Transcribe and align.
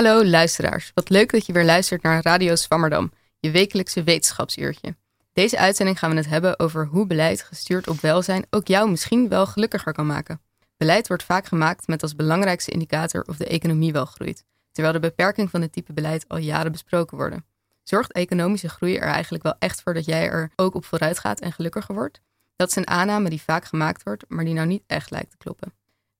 Hallo 0.00 0.24
luisteraars, 0.24 0.90
wat 0.94 1.08
leuk 1.08 1.32
dat 1.32 1.46
je 1.46 1.52
weer 1.52 1.64
luistert 1.64 2.02
naar 2.02 2.22
Radio 2.22 2.54
Swammerdam, 2.54 3.12
je 3.38 3.50
wekelijkse 3.50 4.02
wetenschapsuurtje. 4.02 4.96
Deze 5.32 5.58
uitzending 5.58 5.98
gaan 5.98 6.10
we 6.10 6.16
het 6.16 6.28
hebben 6.28 6.58
over 6.58 6.86
hoe 6.86 7.06
beleid 7.06 7.42
gestuurd 7.42 7.88
op 7.88 8.00
welzijn 8.00 8.46
ook 8.50 8.66
jou 8.66 8.90
misschien 8.90 9.28
wel 9.28 9.46
gelukkiger 9.46 9.92
kan 9.92 10.06
maken. 10.06 10.40
Beleid 10.76 11.08
wordt 11.08 11.22
vaak 11.22 11.46
gemaakt 11.46 11.86
met 11.86 12.02
als 12.02 12.16
belangrijkste 12.16 12.70
indicator 12.70 13.22
of 13.22 13.36
de 13.36 13.46
economie 13.46 13.92
wel 13.92 14.04
groeit, 14.04 14.44
terwijl 14.72 14.94
de 14.94 15.00
beperking 15.00 15.50
van 15.50 15.60
dit 15.60 15.72
type 15.72 15.92
beleid 15.92 16.24
al 16.28 16.38
jaren 16.38 16.72
besproken 16.72 17.16
worden. 17.16 17.44
Zorgt 17.82 18.12
economische 18.12 18.68
groei 18.68 18.96
er 18.96 19.08
eigenlijk 19.08 19.42
wel 19.42 19.54
echt 19.58 19.82
voor 19.82 19.94
dat 19.94 20.04
jij 20.04 20.28
er 20.28 20.50
ook 20.56 20.74
op 20.74 20.84
vooruit 20.84 21.18
gaat 21.18 21.40
en 21.40 21.52
gelukkiger 21.52 21.94
wordt? 21.94 22.20
Dat 22.56 22.68
is 22.68 22.76
een 22.76 22.88
aanname 22.88 23.28
die 23.28 23.42
vaak 23.42 23.64
gemaakt 23.64 24.02
wordt, 24.02 24.24
maar 24.28 24.44
die 24.44 24.54
nou 24.54 24.66
niet 24.66 24.84
echt 24.86 25.10
lijkt 25.10 25.30
te 25.30 25.36
kloppen. 25.36 25.72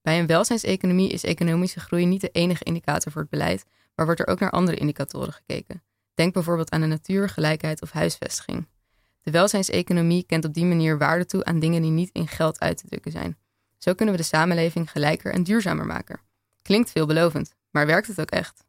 Bij 0.03 0.19
een 0.19 0.27
welzijnseconomie 0.27 1.11
is 1.11 1.25
economische 1.25 1.81
groei 1.81 2.07
niet 2.07 2.21
de 2.21 2.29
enige 2.29 2.65
indicator 2.65 3.13
voor 3.13 3.21
het 3.21 3.31
beleid, 3.31 3.65
maar 3.95 4.07
wordt 4.07 4.21
er 4.21 4.27
ook 4.27 4.41
naar 4.41 4.51
andere 4.51 4.77
indicatoren 4.77 5.33
gekeken. 5.33 5.83
Denk 6.15 6.33
bijvoorbeeld 6.33 6.71
aan 6.71 6.81
de 6.81 6.87
natuur, 6.87 7.29
gelijkheid 7.29 7.83
of 7.83 7.91
huisvestiging. 7.91 8.67
De 9.23 9.31
welzijnseconomie 9.31 10.25
kent 10.27 10.45
op 10.45 10.55
die 10.55 10.65
manier 10.65 10.99
waarde 10.99 11.27
toe 11.27 11.45
aan 11.45 11.59
dingen 11.59 11.83
die 11.83 11.91
niet 11.91 12.11
in 12.13 12.29
geld 12.29 12.61
uit 12.61 12.77
te 12.77 12.87
drukken 12.87 13.13
zijn. 13.13 13.39
Zo 13.79 13.95
kunnen 13.95 14.15
we 14.15 14.21
de 14.21 14.27
samenleving 14.27 14.91
gelijker 14.91 15.33
en 15.33 15.43
duurzamer 15.43 15.87
maken. 15.87 16.21
Klinkt 16.63 16.91
veelbelovend, 16.91 17.55
maar 17.71 17.87
werkt 17.87 18.07
het 18.07 18.21
ook 18.21 18.31
echt? 18.31 18.65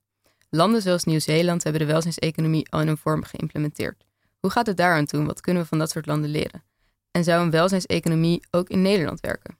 Landen 0.49 0.81
zoals 0.81 1.03
Nieuw-Zeeland 1.03 1.63
hebben 1.63 1.81
de 1.81 1.87
welzijnseconomie 1.87 2.69
al 2.69 2.81
in 2.81 2.87
een 2.87 2.97
vorm 2.97 3.23
geïmplementeerd. 3.23 4.03
Hoe 4.39 4.49
gaat 4.49 4.67
het 4.67 4.77
daaraan 4.77 5.05
toe? 5.05 5.25
Wat 5.25 5.41
kunnen 5.41 5.63
we 5.63 5.69
van 5.69 5.77
dat 5.77 5.89
soort 5.89 6.05
landen 6.05 6.29
leren? 6.29 6.63
En 7.11 7.23
zou 7.23 7.43
een 7.43 7.51
welzijnseconomie 7.51 8.43
ook 8.51 8.69
in 8.69 8.81
Nederland 8.81 9.19
werken? 9.19 9.57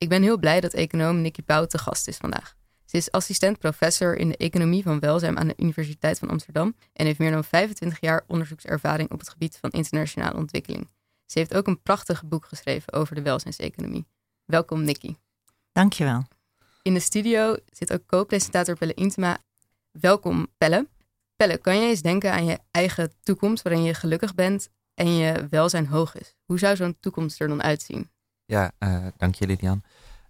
Ik 0.00 0.08
ben 0.08 0.22
heel 0.22 0.38
blij 0.38 0.60
dat 0.60 0.72
econoom 0.72 1.20
Nicky 1.20 1.42
Pauw 1.42 1.66
te 1.66 1.78
gast 1.78 2.08
is 2.08 2.16
vandaag. 2.16 2.54
Ze 2.84 2.96
is 2.96 3.10
assistent 3.10 3.58
professor 3.58 4.16
in 4.16 4.28
de 4.28 4.36
economie 4.36 4.82
van 4.82 5.00
welzijn 5.00 5.38
aan 5.38 5.46
de 5.48 5.54
Universiteit 5.56 6.18
van 6.18 6.28
Amsterdam 6.28 6.74
en 6.92 7.06
heeft 7.06 7.18
meer 7.18 7.30
dan 7.30 7.44
25 7.44 8.00
jaar 8.00 8.24
onderzoekservaring 8.26 9.10
op 9.10 9.18
het 9.18 9.28
gebied 9.28 9.58
van 9.60 9.70
internationale 9.70 10.36
ontwikkeling. 10.38 10.88
Ze 11.26 11.38
heeft 11.38 11.54
ook 11.54 11.66
een 11.66 11.82
prachtig 11.82 12.24
boek 12.24 12.44
geschreven 12.44 12.92
over 12.92 13.14
de 13.14 13.22
welzijnseconomie. 13.22 14.06
Welkom 14.44 14.84
Nicky. 14.84 15.14
Dankjewel. 15.72 16.24
In 16.82 16.94
de 16.94 17.00
studio 17.00 17.56
zit 17.72 17.92
ook 17.92 18.06
co-presentator 18.06 18.76
Pelle 18.76 18.94
Intema. 18.94 19.38
Welkom 19.90 20.46
Pelle. 20.58 20.88
Pelle, 21.36 21.58
kan 21.58 21.76
je 21.76 21.88
eens 21.88 22.02
denken 22.02 22.32
aan 22.32 22.44
je 22.44 22.58
eigen 22.70 23.12
toekomst 23.22 23.62
waarin 23.62 23.82
je 23.82 23.94
gelukkig 23.94 24.34
bent 24.34 24.68
en 24.94 25.16
je 25.16 25.46
welzijn 25.50 25.86
hoog 25.86 26.14
is? 26.14 26.34
Hoe 26.44 26.58
zou 26.58 26.76
zo'n 26.76 26.96
toekomst 27.00 27.40
er 27.40 27.48
dan 27.48 27.62
uitzien? 27.62 28.10
Ja, 28.50 28.72
uh, 28.78 29.06
dank 29.16 29.34
je 29.34 29.46
Lilian. 29.46 29.82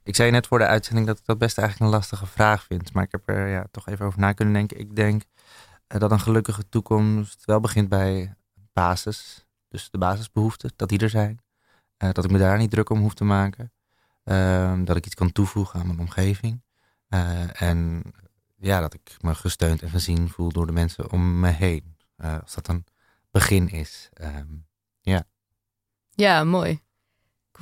Ik 0.02 0.16
zei 0.16 0.30
net 0.30 0.46
voor 0.46 0.58
de 0.58 0.66
uitzending 0.66 1.06
dat 1.06 1.18
ik 1.18 1.24
dat 1.24 1.38
best 1.38 1.58
eigenlijk 1.58 1.90
een 1.90 1.98
lastige 1.98 2.26
vraag 2.26 2.64
vind. 2.64 2.92
Maar 2.92 3.04
ik 3.04 3.10
heb 3.10 3.28
er 3.28 3.48
ja, 3.48 3.66
toch 3.70 3.88
even 3.88 4.06
over 4.06 4.20
na 4.20 4.32
kunnen 4.32 4.54
denken. 4.54 4.78
Ik 4.78 4.96
denk 4.96 5.22
uh, 5.88 6.00
dat 6.00 6.10
een 6.10 6.20
gelukkige 6.20 6.68
toekomst 6.68 7.44
wel 7.44 7.60
begint 7.60 7.88
bij 7.88 8.34
basis. 8.72 9.46
Dus 9.68 9.90
de 9.90 9.98
basisbehoeften, 9.98 10.72
dat 10.76 10.88
die 10.88 10.98
er 10.98 11.10
zijn. 11.10 11.40
Uh, 11.98 12.12
dat 12.12 12.24
ik 12.24 12.30
me 12.30 12.38
daar 12.38 12.58
niet 12.58 12.70
druk 12.70 12.90
om 12.90 13.00
hoef 13.00 13.14
te 13.14 13.24
maken. 13.24 13.72
Ehm, 14.24 14.84
dat 14.84 14.96
ik 14.96 15.06
iets 15.06 15.14
kan 15.14 15.32
toevoegen 15.32 15.80
aan 15.80 15.86
mijn 15.86 16.00
omgeving. 16.00 16.62
en 17.52 18.02
ja, 18.56 18.80
dat 18.80 18.94
ik 18.94 19.16
me 19.20 19.34
gesteund 19.34 19.82
en 19.82 19.90
gezien 19.90 20.28
voel 20.28 20.52
door 20.52 20.66
de 20.66 20.72
mensen 20.72 21.10
om 21.10 21.40
me 21.40 21.50
heen. 21.50 21.96
als 22.16 22.54
dat 22.54 22.68
een 22.68 22.84
begin 23.30 23.68
is. 23.68 24.08
Um, 24.20 24.66
ja. 25.00 25.24
Ja, 26.10 26.44
mooi 26.44 26.80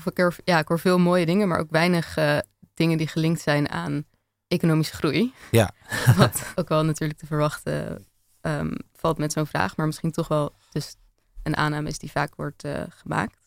ik 0.07 0.17
hoor, 0.17 0.37
ja, 0.45 0.59
ik 0.59 0.69
hoor 0.69 0.81
veel 0.81 0.99
mooie 0.99 1.27
dingen, 1.27 1.49
maar 1.49 1.59
ook 1.59 1.71
weinig 1.71 2.17
uh, 2.17 2.39
dingen 2.75 2.99
die 2.99 3.09
gelinkt 3.09 3.41
zijn 3.41 3.71
aan 3.71 4.05
economische 4.49 4.95
groei. 4.95 5.35
Ja. 5.51 5.71
Wat 6.17 6.53
ook 6.55 6.69
wel 6.69 6.85
natuurlijk 6.85 7.19
te 7.19 7.27
verwachten 7.27 8.07
um, 8.41 8.77
valt 8.93 9.19
met 9.19 9.33
zo'n 9.33 9.47
vraag, 9.47 9.77
maar 9.77 9.87
misschien 9.87 10.11
toch 10.11 10.29
wel 10.29 10.55
dus 10.71 10.97
een 11.43 11.57
aanname 11.57 11.89
is 11.89 11.99
die 11.99 12.11
vaak 12.11 12.35
wordt 12.35 12.65
uh, 12.65 12.83
gemaakt. 12.89 13.41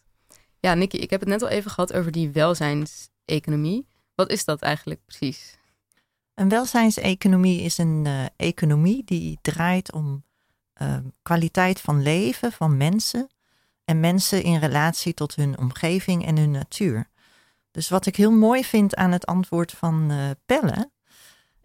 Ja, 0.60 0.74
Nicky, 0.74 0.98
ik 0.98 1.10
heb 1.10 1.20
het 1.20 1.30
net 1.30 1.42
al 1.42 1.48
even 1.50 1.72
gehad 1.72 1.94
over 1.94 2.12
die 2.12 2.32
welzijnseconomie. 2.32 3.88
Wat 4.16 4.30
is 4.30 4.46
dat 4.46 4.62
eigenlijk 4.62 5.06
precies? 5.06 5.58
Een 6.34 6.50
welzijnseconomie 6.50 7.62
is 7.62 7.78
een 7.78 8.04
uh, 8.08 8.26
economie 8.36 9.04
die 9.04 9.40
draait 9.42 9.92
om 9.92 10.24
kwaliteit 11.22 11.82
van 11.82 12.02
leven 12.02 12.52
van 12.52 12.78
mensen 12.78 13.30
en 13.92 14.00
mensen 14.00 14.44
in 14.44 14.60
relatie 14.60 15.14
tot 15.14 15.36
hun 15.36 15.58
omgeving 15.58 16.26
en 16.26 16.38
hun 16.38 16.52
natuur. 16.52 17.10
Dus 17.72 17.90
wat 17.90 18.06
ik 18.06 18.16
heel 18.16 18.32
mooi 18.32 18.66
vind 18.66 18.96
aan 18.96 19.12
het 19.12 19.26
antwoord 19.26 19.72
van 19.72 20.12
uh, 20.12 20.30
Pelle, 20.46 20.92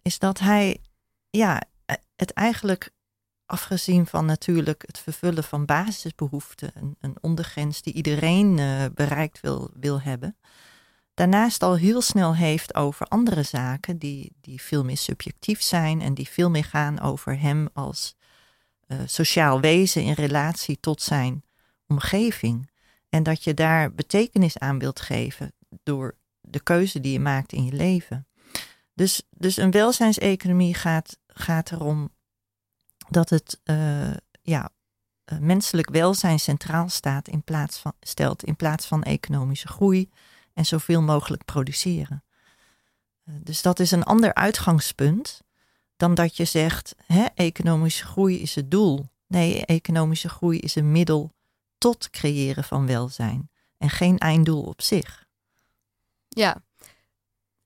is 0.01 0.19
dat 0.19 0.39
hij 0.39 0.77
ja, 1.29 1.61
eh, 1.85 1.95
het 2.15 2.31
eigenlijk 2.31 2.89
afgezien 3.45 4.07
van 4.07 4.25
natuurlijk 4.25 4.83
het 4.85 4.99
vervullen 4.99 5.43
van 5.43 5.65
basisbehoeften, 5.65 6.71
een, 6.73 6.95
een 6.99 7.17
ondergrens 7.21 7.81
die 7.81 7.93
iedereen 7.93 8.57
uh, 8.57 8.85
bereikt 8.93 9.39
wil, 9.39 9.71
wil 9.73 10.01
hebben, 10.01 10.37
daarnaast 11.13 11.63
al 11.63 11.75
heel 11.75 12.01
snel 12.01 12.35
heeft 12.35 12.75
over 12.75 13.05
andere 13.05 13.43
zaken 13.43 13.97
die, 13.97 14.35
die 14.41 14.61
veel 14.61 14.83
meer 14.83 14.97
subjectief 14.97 15.61
zijn 15.61 16.01
en 16.01 16.13
die 16.13 16.29
veel 16.29 16.49
meer 16.49 16.63
gaan 16.65 16.99
over 16.99 17.39
hem 17.39 17.69
als 17.73 18.15
uh, 18.87 18.97
sociaal 19.05 19.59
wezen 19.59 20.03
in 20.03 20.13
relatie 20.13 20.79
tot 20.79 21.01
zijn 21.01 21.45
omgeving. 21.87 22.69
En 23.09 23.23
dat 23.23 23.43
je 23.43 23.53
daar 23.53 23.93
betekenis 23.93 24.57
aan 24.57 24.79
wilt 24.79 24.99
geven 24.99 25.53
door 25.83 26.17
de 26.41 26.59
keuze 26.59 26.99
die 26.99 27.11
je 27.11 27.19
maakt 27.19 27.53
in 27.53 27.65
je 27.65 27.73
leven. 27.73 28.27
Dus, 28.93 29.21
dus 29.29 29.57
een 29.57 29.71
welzijnseconomie 29.71 30.73
gaat, 30.73 31.17
gaat 31.27 31.71
erom 31.71 32.09
dat 33.09 33.29
het 33.29 33.59
uh, 33.63 34.13
ja, 34.41 34.69
uh, 35.25 35.39
menselijk 35.39 35.89
welzijn 35.89 36.39
centraal 36.39 36.89
staat 36.89 37.27
in 37.27 37.43
plaats 37.43 37.77
van, 37.77 37.93
stelt 37.99 38.43
in 38.43 38.55
plaats 38.55 38.85
van 38.85 39.03
economische 39.03 39.67
groei 39.67 40.09
en 40.53 40.65
zoveel 40.65 41.01
mogelijk 41.01 41.45
produceren. 41.45 42.23
Uh, 43.25 43.35
dus 43.41 43.61
dat 43.61 43.79
is 43.79 43.91
een 43.91 44.03
ander 44.03 44.33
uitgangspunt 44.33 45.41
dan 45.97 46.15
dat 46.15 46.37
je 46.37 46.45
zegt, 46.45 46.95
hè, 47.05 47.25
economische 47.35 48.05
groei 48.05 48.41
is 48.41 48.55
het 48.55 48.71
doel. 48.71 49.05
Nee, 49.27 49.65
economische 49.65 50.29
groei 50.29 50.59
is 50.59 50.75
een 50.75 50.91
middel 50.91 51.33
tot 51.77 52.09
creëren 52.09 52.63
van 52.63 52.87
welzijn 52.87 53.49
en 53.77 53.89
geen 53.89 54.17
einddoel 54.17 54.63
op 54.63 54.81
zich. 54.81 55.25
Ja, 56.27 56.63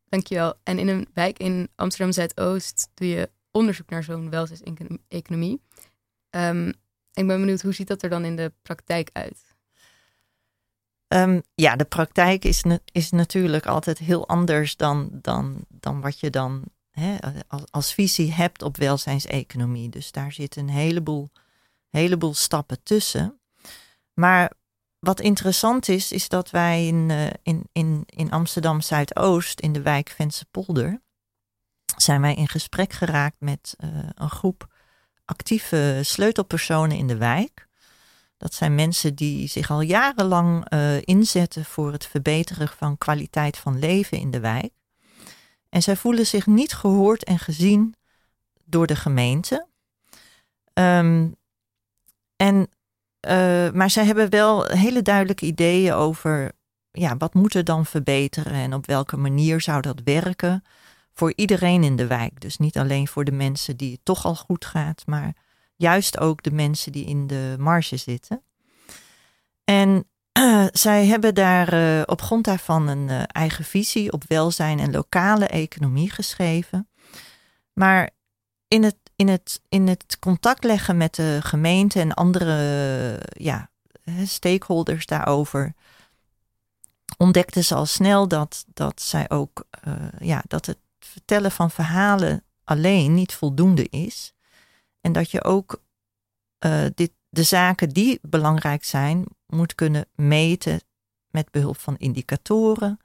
dankjewel. 0.05 0.53
En 0.63 0.79
in 0.79 0.88
een 0.88 1.07
wijk 1.13 1.38
in 1.38 1.69
Amsterdam 1.75 2.11
Zuidoost 2.11 2.89
doe 2.94 3.07
je 3.07 3.31
onderzoek 3.51 3.89
naar 3.89 4.03
zo'n 4.03 4.29
welzijnseconomie. 4.29 5.61
Um, 6.29 6.67
ik 7.13 7.27
ben 7.27 7.39
benieuwd, 7.39 7.61
hoe 7.61 7.73
ziet 7.73 7.88
dat 7.88 8.03
er 8.03 8.09
dan 8.09 8.25
in 8.25 8.35
de 8.35 8.53
praktijk 8.61 9.09
uit? 9.13 9.55
Um, 11.07 11.41
ja, 11.55 11.75
de 11.75 11.85
praktijk 11.85 12.45
is, 12.45 12.63
is 12.91 13.11
natuurlijk 13.11 13.66
altijd 13.66 13.97
heel 13.97 14.27
anders 14.27 14.75
dan, 14.75 15.09
dan, 15.11 15.66
dan 15.69 16.01
wat 16.01 16.19
je 16.19 16.29
dan 16.29 16.63
hè, 16.91 17.17
als, 17.47 17.63
als 17.69 17.94
visie 17.94 18.31
hebt 18.31 18.61
op 18.61 18.77
welzijnseconomie. 18.77 19.89
Dus 19.89 20.11
daar 20.11 20.31
zitten 20.31 20.61
een 20.61 20.69
heleboel, 20.69 21.29
heleboel 21.89 22.33
stappen 22.33 22.83
tussen. 22.83 23.41
Maar 24.21 24.51
wat 24.99 25.19
interessant 25.19 25.87
is, 25.87 26.11
is 26.11 26.29
dat 26.29 26.49
wij 26.49 26.87
in, 26.87 27.09
uh, 27.09 27.27
in, 27.44 27.63
in, 27.71 28.03
in 28.06 28.31
Amsterdam 28.31 28.81
Zuidoost, 28.81 29.59
in 29.59 29.73
de 29.73 29.81
wijk 29.81 30.09
Vense-Polder, 30.09 31.01
zijn 31.97 32.21
wij 32.21 32.35
in 32.35 32.47
gesprek 32.47 32.94
geraakt 32.94 33.35
met 33.39 33.75
uh, 33.79 33.89
een 34.13 34.29
groep 34.29 34.68
actieve 35.25 36.00
sleutelpersonen 36.03 36.97
in 36.97 37.07
de 37.07 37.18
wijk. 37.18 37.68
Dat 38.38 38.53
zijn 38.53 38.75
mensen 38.75 39.15
die 39.15 39.47
zich 39.47 39.69
al 39.71 39.81
jarenlang 39.81 40.74
uh, 40.74 41.01
inzetten 41.01 41.65
voor 41.65 41.91
het 41.91 42.06
verbeteren 42.06 42.67
van 42.67 42.97
kwaliteit 42.97 43.57
van 43.57 43.79
leven 43.79 44.17
in 44.17 44.31
de 44.31 44.39
wijk. 44.39 44.74
En 45.69 45.81
zij 45.81 45.95
voelen 45.95 46.27
zich 46.27 46.45
niet 46.45 46.74
gehoord 46.74 47.24
en 47.24 47.39
gezien 47.39 47.95
door 48.65 48.88
de 48.88 48.95
gemeente. 48.95 49.67
Um, 50.74 51.35
en 52.35 52.69
uh, 53.27 53.71
maar 53.71 53.89
zij 53.89 54.06
hebben 54.06 54.29
wel 54.29 54.65
hele 54.65 55.01
duidelijke 55.01 55.45
ideeën 55.45 55.94
over 55.94 56.51
ja, 56.91 57.18
wat 57.18 57.33
moet 57.33 57.53
er 57.53 57.63
dan 57.63 57.85
verbeteren 57.85 58.53
en 58.53 58.73
op 58.73 58.85
welke 58.85 59.18
manier 59.18 59.62
zou 59.62 59.81
dat 59.81 60.01
werken 60.03 60.63
voor 61.13 61.33
iedereen 61.35 61.83
in 61.83 61.95
de 61.95 62.07
wijk. 62.07 62.41
Dus 62.41 62.57
niet 62.57 62.77
alleen 62.77 63.07
voor 63.07 63.23
de 63.23 63.31
mensen 63.31 63.77
die 63.77 63.91
het 63.91 64.00
toch 64.03 64.25
al 64.25 64.35
goed 64.35 64.65
gaat, 64.65 65.03
maar 65.06 65.35
juist 65.75 66.19
ook 66.19 66.44
de 66.44 66.51
mensen 66.51 66.91
die 66.91 67.06
in 67.06 67.27
de 67.27 67.56
marge 67.59 67.97
zitten. 67.97 68.44
En 69.63 70.09
uh, 70.39 70.65
zij 70.71 71.06
hebben 71.06 71.35
daar 71.35 71.74
uh, 71.74 72.01
op 72.06 72.21
grond 72.21 72.45
daarvan 72.45 72.88
een 72.88 73.25
eigen 73.27 73.65
visie 73.65 74.12
op 74.12 74.24
welzijn 74.27 74.79
en 74.79 74.91
lokale 74.91 75.47
economie 75.47 76.12
geschreven. 76.12 76.89
Maar 77.74 78.09
in 78.67 78.83
het 78.83 78.97
in 79.21 79.27
het, 79.27 79.62
in 79.69 79.88
het 79.88 80.18
contact 80.19 80.63
leggen 80.63 80.97
met 80.97 81.15
de 81.15 81.39
gemeente 81.41 82.00
en 82.00 82.13
andere 82.13 83.19
ja, 83.38 83.69
stakeholders 84.25 85.06
daarover, 85.06 85.73
ontdekten 87.18 87.63
ze 87.63 87.75
al 87.75 87.85
snel 87.85 88.27
dat, 88.27 88.65
dat 88.73 89.01
zij 89.01 89.29
ook 89.29 89.68
uh, 89.88 89.94
ja, 90.19 90.44
dat 90.47 90.65
het 90.65 90.77
vertellen 91.00 91.51
van 91.51 91.71
verhalen 91.71 92.44
alleen 92.63 93.13
niet 93.13 93.33
voldoende 93.33 93.88
is. 93.89 94.33
En 95.01 95.12
dat 95.12 95.31
je 95.31 95.44
ook 95.44 95.81
uh, 96.65 96.85
dit, 96.95 97.12
de 97.29 97.44
zaken 97.44 97.89
die 97.89 98.19
belangrijk 98.21 98.83
zijn, 98.83 99.25
moet 99.47 99.75
kunnen 99.75 100.06
meten 100.15 100.81
met 101.29 101.51
behulp 101.51 101.77
van 101.77 101.97
indicatoren. 101.97 103.00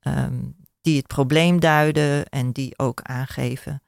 Um, 0.00 0.56
die 0.80 0.96
het 0.96 1.06
probleem 1.06 1.60
duiden 1.60 2.28
en 2.28 2.52
die 2.52 2.78
ook 2.78 3.02
aangeven 3.02 3.82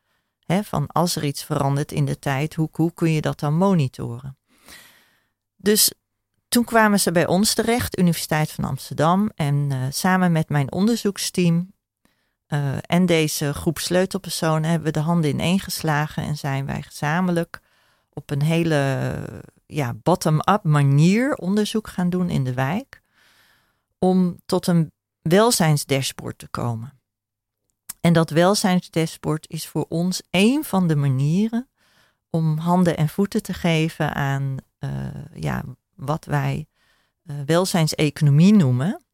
van 0.61 0.87
als 0.87 1.17
er 1.17 1.25
iets 1.25 1.45
verandert 1.45 1.93
in 1.93 2.05
de 2.05 2.19
tijd, 2.19 2.55
hoe, 2.55 2.69
hoe 2.73 2.93
kun 2.93 3.13
je 3.13 3.21
dat 3.21 3.41
dan 3.41 3.55
monitoren? 3.55 4.37
Dus 5.57 5.93
toen 6.49 6.65
kwamen 6.65 7.01
ze 7.01 7.13
bij 7.13 7.27
ons 7.27 7.55
terecht, 7.55 7.99
Universiteit 7.99 8.51
van 8.51 8.65
Amsterdam, 8.65 9.31
en 9.35 9.71
uh, 9.71 9.79
samen 9.91 10.33
met 10.33 10.49
mijn 10.49 10.73
onderzoeksteam 10.73 11.73
uh, 12.49 12.77
en 12.81 13.07
deze 13.07 13.55
groep 13.55 13.79
sleutelpersonen 13.79 14.71
hebben 14.71 14.93
we 14.93 14.99
de 14.99 15.05
handen 15.05 15.31
ineen 15.31 15.61
geslagen 15.61 16.23
en 16.23 16.37
zijn 16.37 16.67
wij 16.67 16.83
gezamenlijk 16.83 17.61
op 18.13 18.31
een 18.31 18.43
hele 18.43 19.13
ja, 19.67 19.95
bottom-up 19.95 20.63
manier 20.63 21.35
onderzoek 21.35 21.89
gaan 21.89 22.11
doen 22.11 22.31
in 22.31 22.45
de 22.45 22.55
wijk. 22.55 23.03
Om 23.99 24.37
tot 24.47 24.67
een 24.67 24.93
welzijnsdashboard 25.23 26.39
te 26.39 26.49
komen. 26.49 27.01
En 28.03 28.13
dat 28.13 28.31
welzijnsdashboard 28.31 29.49
is 29.49 29.67
voor 29.67 29.87
ons 29.89 30.23
een 30.31 30.65
van 30.65 30.89
de 30.89 30.97
manieren 30.97 31.69
om 32.31 32.59
handen 32.59 32.97
en 32.97 33.09
voeten 33.09 33.43
te 33.43 33.53
geven 33.53 34.15
aan 34.15 34.57
uh, 34.81 34.91
ja, 35.35 35.65
wat 35.95 36.25
wij 36.25 36.67
uh, 37.25 37.37
welzijnseconomie 37.47 38.55
noemen. 38.55 39.05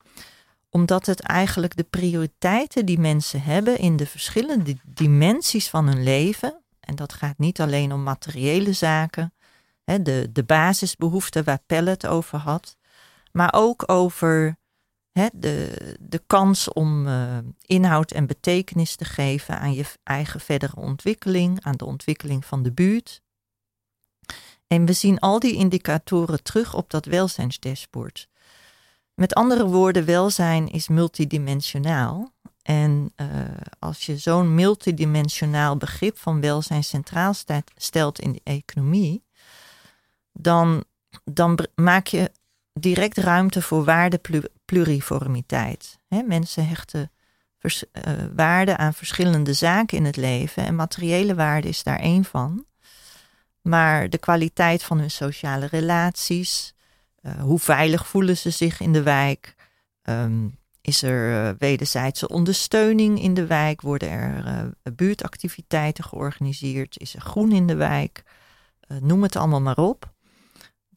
Omdat 0.70 1.06
het 1.06 1.20
eigenlijk 1.20 1.76
de 1.76 1.84
prioriteiten 1.84 2.86
die 2.86 2.98
mensen 2.98 3.42
hebben 3.42 3.78
in 3.78 3.96
de 3.96 4.06
verschillende 4.06 4.76
dimensies 4.84 5.68
van 5.68 5.86
hun 5.86 6.02
leven, 6.02 6.62
en 6.80 6.94
dat 6.94 7.12
gaat 7.12 7.38
niet 7.38 7.60
alleen 7.60 7.92
om 7.92 8.02
materiële 8.02 8.72
zaken, 8.72 9.34
hè, 9.84 10.02
de, 10.02 10.28
de 10.32 10.44
basisbehoeften 10.44 11.44
waar 11.44 11.62
Pelle 11.66 11.90
het 11.90 12.06
over 12.06 12.38
had, 12.38 12.76
maar 13.32 13.52
ook 13.54 13.90
over 13.90 14.58
de, 15.32 15.96
de 16.00 16.22
kans 16.26 16.72
om 16.72 17.06
uh, 17.06 17.38
inhoud 17.60 18.10
en 18.10 18.26
betekenis 18.26 18.96
te 18.96 19.04
geven 19.04 19.58
aan 19.58 19.72
je 19.72 19.84
eigen 20.02 20.40
verdere 20.40 20.76
ontwikkeling, 20.76 21.64
aan 21.64 21.76
de 21.76 21.84
ontwikkeling 21.84 22.44
van 22.44 22.62
de 22.62 22.72
buurt. 22.72 23.22
En 24.66 24.86
we 24.86 24.92
zien 24.92 25.18
al 25.18 25.38
die 25.38 25.54
indicatoren 25.54 26.42
terug 26.42 26.74
op 26.74 26.90
dat 26.90 27.04
welzijnsdashboard. 27.04 28.28
Met 29.14 29.34
andere 29.34 29.66
woorden, 29.66 30.04
welzijn 30.04 30.68
is 30.68 30.88
multidimensionaal. 30.88 32.32
En 32.62 33.12
uh, 33.16 33.28
als 33.78 34.06
je 34.06 34.16
zo'n 34.16 34.54
multidimensionaal 34.54 35.76
begrip 35.76 36.18
van 36.18 36.40
welzijn 36.40 36.84
centraal 36.84 37.34
stelt 37.76 38.20
in 38.20 38.32
de 38.32 38.40
economie, 38.44 39.24
dan, 40.32 40.84
dan 41.24 41.58
maak 41.74 42.06
je 42.06 42.30
direct 42.72 43.16
ruimte 43.16 43.62
voor 43.62 43.84
waardepluriformiteit. 44.68 45.98
mensen 46.08 46.68
hechten 46.68 47.10
vers, 47.58 47.84
uh, 47.92 48.12
waarde 48.34 48.76
aan 48.76 48.94
verschillende 48.94 49.52
zaken 49.52 49.98
in 49.98 50.04
het 50.04 50.16
leven 50.16 50.64
en 50.64 50.74
materiële 50.74 51.34
waarde 51.34 51.68
is 51.68 51.82
daar 51.82 51.98
één 51.98 52.24
van. 52.24 52.64
Maar 53.62 54.10
de 54.10 54.18
kwaliteit 54.18 54.82
van 54.82 54.98
hun 54.98 55.10
sociale 55.10 55.66
relaties, 55.66 56.74
uh, 57.22 57.40
hoe 57.40 57.58
veilig 57.58 58.06
voelen 58.06 58.36
ze 58.36 58.50
zich 58.50 58.80
in 58.80 58.92
de 58.92 59.02
wijk, 59.02 59.54
um, 60.02 60.58
is 60.80 61.02
er 61.02 61.30
uh, 61.30 61.50
wederzijdse 61.58 62.28
ondersteuning 62.28 63.22
in 63.22 63.34
de 63.34 63.46
wijk, 63.46 63.80
worden 63.80 64.10
er 64.10 64.72
buurtactiviteiten 64.94 66.04
georganiseerd, 66.04 66.98
is 66.98 67.14
er 67.14 67.20
groen 67.20 67.52
in 67.52 67.66
de 67.66 67.74
wijk, 67.74 68.22
noem 69.00 69.22
het 69.22 69.36
allemaal 69.36 69.60
maar 69.60 69.78
op. 69.78 70.12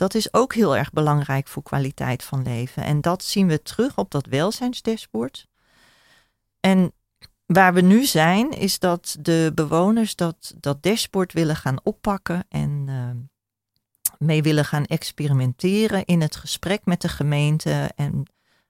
Dat 0.01 0.13
is 0.13 0.33
ook 0.33 0.53
heel 0.53 0.77
erg 0.77 0.91
belangrijk 0.91 1.47
voor 1.47 1.63
kwaliteit 1.63 2.23
van 2.23 2.41
leven. 2.43 2.83
En 2.83 3.01
dat 3.01 3.23
zien 3.23 3.47
we 3.47 3.61
terug 3.61 3.97
op 3.97 4.11
dat 4.11 4.25
welzijnsdashboard. 4.25 5.47
En 6.59 6.93
waar 7.45 7.73
we 7.73 7.81
nu 7.81 8.05
zijn, 8.05 8.51
is 8.51 8.79
dat 8.79 9.17
de 9.19 9.51
bewoners 9.55 10.15
dat, 10.15 10.53
dat 10.59 10.83
dashboard 10.83 11.33
willen 11.33 11.55
gaan 11.55 11.79
oppakken 11.83 12.45
en 12.49 12.85
uh, 12.89 13.09
mee 14.17 14.41
willen 14.41 14.65
gaan 14.65 14.85
experimenteren 14.85 16.05
in 16.05 16.21
het 16.21 16.35
gesprek 16.35 16.85
met 16.85 17.01
de 17.01 17.09
gemeente 17.09 17.91
en 17.95 18.23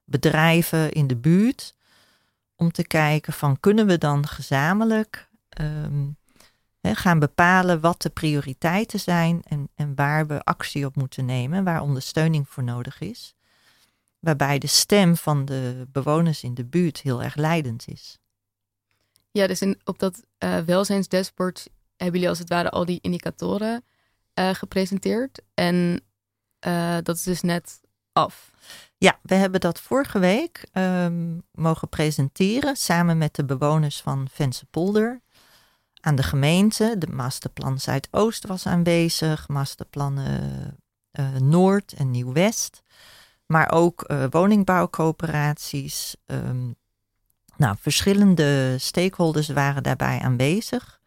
bedrijven 0.06 0.92
in 0.92 1.08
de 1.08 1.18
buurt. 1.18 1.76
Om 2.56 2.72
te 2.72 2.88
kijken 2.88 3.34
van 3.34 3.60
kunnen 3.60 3.88
we 3.88 3.98
dan 3.98 4.28
gezamenlijk 4.28 5.30
um, 5.62 6.18
gaan 6.82 7.20
bepalen 7.20 7.80
wat 7.80 8.02
de 8.02 8.10
prioriteiten 8.10 9.00
zijn 9.00 9.42
en, 9.44 9.70
en 9.76 9.96
waar 9.96 10.28
we 10.28 10.44
actie 10.44 10.86
op 10.86 10.96
moeten 10.96 11.26
nemen, 11.26 11.64
waar 11.64 11.82
ondersteuning 11.82 12.50
voor 12.50 12.64
nodig 12.64 13.00
is. 13.00 13.34
Waarbij 14.20 14.60
de 14.60 14.68
stem 14.68 15.16
van 15.16 15.46
de 15.46 15.88
bewoners 15.92 16.44
in 16.44 16.54
de 16.54 16.66
buurt 16.66 17.02
heel 17.02 17.24
erg 17.24 17.36
leidend 17.36 17.88
is. 17.88 18.20
Ja, 19.32 19.48
dus 19.48 19.62
in, 19.62 19.80
op 19.84 20.00
dat 20.00 20.24
uh, 20.44 20.58
welzijnsdashboard 20.60 21.70
hebben 21.96 22.16
jullie 22.16 22.30
als 22.30 22.40
het 22.40 22.50
ware 22.50 22.70
al 22.70 22.86
die 22.86 23.00
indicatoren 23.02 23.84
uh, 24.40 24.50
gepresenteerd. 24.54 25.42
En 25.54 26.04
uh, 26.68 26.98
dat 27.04 27.16
is 27.16 27.24
dus 27.24 27.42
net 27.42 27.82
af. 28.14 28.52
Ja, 28.98 29.20
we 29.22 29.36
hebben 29.36 29.60
dat 29.60 29.82
vorige 29.82 30.20
week 30.20 30.68
um, 30.74 31.44
mogen 31.52 31.90
presenteren 31.90 32.76
samen 32.76 33.18
met 33.18 33.36
de 33.36 33.46
bewoners 33.46 34.02
van 34.02 34.28
Vensenpolder 34.32 35.22
aan 36.02 36.16
de 36.16 36.24
gemeente. 36.24 36.96
De 36.98 37.08
masterplan 37.08 37.80
Zuidoost 37.80 38.48
was 38.48 38.66
aanwezig, 38.66 39.48
masterplannen 39.48 40.78
uh, 41.20 41.36
Noord 41.36 41.94
en 41.94 42.12
Nieuw-West. 42.12 42.82
Maar 43.46 43.72
ook 43.72 44.04
uh, 44.08 44.26
woningbouwcoöperaties. 44.30 46.16
Um, 46.26 46.76
nou, 47.58 47.76
verschillende 47.80 48.76
stakeholders 48.78 49.48
waren 49.48 49.84
daarbij 49.84 50.20
aanwezig. 50.20 51.00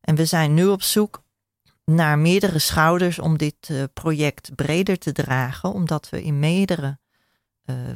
En 0.00 0.14
we 0.14 0.24
zijn 0.24 0.54
nu 0.54 0.66
op 0.66 0.82
zoek 0.82 1.22
naar 1.84 2.18
meerdere 2.18 2.58
schouders 2.58 3.18
om 3.18 3.38
dit 3.38 3.88
project 3.92 4.54
breder 4.54 4.98
te 4.98 5.12
dragen, 5.12 5.72
omdat 5.72 6.08
we 6.08 6.22
in 6.22 6.38
meerdere 6.38 6.98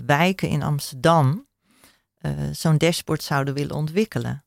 wijken 0.07 0.49
in 0.49 0.63
Amsterdam 0.63 1.47
zo'n 2.53 2.79
dashboard 2.79 3.23
zouden 3.23 3.55
willen 3.55 3.77
ontwikkelen. 3.77 4.45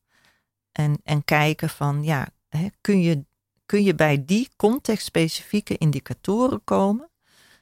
En, 0.76 1.00
en 1.04 1.24
kijken 1.24 1.68
van, 1.68 2.04
ja, 2.04 2.28
hè, 2.48 2.68
kun, 2.80 3.00
je, 3.00 3.24
kun 3.66 3.82
je 3.82 3.94
bij 3.94 4.24
die 4.24 4.48
contextspecifieke 4.56 5.78
indicatoren 5.78 6.64
komen, 6.64 7.10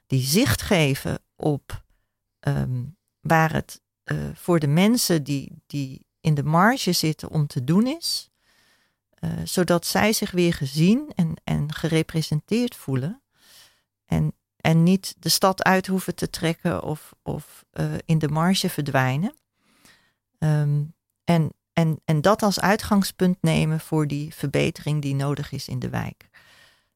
die 0.07 0.23
zicht 0.23 0.63
geven 0.63 1.19
op 1.37 1.85
um, 2.41 2.97
waar 3.21 3.53
het 3.53 3.81
uh, 4.05 4.29
voor 4.35 4.59
de 4.59 4.67
mensen 4.67 5.25
die, 5.25 5.63
die 5.67 6.07
in 6.21 6.35
de 6.35 6.43
marge 6.43 6.93
zitten 6.93 7.31
om 7.31 7.47
te 7.47 7.65
doen 7.65 7.87
is, 7.87 8.31
uh, 9.21 9.31
zodat 9.45 9.87
zij 9.87 10.13
zich 10.13 10.31
weer 10.31 10.55
gezien 10.55 11.13
en, 11.15 11.35
en 11.45 11.73
gerepresenteerd 11.73 12.75
voelen. 12.75 13.23
En, 14.07 14.35
en 14.57 14.83
niet 14.83 15.15
de 15.19 15.29
stad 15.29 15.63
uit 15.63 15.87
hoeven 15.87 16.15
te 16.15 16.31
trekken 16.31 16.83
of, 16.83 17.15
of 17.23 17.65
uh, 17.73 17.93
in 18.05 18.19
de 18.19 18.29
marge 18.29 18.69
verdwijnen. 18.69 19.35
Um, 20.39 20.95
en 21.25 21.53
en, 21.75 22.01
en 22.05 22.21
dat 22.21 22.43
als 22.43 22.61
uitgangspunt 22.61 23.37
nemen 23.41 23.81
voor 23.81 24.07
die 24.07 24.35
verbetering 24.35 25.03
die 25.03 25.15
nodig 25.15 25.53
is 25.53 25.69
in 25.69 25.79
de 25.79 25.89
wijk. 25.89 26.29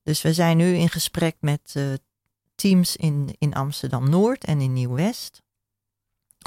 Dus 0.02 0.22
we 0.22 0.32
zijn 0.32 0.56
nu 0.56 0.74
in 0.74 0.88
gesprek 0.88 1.36
met 1.40 1.74
uh, 1.76 1.94
teams 2.54 2.96
in, 2.96 3.34
in 3.38 3.54
Amsterdam 3.54 4.10
Noord 4.10 4.44
en 4.44 4.60
in 4.60 4.72
Nieuw 4.72 4.94
West. 4.94 5.42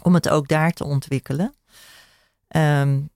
Om 0.03 0.13
het 0.13 0.29
ook 0.29 0.47
daar 0.47 0.71
te 0.71 0.83
ontwikkelen. 0.83 1.55
Um, 2.55 3.09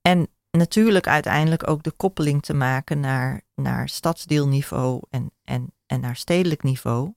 en 0.00 0.28
natuurlijk 0.50 1.06
uiteindelijk 1.06 1.68
ook 1.68 1.82
de 1.82 1.90
koppeling 1.90 2.42
te 2.42 2.54
maken 2.54 3.00
naar, 3.00 3.42
naar 3.54 3.88
stadsdeelniveau 3.88 5.02
en, 5.10 5.30
en, 5.44 5.72
en 5.86 6.00
naar 6.00 6.16
stedelijk 6.16 6.62
niveau. 6.62 7.14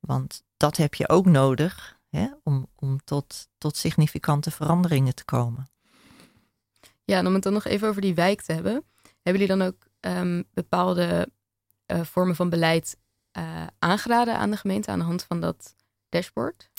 Want 0.00 0.42
dat 0.56 0.76
heb 0.76 0.94
je 0.94 1.08
ook 1.08 1.26
nodig 1.26 1.98
hè, 2.08 2.28
om, 2.42 2.66
om 2.74 3.04
tot, 3.04 3.48
tot 3.58 3.76
significante 3.76 4.50
veranderingen 4.50 5.14
te 5.14 5.24
komen. 5.24 5.68
Ja, 7.04 7.18
en 7.18 7.26
om 7.26 7.34
het 7.34 7.42
dan 7.42 7.52
nog 7.52 7.64
even 7.64 7.88
over 7.88 8.00
die 8.00 8.14
wijk 8.14 8.42
te 8.42 8.52
hebben. 8.52 8.84
Hebben 9.22 9.42
jullie 9.42 9.56
dan 9.56 9.62
ook 9.62 9.86
um, 10.00 10.44
bepaalde 10.52 11.28
uh, 11.86 12.00
vormen 12.04 12.36
van 12.36 12.48
beleid 12.48 12.96
uh, 13.38 13.66
aangeraden 13.78 14.36
aan 14.36 14.50
de 14.50 14.56
gemeente 14.56 14.90
aan 14.90 14.98
de 14.98 15.04
hand 15.04 15.24
van 15.24 15.40
dat 15.40 15.74
dashboard? 16.08 16.70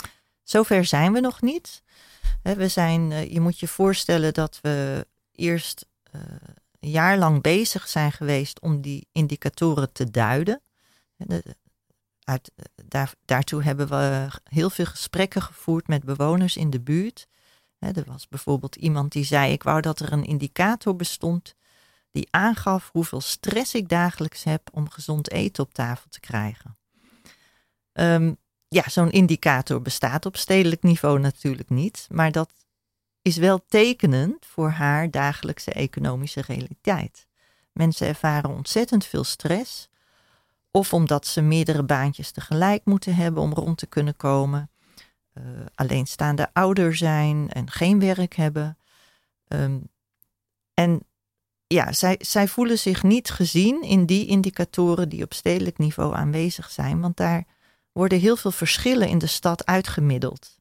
Zover 0.44 0.86
zijn 0.86 1.14
we 1.14 1.20
nog 1.20 1.42
niet. 1.42 1.84
We 2.42 2.68
zijn, 2.68 3.12
uh, 3.12 3.32
je 3.32 3.40
moet 3.40 3.60
je 3.60 3.68
voorstellen 3.68 4.34
dat 4.34 4.60
we 4.62 5.08
eerst 5.32 5.86
een 6.80 6.90
jaar 6.90 7.18
lang 7.18 7.42
bezig 7.42 7.88
zijn 7.88 8.12
geweest 8.12 8.60
om 8.60 8.82
die 8.82 9.08
indicatoren 9.12 9.92
te 9.92 10.12
duiden. 10.12 10.62
Uit, 12.24 12.52
daar, 12.86 13.14
daartoe 13.26 13.64
hebben 13.64 13.88
we 13.88 14.28
heel 14.44 14.70
veel 14.70 14.86
gesprekken 14.86 15.42
gevoerd 15.42 15.88
met 15.88 16.04
bewoners 16.04 16.58
in 16.58 16.70
de 16.70 16.82
buurt 16.82 17.28
er 17.94 18.04
was 18.08 18.28
bijvoorbeeld 18.28 18.76
iemand 18.76 19.12
die 19.12 19.24
zei: 19.24 19.52
Ik 19.52 19.64
wou 19.64 19.82
dat 19.82 20.00
er 20.00 20.14
een 20.14 20.26
indicator 20.26 20.96
bestond 20.96 21.56
die 22.12 22.28
aangaf 22.32 22.90
hoeveel 22.92 23.22
stress 23.22 23.74
ik 23.74 23.90
dagelijks 23.90 24.44
heb 24.44 24.70
om 24.72 24.90
gezond 24.90 25.32
eten 25.32 25.64
op 25.64 25.74
tafel 25.74 26.10
te 26.10 26.20
krijgen. 26.20 26.78
Ehm, 27.92 28.34
ja, 28.68 28.84
zo'n 28.90 29.12
indicator 29.12 29.82
bestaat 29.82 30.26
op 30.26 30.38
stedelijk 30.38 30.84
niveau 30.84 31.20
natuurlijk 31.20 31.70
niet, 31.70 32.08
maar 32.12 32.32
dat 32.32 32.54
is 33.22 33.38
wel 33.38 33.66
tekenend 33.68 34.46
voor 34.46 34.70
haar 34.70 35.12
dagelijkse 35.12 35.72
economische 35.72 36.42
realiteit. 36.42 37.28
Mensen 37.72 38.08
ervaren 38.08 38.50
ontzettend 38.50 39.06
veel 39.06 39.24
stress, 39.24 39.90
of 40.72 40.94
omdat 40.94 41.28
ze 41.28 41.42
meerdere 41.42 41.84
baantjes 41.84 42.32
tegelijk 42.32 42.86
moeten 42.86 43.16
hebben 43.16 43.44
om 43.44 43.54
rond 43.54 43.78
te 43.78 43.88
kunnen 43.88 44.16
komen, 44.16 44.70
alleenstaande 45.76 46.50
ouder 46.54 46.96
zijn 46.96 47.50
en 47.50 47.72
geen 47.72 48.00
werk 48.00 48.36
hebben. 48.36 48.78
Ehm, 49.48 49.80
en 50.74 51.02
ja, 51.68 51.92
zij, 51.92 52.16
zij 52.20 52.48
voelen 52.48 52.80
zich 52.80 53.04
niet 53.04 53.30
gezien 53.30 53.82
in 53.82 54.06
die 54.06 54.28
indicatoren 54.28 55.10
die 55.10 55.24
op 55.24 55.34
stedelijk 55.34 55.78
niveau 55.78 56.16
aanwezig 56.16 56.70
zijn, 56.72 57.02
want 57.02 57.18
daar 57.18 57.46
worden 57.92 58.20
heel 58.20 58.36
veel 58.36 58.52
verschillen 58.52 59.08
in 59.08 59.18
de 59.18 59.28
stad 59.28 59.66
uitgemiddeld. 59.66 60.58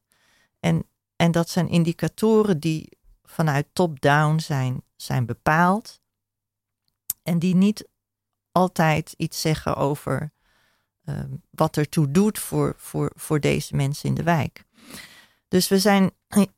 En, 0.59 0.85
en 1.15 1.31
dat 1.31 1.49
zijn 1.49 1.69
indicatoren 1.69 2.59
die 2.59 2.97
vanuit 3.23 3.67
top-down 3.73 4.39
zijn, 4.39 4.83
zijn 4.95 5.25
bepaald 5.25 6.01
en 7.23 7.39
die 7.39 7.55
niet 7.55 7.87
altijd 8.51 9.13
iets 9.17 9.41
zeggen 9.41 9.75
over 9.75 10.31
uh, 11.09 11.15
wat 11.49 11.77
ertoe 11.77 12.11
doet 12.11 12.39
voor, 12.39 12.73
voor, 12.77 13.11
voor 13.15 13.39
deze 13.39 13.75
mensen 13.75 14.09
in 14.09 14.15
de 14.15 14.23
wijk. 14.23 14.63
Dus 15.47 15.67
we 15.67 15.79
zijn 15.79 16.11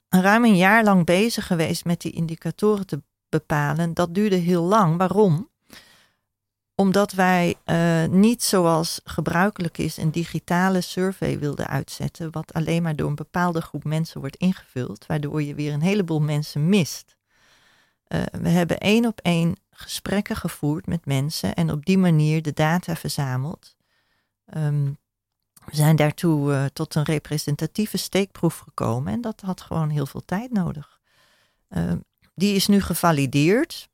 ruim 0.10 0.44
een 0.44 0.58
jaar 0.58 0.84
lang 0.84 1.06
bezig 1.06 1.48
geweest 1.48 1.86
met 1.86 2.02
die 2.02 2.12
indicatoren 2.12 2.88
te 2.88 3.02
bepalen. 3.30 3.94
Dat 3.94 4.14
duurde 4.14 4.36
heel 4.36 4.64
lang. 4.64 4.98
Waarom? 4.98 5.50
Omdat 6.76 7.12
wij 7.12 7.56
uh, 7.66 8.06
niet 8.06 8.44
zoals 8.44 9.02
gebruikelijk 9.04 9.78
is 9.78 9.98
een 9.98 10.12
digitale 10.12 10.82
survey 10.82 11.40
wilden 11.40 11.68
uitzetten, 11.68 12.32
wat 12.32 12.54
alleen 12.54 12.84
maar 12.84 12.96
door 12.96 13.10
een 13.10 13.16
bepaalde 13.16 13.62
groep 13.62 13.84
mensen 13.84 14.20
wordt 14.20 14.36
ingevuld, 14.36 15.06
waardoor 15.06 15.44
je 15.44 15.56
weer 15.56 15.74
een 15.74 15.82
heleboel 15.82 16.22
mensen 16.22 16.70
mist. 16.70 17.16
Uh, 18.08 18.22
we 18.42 18.50
hebben 18.50 18.78
één 18.78 19.06
op 19.06 19.20
één 19.20 19.56
gesprekken 19.72 20.36
gevoerd 20.36 20.86
met 20.86 21.06
mensen 21.06 21.56
en 21.56 21.72
op 21.72 21.86
die 21.86 21.98
manier 21.98 22.42
de 22.42 22.54
data 22.54 22.96
verzameld. 22.96 23.77
Um, 24.56 24.98
we 25.66 25.76
zijn 25.76 25.96
daartoe 25.96 26.52
uh, 26.52 26.66
tot 26.66 26.96
een 26.96 27.04
representatieve 27.04 27.98
steekproef 27.98 28.58
gekomen 28.58 29.14
en 29.14 29.22
dat 29.22 29.42
had 29.42 29.62
gewoon 29.62 29.90
heel 29.90 30.06
veel 30.06 30.26
tijd 30.26 30.52
nodig. 30.52 31.00
Uh, 31.70 31.92
die 32.36 32.56
is 32.56 32.68
nu 32.68 32.82
gevalideerd. 32.82 33.90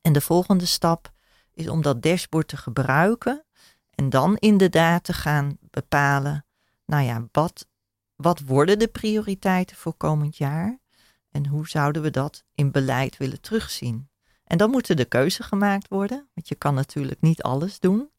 En 0.00 0.12
de 0.12 0.20
volgende 0.20 0.66
stap 0.66 1.12
is 1.52 1.68
om 1.68 1.82
dat 1.82 2.02
dashboard 2.02 2.48
te 2.48 2.56
gebruiken 2.56 3.44
en 3.94 4.10
dan 4.10 4.36
inderdaad 4.36 5.04
te 5.04 5.12
gaan 5.12 5.58
bepalen, 5.60 6.46
nou 6.84 7.04
ja, 7.04 7.28
wat, 7.32 7.66
wat 8.16 8.40
worden 8.40 8.78
de 8.78 8.88
prioriteiten 8.88 9.76
voor 9.76 9.94
komend 9.94 10.36
jaar 10.36 10.78
en 11.30 11.46
hoe 11.46 11.68
zouden 11.68 12.02
we 12.02 12.10
dat 12.10 12.44
in 12.54 12.70
beleid 12.70 13.16
willen 13.16 13.40
terugzien. 13.40 14.10
En 14.44 14.58
dan 14.58 14.70
moeten 14.70 14.96
de 14.96 15.04
keuze 15.04 15.42
gemaakt 15.42 15.88
worden, 15.88 16.28
want 16.34 16.48
je 16.48 16.54
kan 16.54 16.74
natuurlijk 16.74 17.20
niet 17.20 17.42
alles 17.42 17.80
doen. 17.80 18.10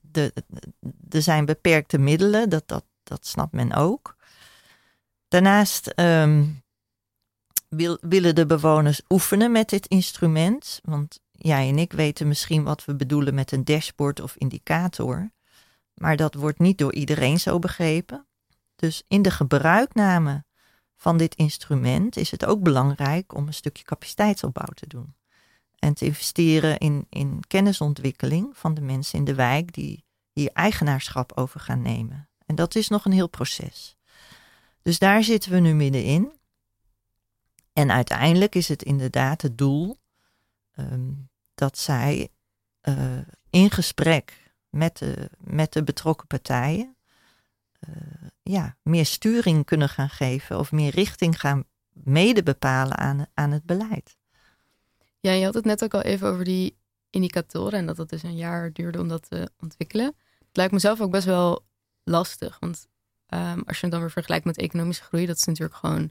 De, 0.00 0.32
er 1.08 1.22
zijn 1.22 1.44
beperkte 1.44 1.98
middelen, 1.98 2.48
dat, 2.48 2.68
dat, 2.68 2.84
dat 3.02 3.26
snapt 3.26 3.52
men 3.52 3.72
ook. 3.72 4.16
Daarnaast 5.28 5.94
wil, 7.68 7.98
willen 8.00 8.34
de 8.34 8.46
bewoners 8.46 9.00
oefenen 9.08 9.52
met 9.52 9.68
dit 9.68 9.86
instrument. 9.86 10.80
Want 10.82 11.20
jij 11.32 11.68
en 11.68 11.78
ik 11.78 11.92
weten 11.92 12.28
misschien 12.28 12.62
wat 12.62 12.84
we 12.84 12.94
bedoelen 12.94 13.34
met 13.34 13.52
een 13.52 13.64
dashboard 13.64 14.20
of 14.20 14.36
indicator. 14.36 15.30
Maar 15.94 16.16
dat 16.16 16.34
wordt 16.34 16.58
niet 16.58 16.78
door 16.78 16.94
iedereen 16.94 17.40
zo 17.40 17.58
begrepen. 17.58 18.26
Dus 18.76 19.02
in 19.08 19.22
de 19.22 19.30
gebruikname 19.30 20.44
van 20.96 21.16
dit 21.16 21.34
instrument 21.34 22.16
is 22.16 22.30
het 22.30 22.44
ook 22.44 22.62
belangrijk 22.62 23.34
om 23.34 23.46
een 23.46 23.54
stukje 23.54 23.84
capaciteitsopbouw 23.84 24.72
te 24.74 24.86
doen. 24.86 25.14
En 25.80 25.94
te 25.94 26.04
investeren 26.04 26.78
in, 26.78 27.06
in 27.08 27.40
kennisontwikkeling 27.46 28.56
van 28.56 28.74
de 28.74 28.80
mensen 28.80 29.18
in 29.18 29.24
de 29.24 29.34
wijk 29.34 29.72
die 29.72 30.04
hier 30.32 30.50
eigenaarschap 30.52 31.32
over 31.34 31.60
gaan 31.60 31.82
nemen. 31.82 32.28
En 32.46 32.54
dat 32.54 32.74
is 32.74 32.88
nog 32.88 33.04
een 33.04 33.12
heel 33.12 33.28
proces. 33.28 33.96
Dus 34.82 34.98
daar 34.98 35.22
zitten 35.22 35.50
we 35.50 35.58
nu 35.58 35.74
middenin. 35.74 36.32
En 37.72 37.90
uiteindelijk 37.90 38.54
is 38.54 38.68
het 38.68 38.82
inderdaad 38.82 39.42
het 39.42 39.58
doel 39.58 39.96
um, 40.76 41.28
dat 41.54 41.78
zij 41.78 42.28
uh, 42.82 43.18
in 43.50 43.70
gesprek 43.70 44.52
met 44.68 44.98
de, 44.98 45.30
met 45.38 45.72
de 45.72 45.82
betrokken 45.82 46.26
partijen 46.26 46.96
uh, 47.88 47.96
ja, 48.42 48.76
meer 48.82 49.06
sturing 49.06 49.64
kunnen 49.64 49.88
gaan 49.88 50.10
geven 50.10 50.58
of 50.58 50.72
meer 50.72 50.90
richting 50.90 51.40
gaan 51.40 51.64
mede 51.92 52.42
bepalen 52.42 52.96
aan, 52.96 53.26
aan 53.34 53.50
het 53.50 53.64
beleid. 53.64 54.18
Ja, 55.20 55.32
je 55.32 55.44
had 55.44 55.54
het 55.54 55.64
net 55.64 55.84
ook 55.84 55.94
al 55.94 56.02
even 56.02 56.28
over 56.28 56.44
die 56.44 56.78
indicatoren 57.10 57.78
en 57.78 57.86
dat 57.86 57.96
het 57.96 58.08
dus 58.08 58.22
een 58.22 58.36
jaar 58.36 58.72
duurde 58.72 59.00
om 59.00 59.08
dat 59.08 59.28
te 59.28 59.50
ontwikkelen. 59.58 60.06
Het 60.38 60.56
lijkt 60.56 60.72
mezelf 60.72 61.00
ook 61.00 61.10
best 61.10 61.26
wel 61.26 61.64
lastig, 62.04 62.58
want 62.58 62.88
um, 63.34 63.62
als 63.66 63.76
je 63.76 63.82
het 63.82 63.90
dan 63.90 64.00
weer 64.00 64.10
vergelijkt 64.10 64.44
met 64.44 64.56
economische 64.56 65.02
groei, 65.02 65.26
dat 65.26 65.36
is 65.36 65.44
natuurlijk 65.44 65.78
gewoon 65.78 66.10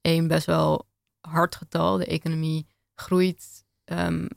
één 0.00 0.28
best 0.28 0.46
wel 0.46 0.88
hard 1.20 1.56
getal. 1.56 1.96
De 1.96 2.06
economie 2.06 2.66
groeit 2.94 3.64
um, 3.84 4.28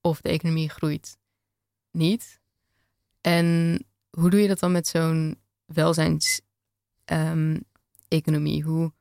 of 0.00 0.20
de 0.20 0.28
economie 0.28 0.68
groeit 0.68 1.18
niet. 1.90 2.40
En 3.20 3.78
hoe 4.10 4.30
doe 4.30 4.40
je 4.40 4.48
dat 4.48 4.58
dan 4.58 4.72
met 4.72 4.86
zo'n 4.86 5.40
welzijnseconomie? 5.64 8.62
Um, 8.62 8.62
hoe 8.62 8.92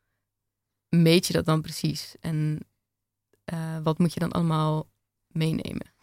meet 0.89 1.27
je 1.27 1.33
dat 1.33 1.45
dan 1.45 1.61
precies? 1.61 2.15
En 2.19 2.59
uh, 3.53 3.77
wat 3.83 3.97
moet 3.97 4.13
je 4.13 4.19
dan 4.19 4.31
allemaal 4.31 4.87
meenemen? 5.27 5.95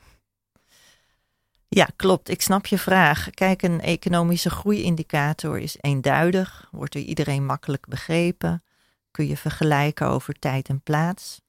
Ja, 1.69 1.89
klopt. 1.97 2.29
Ik 2.29 2.43
snap 2.43 2.67
je 2.67 2.79
vraag. 2.79 3.31
Kijk, 3.31 3.63
een 3.63 3.81
economische 3.81 4.51
groeiindicator 4.51 5.59
is 5.59 5.77
eenduidig, 5.81 6.69
wordt 6.71 6.93
door 6.93 7.03
iedereen 7.03 7.47
makkelijk 7.47 7.87
begrepen, 7.87 8.65
kun 9.11 9.27
je 9.27 9.37
vergelijken 9.37 10.07
over 10.07 10.35
tijd 10.35 10.69
en 10.69 10.81
plaats. 10.81 11.41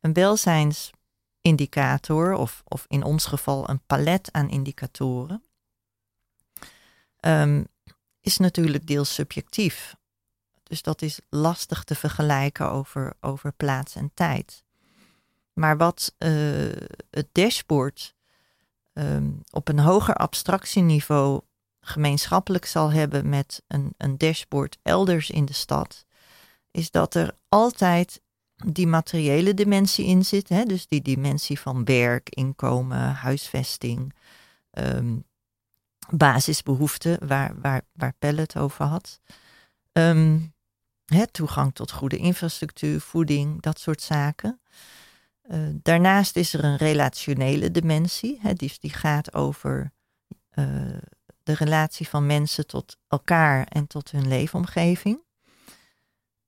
Een 0.00 0.12
welzijnsindicator, 0.12 2.32
of, 2.32 2.62
of 2.64 2.84
in 2.88 3.04
ons 3.04 3.26
geval 3.26 3.68
een 3.68 3.80
palet 3.86 4.32
aan 4.32 4.50
indicatoren, 4.50 5.42
um, 7.20 7.66
is 8.20 8.36
natuurlijk 8.36 8.86
deels 8.86 9.14
subjectief. 9.14 9.96
Dus 10.62 10.82
dat 10.82 11.02
is 11.02 11.20
lastig 11.28 11.84
te 11.84 11.94
vergelijken 11.94 12.70
over, 12.70 13.12
over 13.20 13.52
plaats 13.52 13.94
en 13.94 14.10
tijd. 14.14 14.63
Maar 15.54 15.76
wat 15.76 16.14
uh, 16.18 16.72
het 17.10 17.28
dashboard 17.32 18.14
um, 18.92 19.40
op 19.50 19.68
een 19.68 19.78
hoger 19.78 20.14
abstractieniveau 20.14 21.40
gemeenschappelijk 21.80 22.64
zal 22.66 22.92
hebben 22.92 23.28
met 23.28 23.62
een, 23.66 23.94
een 23.96 24.18
dashboard 24.18 24.78
elders 24.82 25.30
in 25.30 25.44
de 25.44 25.52
stad, 25.52 26.06
is 26.70 26.90
dat 26.90 27.14
er 27.14 27.36
altijd 27.48 28.22
die 28.54 28.86
materiële 28.86 29.54
dimensie 29.54 30.06
in 30.06 30.24
zit. 30.24 30.48
Hè? 30.48 30.64
Dus 30.64 30.86
die 30.86 31.02
dimensie 31.02 31.60
van 31.60 31.84
werk, 31.84 32.28
inkomen, 32.28 33.12
huisvesting, 33.12 34.14
um, 34.70 35.24
basisbehoeften, 36.10 37.26
waar, 37.26 37.60
waar, 37.60 37.82
waar 37.92 38.14
Pelle 38.18 38.40
het 38.40 38.56
over 38.56 38.84
had. 38.84 39.20
Um, 39.92 40.54
hè, 41.04 41.26
toegang 41.26 41.74
tot 41.74 41.92
goede 41.92 42.16
infrastructuur, 42.16 43.00
voeding, 43.00 43.62
dat 43.62 43.80
soort 43.80 44.02
zaken. 44.02 44.60
Uh, 45.50 45.58
daarnaast 45.82 46.36
is 46.36 46.54
er 46.54 46.64
een 46.64 46.76
relationele 46.76 47.70
dimensie, 47.70 48.38
hè, 48.42 48.52
die, 48.52 48.72
die 48.80 48.92
gaat 48.92 49.34
over 49.34 49.92
uh, 50.54 50.66
de 51.42 51.52
relatie 51.52 52.08
van 52.08 52.26
mensen 52.26 52.66
tot 52.66 52.96
elkaar 53.08 53.66
en 53.66 53.86
tot 53.86 54.10
hun 54.10 54.28
leefomgeving. 54.28 55.22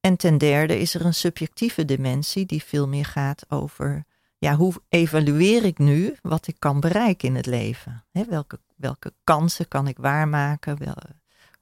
En 0.01 0.17
ten 0.17 0.39
derde 0.39 0.79
is 0.79 0.95
er 0.95 1.05
een 1.05 1.15
subjectieve 1.15 1.85
dimensie 1.85 2.47
die 2.47 2.63
veel 2.63 2.89
meer 2.89 3.05
gaat 3.05 3.51
over 3.51 4.05
ja, 4.39 4.55
hoe 4.55 4.75
evalueer 4.89 5.65
ik 5.65 5.79
nu 5.79 6.17
wat 6.23 6.47
ik 6.47 6.57
kan 6.59 6.81
bereiken 6.81 7.29
in 7.29 7.35
het 7.35 7.47
leven? 7.47 8.05
Welke, 8.11 8.61
welke 8.77 9.13
kansen 9.25 9.69
kan 9.69 9.89
ik 9.89 9.99
waarmaken? 9.99 10.79
Wel, 10.79 10.97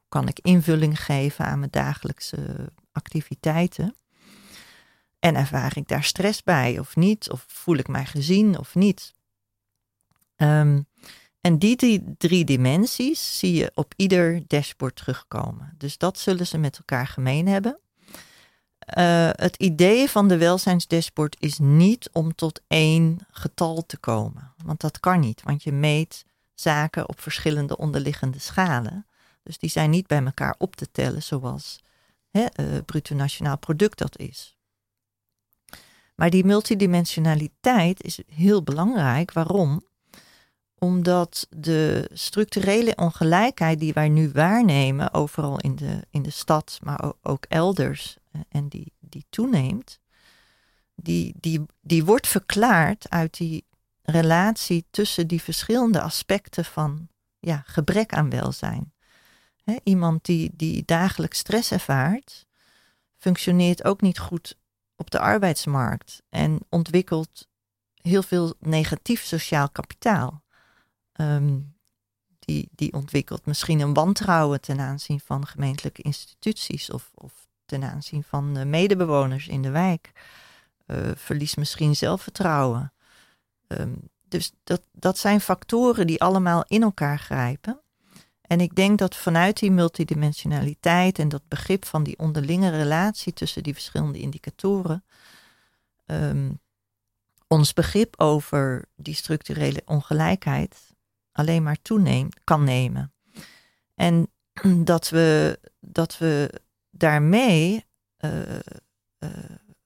kan 0.08 0.28
ik 0.28 0.38
invulling 0.38 1.00
geven 1.00 1.44
aan 1.44 1.58
mijn 1.58 1.70
dagelijkse 1.70 2.72
activiteiten? 2.92 3.94
En 5.24 5.36
ervaar 5.36 5.76
ik 5.76 5.88
daar 5.88 6.04
stress 6.04 6.42
bij 6.42 6.78
of 6.78 6.96
niet? 6.96 7.30
Of 7.30 7.44
voel 7.48 7.76
ik 7.76 7.88
mij 7.88 8.04
gezien 8.04 8.58
of 8.58 8.74
niet? 8.74 9.14
Um, 10.36 10.86
en 11.40 11.58
die, 11.58 12.14
drie 12.18 12.44
dimensies 12.44 13.38
zie 13.38 13.54
je 13.54 13.72
op 13.74 13.92
ieder 13.96 14.42
dashboard 14.46 14.96
terugkomen. 14.96 15.74
Dus 15.78 15.98
dat 15.98 16.18
zullen 16.18 16.46
ze 16.46 16.58
met 16.58 16.78
elkaar 16.78 17.06
gemeen 17.06 17.48
hebben. 17.48 17.78
eh, 18.78 19.30
het 19.32 19.56
idee 19.56 20.08
van 20.10 20.28
de 20.28 20.36
welzijnsdashboard 20.36 21.36
is 21.38 21.58
niet 21.58 22.08
om 22.12 22.34
tot 22.34 22.60
één 22.66 23.18
getal 23.30 23.86
te 23.86 23.96
komen. 23.96 24.52
Want 24.64 24.80
dat 24.80 25.00
kan 25.00 25.20
niet, 25.20 25.42
want 25.42 25.62
je 25.62 25.72
meet 25.72 26.24
zaken 26.54 27.08
op 27.08 27.20
verschillende 27.20 27.76
onderliggende 27.76 28.38
schalen. 28.38 29.06
Dus 29.42 29.58
die 29.58 29.70
zijn 29.70 29.90
niet 29.90 30.06
bij 30.06 30.24
elkaar 30.24 30.54
op 30.58 30.76
te 30.76 30.90
tellen 30.90 31.22
zoals 31.22 31.82
hè, 32.30 32.46
uh, 32.60 32.78
bruto 32.84 33.14
nationaal 33.14 33.58
product 33.58 33.98
dat 33.98 34.18
is. 34.18 34.53
Maar 36.14 36.30
die 36.30 36.44
multidimensionaliteit 36.44 38.02
is 38.02 38.20
heel 38.26 38.62
belangrijk. 38.62 39.32
Waarom? 39.32 39.82
Omdat 40.78 41.46
de 41.50 42.10
structurele 42.12 42.96
ongelijkheid 42.96 43.80
die 43.80 43.92
wij 43.92 44.08
nu 44.08 44.30
waarnemen, 44.32 45.12
overal 45.12 45.60
in 45.60 45.76
de, 45.76 46.06
in 46.10 46.22
de 46.22 46.30
stad, 46.30 46.78
maar 46.82 47.12
ook 47.22 47.44
elders, 47.44 48.16
eh, 48.32 48.40
en 48.48 48.68
die, 48.68 48.92
die 49.00 49.24
toeneemt, 49.30 50.00
die, 50.94 51.34
die, 51.40 51.62
die 51.80 52.04
wordt 52.04 52.26
verklaard 52.26 53.10
uit 53.10 53.36
die 53.36 53.64
relatie 54.02 54.84
tussen 54.90 55.26
die 55.26 55.42
verschillende 55.42 56.00
aspecten 56.00 56.64
van 56.64 57.08
ja, 57.38 57.62
gebrek 57.66 58.12
aan 58.12 58.30
welzijn. 58.30 58.92
iemand 59.82 60.24
die, 60.24 60.50
die 60.54 60.82
dagelijks 60.84 61.38
stress 61.38 61.70
ervaart, 61.70 62.46
functioneert 63.16 63.84
ook 63.84 64.00
niet 64.00 64.18
goed 64.18 64.56
op 64.96 65.10
de 65.10 65.18
arbeidsmarkt 65.18 66.22
en 66.28 66.60
ontwikkelt 66.68 67.48
heel 67.94 68.22
veel 68.22 68.54
negatief 68.58 69.24
sociaal 69.24 69.68
kapitaal. 69.68 70.42
Ehm, 71.12 71.58
die, 72.38 72.68
die 72.72 72.92
ontwikkelt 72.92 73.46
misschien 73.46 73.80
een 73.80 73.94
wantrouwen 73.94 74.60
ten 74.60 74.80
aanzien 74.80 75.20
van 75.20 75.46
gemeentelijke 75.46 76.02
instituties 76.02 76.90
of, 76.90 77.10
of 77.14 77.48
ten 77.64 77.84
aanzien 77.84 78.24
van 78.24 78.70
medebewoners 78.70 79.48
in 79.48 79.62
de 79.62 79.70
wijk. 79.70 80.12
Uh, 80.86 81.10
verliest 81.14 81.56
misschien 81.56 81.96
zelfvertrouwen. 81.96 82.92
Um, 83.66 84.08
dus 84.28 84.52
dat, 84.64 84.82
dat 84.92 85.18
zijn 85.18 85.40
factoren 85.40 86.06
die 86.06 86.22
allemaal 86.22 86.64
in 86.66 86.82
elkaar 86.82 87.18
grijpen. 87.18 87.80
En 88.46 88.60
ik 88.60 88.74
denk 88.74 88.98
dat 88.98 89.16
vanuit 89.16 89.58
die 89.58 89.70
multidimensionaliteit 89.70 91.18
en 91.18 91.28
dat 91.28 91.48
begrip 91.48 91.84
van 91.84 92.02
die 92.02 92.18
onderlinge 92.18 92.70
relatie 92.70 93.32
tussen 93.32 93.62
die 93.62 93.72
verschillende 93.72 94.18
indicatoren, 94.18 95.04
um, 96.06 96.60
ons 97.46 97.72
begrip 97.72 98.20
over 98.20 98.84
die 98.96 99.14
structurele 99.14 99.82
ongelijkheid 99.84 100.94
alleen 101.32 101.62
maar 101.62 101.82
toeneemt, 101.82 102.44
kan 102.44 102.64
nemen. 102.64 103.12
En 103.94 104.30
dat 104.84 105.08
we, 105.08 105.58
dat 105.80 106.18
we 106.18 106.60
daarmee 106.90 107.84
uh, 108.18 108.40
uh, 109.18 109.28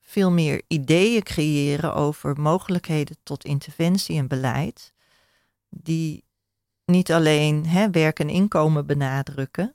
veel 0.00 0.30
meer 0.30 0.62
ideeën 0.66 1.22
creëren 1.22 1.94
over 1.94 2.40
mogelijkheden 2.40 3.16
tot 3.22 3.44
interventie 3.44 4.18
en 4.18 4.28
beleid, 4.28 4.92
die 5.68 6.24
niet 6.88 7.12
alleen 7.12 7.66
hè, 7.66 7.90
werk 7.90 8.18
en 8.20 8.28
inkomen 8.28 8.86
benadrukken 8.86 9.74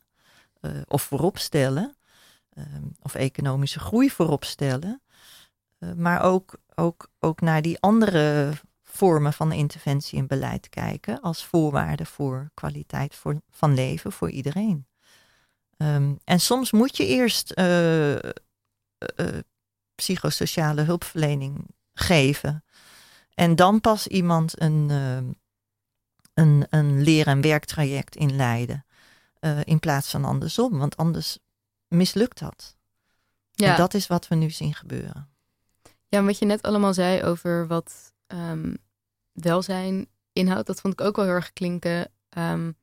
uh, 0.61 0.71
of 0.87 1.01
vooropstellen, 1.01 1.95
uh, 2.53 2.63
of 3.01 3.15
economische 3.15 3.79
groei 3.79 4.09
vooropstellen, 4.09 5.01
uh, 5.79 5.93
maar 5.93 6.21
ook, 6.21 6.55
ook, 6.75 7.09
ook 7.19 7.41
naar 7.41 7.61
die 7.61 7.79
andere 7.79 8.51
vormen 8.83 9.33
van 9.33 9.51
interventie 9.51 10.19
en 10.19 10.27
beleid 10.27 10.69
kijken 10.69 11.21
als 11.21 11.45
voorwaarde 11.45 12.05
voor 12.05 12.49
kwaliteit 12.53 13.21
van 13.49 13.73
leven 13.73 14.11
voor 14.11 14.29
iedereen. 14.29 14.87
Um, 15.77 16.19
en 16.23 16.39
soms 16.39 16.71
moet 16.71 16.97
je 16.97 17.05
eerst 17.05 17.53
uh, 17.59 18.15
psychosociale 19.95 20.81
hulpverlening 20.81 21.65
geven. 21.93 22.63
En 23.33 23.55
dan 23.55 23.81
pas 23.81 24.07
iemand 24.07 24.61
een, 24.61 24.89
uh, 24.89 25.17
een, 26.33 26.65
een 26.69 27.01
leer- 27.01 27.27
en 27.27 27.41
werktraject 27.41 28.15
inleiden. 28.15 28.85
Uh, 29.39 29.59
in 29.63 29.79
plaats 29.79 30.09
van 30.09 30.25
andersom, 30.25 30.77
want 30.77 30.97
anders 30.97 31.37
mislukt 31.87 32.39
dat. 32.39 32.75
Ja. 33.51 33.71
En 33.71 33.77
dat 33.77 33.93
is 33.93 34.07
wat 34.07 34.27
we 34.27 34.35
nu 34.35 34.49
zien 34.49 34.73
gebeuren. 34.73 35.29
Ja, 36.07 36.23
wat 36.23 36.39
je 36.39 36.45
net 36.45 36.61
allemaal 36.61 36.93
zei 36.93 37.23
over 37.23 37.67
wat 37.67 38.13
um, 38.27 38.77
welzijn 39.31 40.07
inhoudt, 40.33 40.67
dat 40.67 40.81
vond 40.81 40.93
ik 40.93 41.01
ook 41.01 41.15
wel 41.15 41.25
heel 41.25 41.33
erg 41.33 41.53
klinken 41.53 42.11
um, 42.37 42.75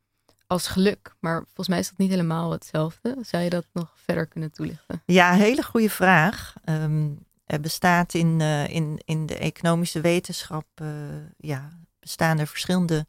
als 0.47 0.67
geluk. 0.67 1.15
Maar 1.21 1.43
volgens 1.45 1.69
mij 1.69 1.79
is 1.79 1.89
dat 1.89 1.99
niet 1.99 2.11
helemaal 2.11 2.51
hetzelfde. 2.51 3.17
Zou 3.21 3.43
je 3.43 3.51
dat 3.51 3.67
nog 3.73 3.93
verder 3.95 4.27
kunnen 4.27 4.53
toelichten? 4.53 5.03
Ja, 5.07 5.33
hele 5.33 5.63
goede 5.63 5.91
vraag. 5.91 6.55
Um, 6.65 7.27
er 7.45 7.61
bestaat 7.61 8.15
in, 8.15 8.41
uh, 8.41 8.69
in, 8.69 9.01
in 9.05 9.27
de 9.27 9.39
economische 9.39 10.01
wetenschap, 10.01 10.67
uh, 10.83 10.89
ja, 11.37 11.69
bestaan 12.01 12.39
er 12.39 12.47
verschillende 12.47 13.07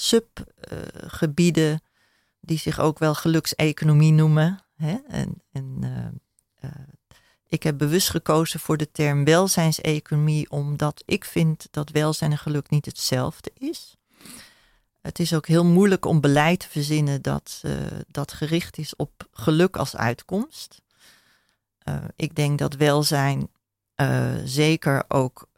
subgebieden 0.00 1.82
die 2.40 2.58
zich 2.58 2.78
ook 2.78 2.98
wel 2.98 3.14
gelukseconomie 3.14 4.12
noemen. 4.12 4.64
Hè? 4.76 4.96
En, 5.08 5.42
en 5.52 6.22
ik 7.46 7.62
heb 7.62 7.78
bewust 7.78 8.10
gekozen 8.10 8.60
voor 8.60 8.76
de 8.76 8.90
term 8.90 9.24
welzijnseconomie, 9.24 10.50
omdat 10.50 11.02
ik 11.06 11.24
vind 11.24 11.68
dat 11.70 11.90
welzijn 11.90 12.30
en 12.30 12.38
geluk 12.38 12.70
niet 12.70 12.84
hetzelfde 12.84 13.50
is. 13.54 13.96
Het 15.00 15.18
is 15.18 15.34
ook 15.34 15.46
heel 15.46 15.64
moeilijk 15.64 16.04
om 16.04 16.20
beleid 16.20 16.60
te 16.60 16.68
verzinnen 16.68 17.22
dat, 17.22 17.62
uh, 17.64 17.76
dat 18.08 18.32
gericht 18.32 18.78
is 18.78 18.96
op 18.96 19.28
geluk 19.30 19.76
als 19.76 19.96
uitkomst. 19.96 20.82
Ik 22.16 22.34
denk 22.34 22.58
dat 22.58 22.74
welzijn 22.74 23.50
zeker 24.44 25.04
ook 25.08 25.48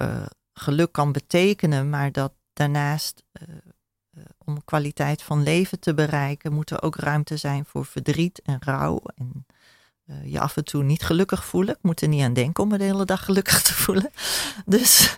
geluk 0.52 0.92
kan 0.92 1.12
betekenen, 1.12 1.90
maar 1.90 2.12
dat 2.12 2.32
daarnaast 2.52 3.22
om 4.38 4.64
kwaliteit 4.64 5.22
van 5.22 5.42
leven 5.42 5.80
te 5.80 5.94
bereiken, 5.94 6.52
moet 6.52 6.70
er 6.70 6.82
ook 6.82 6.96
ruimte 6.96 7.36
zijn 7.36 7.64
voor 7.64 7.84
verdriet 7.84 8.42
en 8.42 8.56
rouw. 8.60 9.00
En 9.14 9.46
je 10.24 10.40
af 10.40 10.56
en 10.56 10.64
toe 10.64 10.82
niet 10.82 11.02
gelukkig 11.02 11.44
voelen. 11.44 11.74
Ik 11.74 11.82
moet 11.82 12.00
er 12.00 12.08
niet 12.08 12.22
aan 12.22 12.32
denken 12.32 12.62
om 12.62 12.68
me 12.68 12.78
de 12.78 12.84
hele 12.84 13.04
dag 13.04 13.24
gelukkig 13.24 13.62
te 13.62 13.74
voelen. 13.74 14.10
Dus 14.66 15.16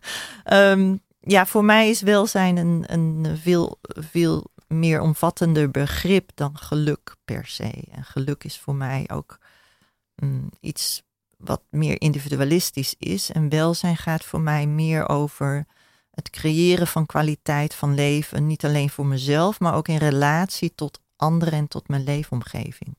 um, 0.52 1.00
ja, 1.20 1.46
voor 1.46 1.64
mij 1.64 1.90
is 1.90 2.00
welzijn 2.00 2.56
een, 2.56 2.84
een 2.86 3.38
veel, 3.38 3.78
veel 4.10 4.50
meer 4.66 5.00
omvattender 5.00 5.70
begrip 5.70 6.30
dan 6.34 6.58
geluk 6.58 7.16
per 7.24 7.46
se. 7.46 7.84
En 7.90 8.04
geluk 8.04 8.44
is 8.44 8.58
voor 8.58 8.74
mij 8.74 9.08
ook 9.12 9.38
mm, 10.14 10.48
iets 10.60 11.02
wat 11.36 11.62
meer 11.70 12.00
individualistisch 12.00 12.94
is. 12.98 13.30
En 13.30 13.48
welzijn 13.48 13.96
gaat 13.96 14.24
voor 14.24 14.40
mij 14.40 14.66
meer 14.66 15.08
over 15.08 15.66
het 16.14 16.30
creëren 16.30 16.86
van 16.86 17.06
kwaliteit 17.06 17.74
van 17.74 17.94
leven. 17.94 18.46
Niet 18.46 18.64
alleen 18.64 18.90
voor 18.90 19.06
mezelf, 19.06 19.60
maar 19.60 19.74
ook 19.74 19.88
in 19.88 19.96
relatie 19.96 20.74
tot 20.74 21.00
anderen 21.16 21.52
en 21.52 21.68
tot 21.68 21.88
mijn 21.88 22.04
leefomgeving. 22.04 22.96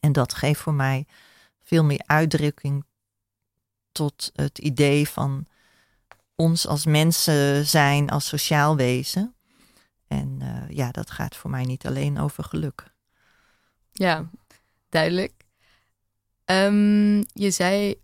En 0.00 0.12
dat 0.12 0.34
geeft 0.34 0.60
voor 0.60 0.74
mij 0.74 1.06
veel 1.62 1.84
meer 1.84 2.02
uitdrukking 2.06 2.84
tot 3.92 4.30
het 4.34 4.58
idee 4.58 5.08
van 5.08 5.46
ons 6.34 6.66
als 6.66 6.86
mensen 6.86 7.66
zijn, 7.66 8.10
als 8.10 8.26
sociaal 8.26 8.76
wezen. 8.76 9.34
En 10.06 10.38
uh, 10.42 10.76
ja, 10.76 10.90
dat 10.90 11.10
gaat 11.10 11.36
voor 11.36 11.50
mij 11.50 11.64
niet 11.64 11.86
alleen 11.86 12.18
over 12.18 12.44
geluk. 12.44 12.94
Ja, 13.92 14.30
duidelijk. 14.88 15.32
Um, 16.44 17.16
je 17.32 17.50
zei, 17.50 18.00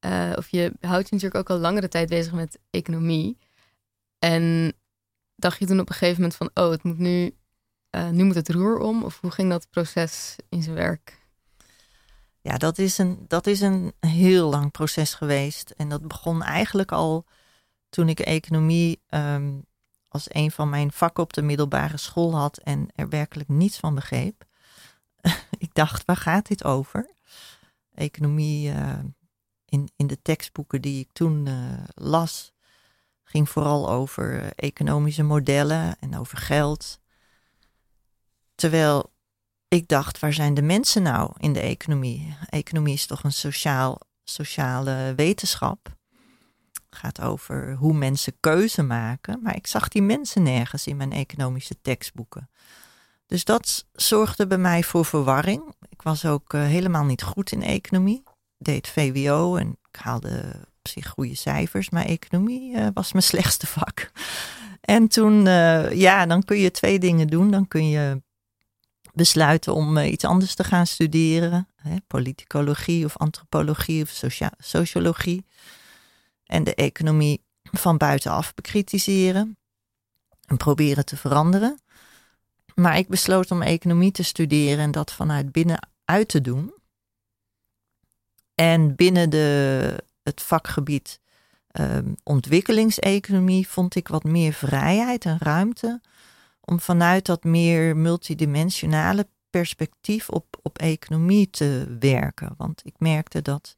uh, 0.00 0.32
of 0.36 0.48
je 0.48 0.72
houdt 0.80 1.08
je 1.08 1.14
natuurlijk 1.14 1.34
ook 1.34 1.50
al 1.50 1.62
langere 1.62 1.88
tijd 1.88 2.08
bezig 2.08 2.32
met 2.32 2.58
economie. 2.70 3.38
En 4.18 4.72
dacht 5.36 5.58
je 5.58 5.66
toen 5.66 5.80
op 5.80 5.88
een 5.88 5.94
gegeven 5.94 6.20
moment 6.20 6.36
van, 6.36 6.50
oh, 6.54 6.70
het 6.70 6.82
moet 6.82 6.98
nu, 6.98 7.36
uh, 7.90 8.08
nu 8.08 8.24
moet 8.24 8.34
het 8.34 8.48
roer 8.48 8.78
om? 8.78 9.04
Of 9.04 9.20
hoe 9.20 9.30
ging 9.30 9.50
dat 9.50 9.70
proces 9.70 10.36
in 10.48 10.62
zijn 10.62 10.76
werk? 10.76 11.18
Ja, 12.40 12.56
dat 12.56 12.78
is, 12.78 12.98
een, 12.98 13.24
dat 13.28 13.46
is 13.46 13.60
een 13.60 13.92
heel 14.00 14.50
lang 14.50 14.70
proces 14.70 15.14
geweest. 15.14 15.70
En 15.70 15.88
dat 15.88 16.08
begon 16.08 16.42
eigenlijk 16.42 16.92
al 16.92 17.26
toen 17.88 18.08
ik 18.08 18.20
economie 18.20 19.02
um, 19.08 19.64
als 20.08 20.34
een 20.34 20.50
van 20.50 20.68
mijn 20.68 20.92
vakken 20.92 21.22
op 21.22 21.32
de 21.32 21.42
middelbare 21.42 21.96
school 21.96 22.36
had 22.36 22.58
en 22.58 22.88
er 22.94 23.08
werkelijk 23.08 23.48
niets 23.48 23.78
van 23.78 23.94
begreep. 23.94 24.44
ik 25.58 25.74
dacht, 25.74 26.04
waar 26.04 26.16
gaat 26.16 26.46
dit 26.46 26.64
over? 26.64 27.10
Economie 27.94 28.72
uh, 28.72 28.98
in, 29.70 29.90
in 29.96 30.06
de 30.06 30.22
tekstboeken 30.22 30.82
die 30.82 31.00
ik 31.00 31.12
toen 31.12 31.46
uh, 31.46 31.54
las, 31.94 32.52
ging 33.24 33.48
vooral 33.48 33.90
over 33.90 34.52
economische 34.54 35.22
modellen 35.22 35.96
en 36.00 36.18
over 36.18 36.38
geld. 36.38 37.00
Terwijl 38.54 39.12
ik 39.68 39.88
dacht, 39.88 40.18
waar 40.18 40.32
zijn 40.32 40.54
de 40.54 40.62
mensen 40.62 41.02
nou 41.02 41.32
in 41.36 41.52
de 41.52 41.60
economie? 41.60 42.36
Economie 42.48 42.94
is 42.94 43.06
toch 43.06 43.24
een 43.24 43.32
sociaal, 43.32 43.98
sociale 44.24 45.12
wetenschap. 45.16 45.98
Gaat 46.90 47.20
over 47.20 47.74
hoe 47.74 47.94
mensen 47.94 48.36
keuze 48.40 48.82
maken. 48.82 49.42
Maar 49.42 49.56
ik 49.56 49.66
zag 49.66 49.88
die 49.88 50.02
mensen 50.02 50.42
nergens 50.42 50.86
in 50.86 50.96
mijn 50.96 51.12
economische 51.12 51.80
tekstboeken. 51.82 52.50
Dus 53.26 53.44
dat 53.44 53.86
zorgde 53.92 54.46
bij 54.46 54.58
mij 54.58 54.82
voor 54.82 55.04
verwarring. 55.04 55.74
Ik 55.88 56.02
was 56.02 56.24
ook 56.24 56.52
uh, 56.52 56.62
helemaal 56.62 57.04
niet 57.04 57.22
goed 57.22 57.52
in 57.52 57.62
economie. 57.62 58.22
Deed 58.62 58.88
VWO 58.88 59.56
en 59.56 59.78
ik 59.92 60.00
haalde 60.00 60.66
op 60.78 60.88
zich 60.88 61.08
goede 61.08 61.34
cijfers, 61.34 61.90
maar 61.90 62.04
economie 62.04 62.76
uh, 62.76 62.86
was 62.94 63.12
mijn 63.12 63.24
slechtste 63.32 63.66
vak. 63.66 64.10
En 64.80 65.08
toen, 65.08 65.46
uh, 65.46 65.92
ja, 65.92 66.26
dan 66.26 66.42
kun 66.42 66.58
je 66.58 66.70
twee 66.70 66.98
dingen 66.98 67.26
doen. 67.26 67.50
Dan 67.50 67.68
kun 67.68 67.88
je 67.88 68.22
besluiten 69.12 69.74
om 69.74 69.96
uh, 69.96 70.12
iets 70.12 70.24
anders 70.24 70.54
te 70.54 70.64
gaan 70.64 70.86
studeren. 70.86 71.68
Hè, 71.76 71.96
politicologie 72.06 73.04
of 73.04 73.16
antropologie 73.16 74.02
of 74.02 74.22
sociologie. 74.58 75.44
En 76.44 76.64
de 76.64 76.74
economie 76.74 77.44
van 77.62 77.96
buitenaf 77.96 78.54
bekritiseren. 78.54 79.58
En 80.46 80.56
proberen 80.56 81.04
te 81.04 81.16
veranderen. 81.16 81.80
Maar 82.74 82.98
ik 82.98 83.08
besloot 83.08 83.50
om 83.50 83.62
economie 83.62 84.12
te 84.12 84.22
studeren 84.22 84.84
en 84.84 84.90
dat 84.90 85.12
vanuit 85.12 85.52
binnenuit 85.52 86.28
te 86.28 86.40
doen. 86.40 86.72
En 88.60 88.94
binnen 88.94 89.30
de, 89.30 90.04
het 90.22 90.42
vakgebied 90.42 91.20
um, 91.80 92.14
ontwikkelingseconomie 92.22 93.68
vond 93.68 93.94
ik 93.94 94.08
wat 94.08 94.24
meer 94.24 94.52
vrijheid 94.52 95.24
en 95.24 95.38
ruimte 95.38 96.00
om 96.60 96.80
vanuit 96.80 97.26
dat 97.26 97.44
meer 97.44 97.96
multidimensionale 97.96 99.28
perspectief 99.50 100.28
op, 100.28 100.58
op 100.62 100.78
economie 100.78 101.50
te 101.50 101.96
werken. 102.00 102.54
Want 102.56 102.80
ik 102.84 102.94
merkte 102.98 103.42
dat 103.42 103.76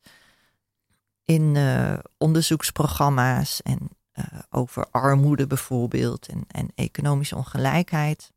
in 1.24 1.54
uh, 1.54 1.98
onderzoeksprogramma's 2.18 3.62
en 3.62 3.78
uh, 4.14 4.24
over 4.50 4.86
armoede 4.90 5.46
bijvoorbeeld 5.46 6.28
en, 6.28 6.44
en 6.48 6.68
economische 6.74 7.36
ongelijkheid, 7.36 8.32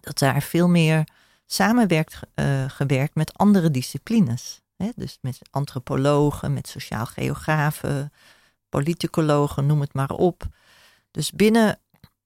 dat 0.00 0.18
daar 0.18 0.42
veel 0.42 0.68
meer 0.68 1.08
samenwerkt 1.46 2.20
uh, 2.34 2.64
gewerkt 2.68 3.14
met 3.14 3.38
andere 3.38 3.70
disciplines. 3.70 4.61
Dus 4.76 5.18
met 5.20 5.38
antropologen, 5.50 6.52
met 6.52 6.68
sociaal 6.68 7.06
geografen, 7.06 8.12
politicologen, 8.68 9.66
noem 9.66 9.80
het 9.80 9.94
maar 9.94 10.10
op. 10.10 10.46
Dus 11.10 11.30
binnen 11.30 11.78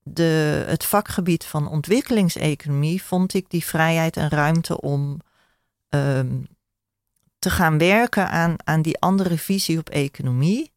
de, 0.02 0.64
het 0.66 0.84
vakgebied 0.84 1.44
van 1.44 1.68
ontwikkelingseconomie 1.68 3.02
vond 3.02 3.34
ik 3.34 3.50
die 3.50 3.64
vrijheid 3.64 4.16
en 4.16 4.28
ruimte 4.28 4.80
om 4.80 5.20
um, 5.88 6.46
te 7.38 7.50
gaan 7.50 7.78
werken 7.78 8.30
aan, 8.30 8.56
aan 8.64 8.82
die 8.82 8.98
andere 8.98 9.38
visie 9.38 9.78
op 9.78 9.88
economie. 9.88 10.72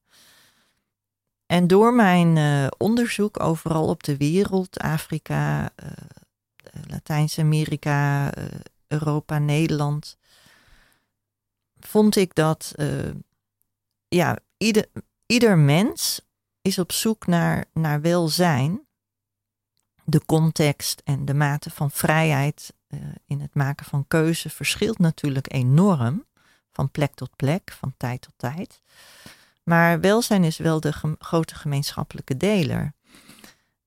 En 1.45 1.67
door 1.67 1.93
mijn 1.93 2.35
uh, 2.35 2.67
onderzoek 2.77 3.39
overal 3.39 3.87
op 3.87 4.03
de 4.03 4.17
wereld, 4.17 4.79
Afrika, 4.79 5.61
uh, 5.83 5.91
Latijns-Amerika, 6.87 8.37
uh, 8.37 8.43
Europa, 8.87 9.37
Nederland, 9.37 10.17
vond 11.79 12.15
ik 12.15 12.35
dat 12.35 12.73
ja, 14.07 14.39
ieder, 14.57 14.85
ieder 15.25 15.57
mens 15.57 16.21
is 16.61 16.79
op 16.79 16.91
zoek 16.91 17.27
naar, 17.27 17.65
naar 17.73 18.01
welzijn. 18.01 18.87
De 20.03 20.25
context 20.25 21.01
en 21.05 21.25
de 21.25 21.33
mate 21.33 21.69
van 21.69 21.91
vrijheid 21.91 22.73
in 23.25 23.41
het 23.41 23.55
maken 23.55 23.85
van 23.85 24.07
keuze 24.07 24.49
verschilt 24.49 24.97
natuurlijk 24.97 25.53
enorm 25.53 26.25
van 26.71 26.91
plek 26.91 27.13
tot 27.13 27.35
plek, 27.35 27.71
van 27.71 27.93
tijd 27.97 28.21
tot 28.21 28.33
tijd. 28.37 28.81
Maar 29.63 29.99
welzijn 29.99 30.43
is 30.43 30.57
wel 30.57 30.79
de 30.79 30.93
grote 31.19 31.55
gemeenschappelijke 31.55 32.37
deler. 32.37 32.93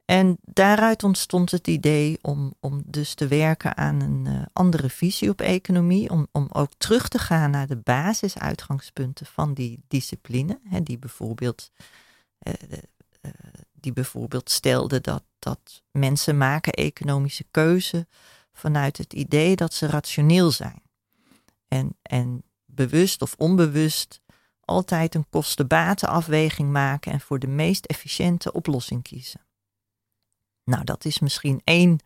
En 0.05 0.38
daaruit 0.41 1.03
ontstond 1.03 1.51
het 1.51 1.69
idee 1.69 2.19
om, 2.23 2.55
om 2.61 2.83
dus 2.85 3.15
te 3.15 3.27
werken 3.27 3.77
aan 3.77 4.01
een 4.01 4.25
uh, 4.27 4.43
andere 4.53 4.91
visie 4.91 5.31
op 5.31 5.41
economie. 5.41 6.11
Om, 6.11 6.27
om 6.33 6.49
ook 6.53 6.73
terug 6.79 7.09
te 7.09 7.19
gaan 7.19 7.51
naar 7.51 7.67
de 7.67 7.77
basisuitgangspunten 7.77 9.27
van 9.27 9.55
die 9.55 9.85
discipline. 9.88 10.61
Hè, 10.69 10.83
die, 10.83 10.99
bijvoorbeeld, 10.99 11.71
uh, 12.43 12.53
die 13.73 13.93
bijvoorbeeld 13.93 14.51
stelde 14.51 15.01
dat, 15.01 15.23
dat 15.38 15.83
mensen 15.91 16.37
maken 16.37 16.73
economische 16.73 17.45
keuze 17.51 18.07
vanuit 18.53 18.97
het 18.97 19.12
idee 19.12 19.57
dat 19.57 19.75
ze 19.75 19.87
rationeel 19.87 20.51
zijn. 20.51 20.83
En, 21.69 21.97
en 22.03 22.43
bewust 22.65 23.23
of 23.23 23.35
onbewust 23.38 24.21
altijd 24.61 25.15
een 25.15 25.29
kosten-batenafweging 25.31 26.71
maken 26.71 27.12
en 27.12 27.21
voor 27.21 27.38
de 27.38 27.47
meest 27.47 27.85
efficiënte 27.85 28.53
oplossing 28.53 29.03
kiezen. 29.03 29.41
Nou, 30.64 30.85
dat 30.85 31.05
is 31.05 31.18
misschien 31.18 31.61
één 31.64 31.98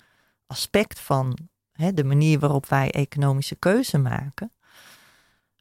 aspect 0.46 1.00
van 1.00 1.38
hè, 1.72 1.94
de 1.94 2.04
manier 2.04 2.38
waarop 2.38 2.66
wij 2.66 2.90
economische 2.90 3.56
keuze 3.56 3.98
maken. 3.98 4.52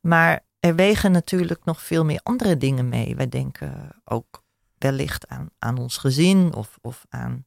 Maar 0.01 0.43
er 0.59 0.75
wegen 0.75 1.11
natuurlijk 1.11 1.65
nog 1.65 1.81
veel 1.81 2.05
meer 2.05 2.19
andere 2.23 2.57
dingen 2.57 2.89
mee. 2.89 3.15
Wij 3.15 3.29
denken 3.29 3.89
ook 4.03 4.43
wellicht 4.77 5.27
aan, 5.27 5.49
aan 5.59 5.77
ons 5.77 5.97
gezin 5.97 6.53
of, 6.53 6.77
of 6.81 7.05
aan, 7.09 7.43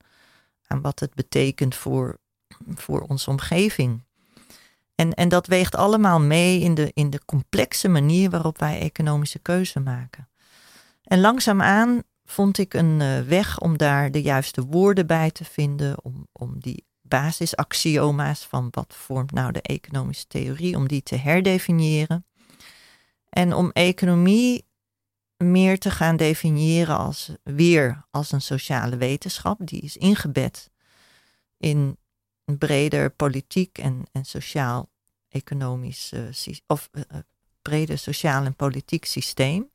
aan 0.66 0.80
wat 0.80 1.00
het 1.00 1.14
betekent 1.14 1.74
voor, 1.74 2.18
voor 2.74 3.00
onze 3.00 3.30
omgeving. 3.30 4.04
En, 4.94 5.14
en 5.14 5.28
dat 5.28 5.46
weegt 5.46 5.74
allemaal 5.74 6.20
mee 6.20 6.60
in 6.60 6.74
de, 6.74 6.90
in 6.94 7.10
de 7.10 7.20
complexe 7.24 7.88
manier 7.88 8.30
waarop 8.30 8.58
wij 8.58 8.80
economische 8.80 9.38
keuze 9.38 9.80
maken. 9.80 10.28
En 11.02 11.20
langzaamaan 11.20 12.02
vond 12.30 12.58
ik 12.58 12.74
een 12.74 13.00
uh, 13.00 13.20
weg 13.20 13.60
om 13.60 13.76
daar 13.76 14.10
de 14.10 14.22
juiste 14.22 14.64
woorden 14.64 15.06
bij 15.06 15.30
te 15.30 15.44
vinden, 15.44 16.04
om, 16.04 16.26
om 16.32 16.60
die 16.60 16.86
basisaxioma's 17.00 18.44
van 18.44 18.68
wat 18.70 18.94
vormt 18.96 19.32
nou 19.32 19.52
de 19.52 19.62
economische 19.62 20.26
theorie, 20.26 20.76
om 20.76 20.88
die 20.88 21.02
te 21.02 21.16
herdefiniëren. 21.16 22.26
En 23.28 23.52
om 23.52 23.70
economie 23.70 24.66
meer 25.36 25.78
te 25.78 25.90
gaan 25.90 26.16
definiëren 26.16 26.96
als 26.98 27.32
weer 27.42 28.06
als 28.10 28.32
een 28.32 28.40
sociale 28.40 28.96
wetenschap, 28.96 29.58
die 29.66 29.80
is 29.80 29.96
ingebed 29.96 30.70
in 31.56 31.96
een 32.44 32.58
breder 32.58 33.10
politiek 33.10 33.78
en, 33.78 34.02
en 34.12 34.24
sociaal-economisch, 34.24 36.12
uh, 36.12 36.28
of 36.66 36.88
uh, 36.92 37.02
breder 37.62 37.98
sociaal 37.98 38.44
en 38.44 38.54
politiek 38.54 39.04
systeem, 39.04 39.70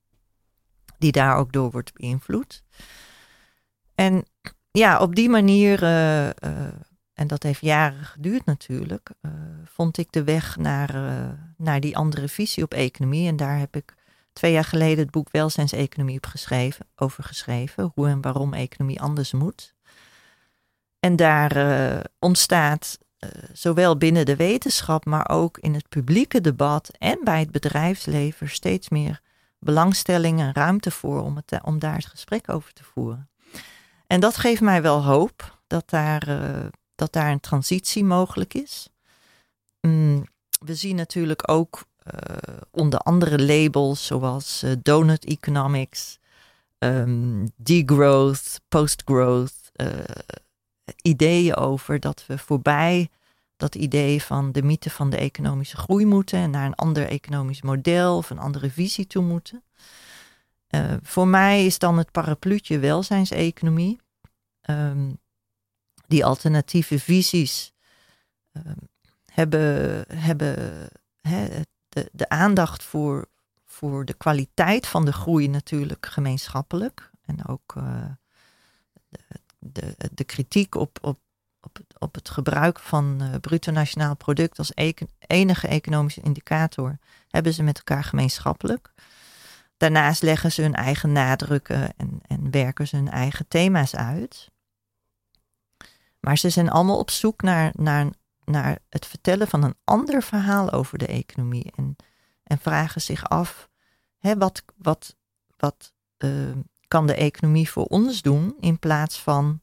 die 1.04 1.12
daar 1.12 1.38
ook 1.38 1.52
door 1.52 1.72
wordt 1.72 1.94
beïnvloed. 1.94 2.64
En 3.96 4.26
ja, 4.72 5.00
op 5.00 5.16
die 5.16 5.30
manier, 5.30 5.84
uh, 5.84 6.28
en 7.14 7.28
dat 7.28 7.44
heeft 7.44 7.62
jaren 7.62 8.06
geduurd 8.06 8.46
natuurlijk, 8.46 9.10
vond 9.66 9.98
ik 9.98 10.12
de 10.12 10.24
weg 10.24 10.58
naar, 10.58 10.94
naar 11.58 11.80
die 11.80 11.98
andere 11.98 12.28
visie 12.28 12.64
op 12.64 12.74
economie. 12.74 13.28
En 13.28 13.36
daar 13.36 13.60
heb 13.60 13.76
ik 13.76 13.96
twee 14.34 14.52
jaar 14.52 14.64
geleden 14.64 14.98
het 14.98 15.12
boek 15.12 15.32
Welzijnseconomie 15.32 16.16
op 16.16 16.26
geschreven, 16.26 16.86
over 16.96 17.24
geschreven, 17.24 17.92
hoe 17.96 18.08
en 18.08 18.22
waarom 18.22 18.54
economie 18.54 19.02
anders 19.02 19.32
moet. 19.32 19.74
En 21.00 21.16
daar 21.16 22.06
ontstaat 22.20 22.98
zowel 23.54 23.98
binnen 23.98 24.26
de 24.26 24.36
wetenschap, 24.36 25.06
maar 25.06 25.30
ook 25.30 25.58
in 25.58 25.74
het 25.74 25.90
publieke 25.90 26.42
debat 26.42 26.92
en 26.98 27.20
bij 27.24 27.40
het 27.40 27.52
bedrijfsleven 27.52 28.50
steeds 28.50 28.90
meer 28.90 29.22
belangstelling 29.64 30.40
en 30.40 30.54
ruimte 30.54 30.92
voor 30.92 31.22
om, 31.22 31.36
het, 31.36 31.64
om 31.64 31.80
daar 31.80 31.96
het 31.96 32.06
gesprek 32.06 32.50
over 32.50 32.74
te 32.74 32.84
voeren. 32.84 33.30
En 34.08 34.20
dat 34.20 34.38
geeft 34.38 34.62
mij 34.62 34.82
wel 34.82 35.04
hoop 35.04 35.60
dat 35.68 35.90
daar, 35.90 36.28
uh, 36.28 36.66
dat 36.96 37.14
daar 37.14 37.32
een 37.32 37.40
transitie 37.40 38.04
mogelijk 38.04 38.54
is. 38.54 38.90
Mm, 39.82 40.26
we 40.66 40.76
zien 40.76 40.96
natuurlijk 40.96 41.50
ook 41.50 41.84
onder 42.72 43.00
andere 43.00 43.44
labels 43.44 44.06
zoals 44.06 44.66
donut 44.80 45.26
economics, 45.26 46.20
um, 46.80 47.52
degrowth, 47.56 48.62
postgrowth, 48.68 49.72
ideeën 51.02 51.56
over 51.56 52.00
dat 52.00 52.24
we 52.28 52.38
voorbij 52.38 53.10
dat 53.56 53.76
idee 53.76 54.24
van 54.24 54.52
de 54.52 54.64
mythe 54.64 54.90
van 54.90 55.10
de 55.10 55.18
economische 55.18 55.78
groei 55.78 56.06
moeten 56.06 56.40
en 56.40 56.50
naar 56.50 56.66
een 56.66 56.76
ander 56.76 57.08
economisch 57.08 57.62
model 57.62 58.18
of 58.18 58.30
een 58.30 58.40
andere 58.40 58.72
visie 58.72 59.08
toe 59.08 59.24
moeten. 59.24 59.64
Uh, 60.70 60.94
voor 61.02 61.28
mij 61.28 61.66
is 61.66 61.80
dan 61.80 61.98
het 61.98 62.12
parapluutje 62.12 62.80
welzijnseconomie. 62.80 64.00
Um, 64.70 65.22
die 66.08 66.26
alternatieve 66.26 67.00
visies 67.00 67.74
um, 68.52 68.76
hebben, 69.26 70.04
hebben 70.18 70.90
he, 71.22 71.62
de, 71.90 72.10
de 72.12 72.30
aandacht 72.30 72.84
voor, 72.84 73.30
voor 73.66 74.06
de 74.06 74.14
kwaliteit 74.14 74.88
van 74.88 75.06
de 75.06 75.14
groei 75.14 75.48
natuurlijk 75.48 76.06
gemeenschappelijk. 76.06 77.12
En 77.26 77.48
ook 77.48 77.74
uh, 77.78 78.06
de, 79.10 79.20
de, 79.60 80.10
de 80.14 80.24
kritiek 80.24 80.76
op, 80.76 80.98
op, 81.02 81.20
op, 81.66 81.80
op 81.98 82.16
het 82.16 82.30
gebruik 82.30 82.80
van 82.80 83.20
uh, 83.22 83.30
bruto 83.42 83.72
nationaal 83.72 84.16
product 84.16 84.58
als 84.58 84.72
enige 85.28 85.68
economische 85.68 86.22
indicator 86.22 86.98
hebben 87.28 87.54
ze 87.54 87.64
met 87.64 87.78
elkaar 87.78 88.04
gemeenschappelijk. 88.04 88.94
Daarnaast 89.78 90.22
leggen 90.22 90.52
ze 90.52 90.62
hun 90.62 90.76
eigen 90.76 91.12
nadrukken 91.12 91.94
en, 91.98 92.20
en 92.28 92.52
werken 92.52 92.88
ze 92.88 92.96
hun 92.96 93.10
eigen 93.10 93.48
thema's 93.48 93.96
uit. 93.96 94.52
Maar 96.20 96.38
ze 96.38 96.50
zijn 96.50 96.70
allemaal 96.70 97.00
op 97.00 97.12
zoek 97.12 97.42
naar, 97.42 97.72
naar, 97.76 98.08
naar 98.46 98.78
het 98.90 99.06
vertellen 99.06 99.48
van 99.48 99.64
een 99.64 99.76
ander 99.84 100.24
verhaal 100.24 100.72
over 100.72 100.98
de 100.98 101.08
economie. 101.08 101.72
En 101.76 101.96
en 102.44 102.60
vragen 102.60 103.02
zich 103.02 103.30
af, 103.30 103.70
hè, 104.18 104.38
wat, 104.38 104.64
wat, 104.76 105.16
wat 105.58 105.94
uh, 106.18 106.52
kan 106.88 107.08
de 107.08 107.16
economie 107.16 107.70
voor 107.70 107.86
ons 107.86 108.22
doen 108.22 108.56
in 108.60 108.80
plaats 108.80 109.22
van 109.22 109.60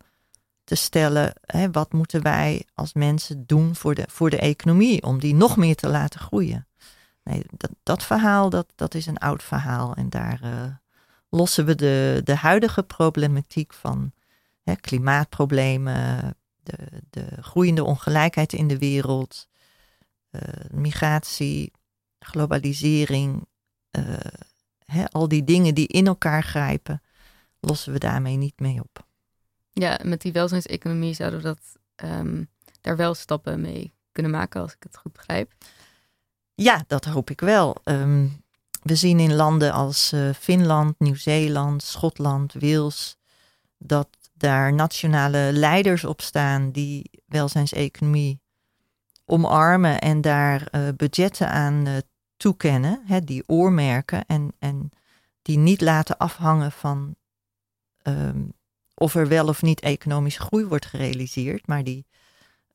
te 0.71 0.77
stellen, 0.77 1.33
hè, 1.47 1.71
wat 1.71 1.93
moeten 1.93 2.23
wij 2.23 2.67
als 2.75 2.93
mensen 2.93 3.47
doen 3.47 3.75
voor 3.75 3.95
de, 3.95 4.05
voor 4.09 4.31
de 4.31 4.39
economie 4.39 5.03
om 5.03 5.19
die 5.19 5.35
nog 5.35 5.57
meer 5.57 5.75
te 5.75 5.89
laten 5.89 6.21
groeien. 6.21 6.67
Nee, 7.23 7.43
dat, 7.57 7.71
dat 7.83 8.05
verhaal, 8.05 8.51
dat, 8.51 8.73
dat 8.75 8.95
is 8.95 9.07
een 9.07 9.19
oud 9.19 9.43
verhaal 9.43 9.95
en 9.95 10.11
daar 10.11 10.41
uh, 10.45 10.75
lossen 11.29 11.65
we 11.65 11.75
de, 11.75 12.21
de 12.25 12.35
huidige 12.35 12.83
problematiek 12.83 13.73
van 13.73 14.13
hè, 14.63 14.75
klimaatproblemen, 14.75 16.37
de, 16.63 16.77
de 17.11 17.27
groeiende 17.41 17.85
ongelijkheid 17.85 18.53
in 18.53 18.69
de 18.69 18.79
wereld, 18.79 19.49
uh, 20.31 20.41
migratie, 20.73 21.73
globalisering, 22.19 23.47
hè, 24.85 25.09
al 25.09 25.29
die 25.29 25.45
dingen 25.45 25.75
die 25.75 25.87
in 25.87 26.07
elkaar 26.07 26.43
grijpen, 26.43 27.03
lossen 27.61 27.93
we 27.93 27.99
daarmee 27.99 28.37
niet 28.37 28.61
mee 28.61 28.81
op. 28.81 29.09
Ja, 29.73 30.01
met 30.05 30.21
die 30.21 30.33
welzijnseconomie 30.33 31.15
zouden 31.15 31.41
we 31.41 31.45
dat 31.45 31.61
um, 32.11 32.49
daar 32.81 32.97
wel 32.97 33.15
stappen 33.15 33.61
mee 33.61 33.93
kunnen 34.13 34.33
maken, 34.33 34.61
als 34.61 34.73
ik 34.73 34.83
het 34.83 34.97
goed 34.97 35.13
begrijp. 35.13 35.53
Ja, 36.55 36.85
dat 36.87 37.05
hoop 37.05 37.31
ik 37.31 37.41
wel. 37.41 37.77
Um, 37.85 38.43
we 38.83 38.95
zien 38.95 39.21
in 39.21 39.35
landen 39.35 39.73
als 39.73 40.13
uh, 40.13 40.33
Finland, 40.33 40.95
Nieuw-Zeeland, 40.99 41.83
Schotland, 41.83 42.53
Wales, 42.53 43.17
dat 43.79 44.09
daar 44.33 44.73
nationale 44.73 45.51
leiders 45.53 46.05
op 46.05 46.21
staan 46.21 46.71
die 46.71 47.11
welzijnseconomie 47.27 48.41
omarmen 49.25 50.01
en 50.01 50.21
daar 50.21 50.69
uh, 50.73 50.89
budgetten 50.97 51.51
aan 51.51 51.87
uh, 51.87 51.97
toekennen, 52.37 53.03
hè, 53.05 53.21
die 53.21 53.43
oormerken 53.47 54.27
en, 54.27 54.53
en 54.59 54.91
die 55.43 55.59
niet 55.59 55.81
laten 55.81 56.17
afhangen 56.17 56.73
van 56.73 57.17
um, 58.03 58.53
of 59.03 59.15
er 59.15 59.29
wel 59.29 59.49
of 59.49 59.63
niet 59.63 59.81
economische 59.81 60.41
groei 60.41 60.65
wordt 60.65 60.87
gerealiseerd, 60.87 61.67
maar 61.67 61.85
die 61.85 62.07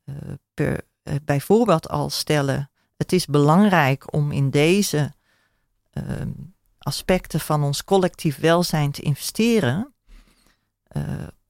uh, 0.05 0.15
per, 0.53 0.81
bijvoorbeeld 1.23 1.89
al 1.89 2.09
stellen: 2.09 2.69
het 2.97 3.11
is 3.11 3.25
belangrijk 3.25 4.13
om 4.13 4.31
in 4.31 4.49
deze 4.49 5.13
uh, 5.93 6.03
aspecten 6.77 7.39
van 7.39 7.63
ons 7.63 7.83
collectief 7.83 8.39
welzijn 8.39 8.91
te 8.91 9.01
investeren, 9.01 9.93
uh, 10.91 11.03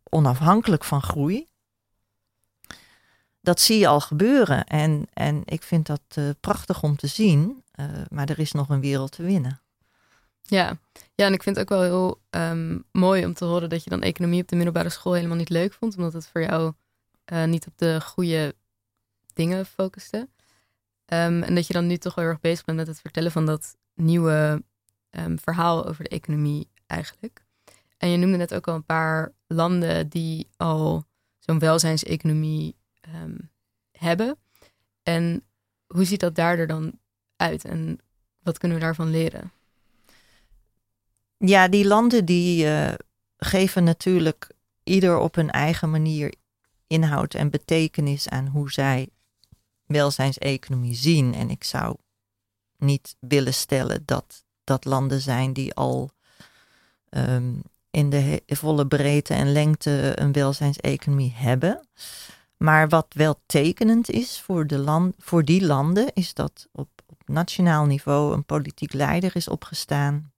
onafhankelijk 0.03 0.83
van 0.83 1.01
groei. 1.01 1.47
Dat 3.41 3.59
zie 3.59 3.79
je 3.79 3.87
al 3.87 3.99
gebeuren 3.99 4.65
en, 4.65 5.07
en 5.13 5.41
ik 5.45 5.63
vind 5.63 5.85
dat 5.85 6.35
prachtig 6.39 6.83
om 6.83 6.95
te 6.95 7.07
zien, 7.07 7.63
maar 8.09 8.29
er 8.29 8.39
is 8.39 8.51
nog 8.51 8.69
een 8.69 8.81
wereld 8.81 9.11
te 9.11 9.23
winnen. 9.23 9.64
Ja. 10.45 10.79
ja, 11.15 11.25
en 11.25 11.33
ik 11.33 11.43
vind 11.43 11.55
het 11.55 11.71
ook 11.71 11.77
wel 11.77 11.81
heel 11.81 12.21
um, 12.29 12.83
mooi 12.91 13.25
om 13.25 13.33
te 13.33 13.45
horen 13.45 13.69
dat 13.69 13.83
je 13.83 13.89
dan 13.89 14.01
economie 14.01 14.41
op 14.41 14.47
de 14.47 14.55
middelbare 14.55 14.89
school 14.89 15.13
helemaal 15.13 15.37
niet 15.37 15.49
leuk 15.49 15.73
vond, 15.73 15.97
omdat 15.97 16.13
het 16.13 16.27
voor 16.27 16.41
jou 16.41 16.73
niet 17.45 17.67
op 17.67 17.73
de 17.77 18.01
goede 18.01 18.55
dingen 19.33 19.65
focuste. 19.65 20.17
Um, 20.17 21.43
en 21.43 21.55
dat 21.55 21.67
je 21.67 21.73
dan 21.73 21.87
nu 21.87 21.97
toch 21.97 22.15
wel 22.15 22.23
heel 22.23 22.33
erg 22.33 22.41
bezig 22.41 22.65
bent 22.65 22.77
met 22.77 22.87
het 22.87 23.01
vertellen 23.01 23.31
van 23.31 23.45
dat 23.45 23.75
nieuwe 23.93 24.63
um, 25.09 25.39
verhaal 25.39 25.85
over 25.85 26.03
de 26.03 26.09
economie 26.09 26.69
eigenlijk. 26.87 27.45
En 27.97 28.09
je 28.09 28.17
noemde 28.17 28.37
net 28.37 28.53
ook 28.53 28.67
al 28.67 28.75
een 28.75 28.85
paar 28.85 29.31
landen 29.47 30.09
die 30.09 30.49
al 30.57 31.05
zo'n 31.39 31.59
welzijnseconomie 31.59 32.75
hebben. 33.91 34.37
En 35.03 35.43
hoe 35.87 36.05
ziet 36.05 36.19
dat 36.19 36.35
daar 36.35 36.57
er 36.57 36.67
dan 36.67 36.99
uit 37.35 37.65
en 37.65 37.99
wat 38.39 38.57
kunnen 38.57 38.77
we 38.77 38.83
daarvan 38.83 39.09
leren? 39.09 39.51
Ja, 41.45 41.67
die 41.67 41.85
landen 41.85 42.25
die 42.25 42.65
uh, 42.65 42.93
geven 43.37 43.83
natuurlijk 43.83 44.51
ieder 44.83 45.17
op 45.17 45.35
hun 45.35 45.51
eigen 45.51 45.89
manier 45.89 46.33
inhoud 46.87 47.33
en 47.33 47.49
betekenis 47.49 48.29
aan 48.29 48.47
hoe 48.47 48.71
zij 48.71 49.09
welzijnseconomie 49.85 50.95
zien. 50.95 51.33
En 51.33 51.49
ik 51.49 51.63
zou 51.63 51.95
niet 52.77 53.15
willen 53.19 53.53
stellen 53.53 54.03
dat 54.05 54.43
dat 54.63 54.85
landen 54.85 55.21
zijn 55.21 55.53
die 55.53 55.73
al 55.73 56.11
um, 57.09 57.61
in 57.91 58.09
de 58.09 58.41
volle 58.45 58.87
breedte 58.87 59.33
en 59.33 59.51
lengte 59.51 60.11
een 60.15 60.31
welzijnseconomie 60.31 61.33
hebben. 61.35 61.87
Maar 62.57 62.89
wat 62.89 63.07
wel 63.09 63.41
tekenend 63.45 64.09
is 64.09 64.41
voor, 64.41 64.67
de 64.67 64.77
land, 64.77 65.15
voor 65.19 65.43
die 65.43 65.65
landen, 65.65 66.13
is 66.13 66.33
dat 66.33 66.67
op, 66.71 66.89
op 67.05 67.21
nationaal 67.25 67.85
niveau 67.85 68.33
een 68.33 68.45
politiek 68.45 68.93
leider 68.93 69.35
is 69.35 69.47
opgestaan. 69.47 70.33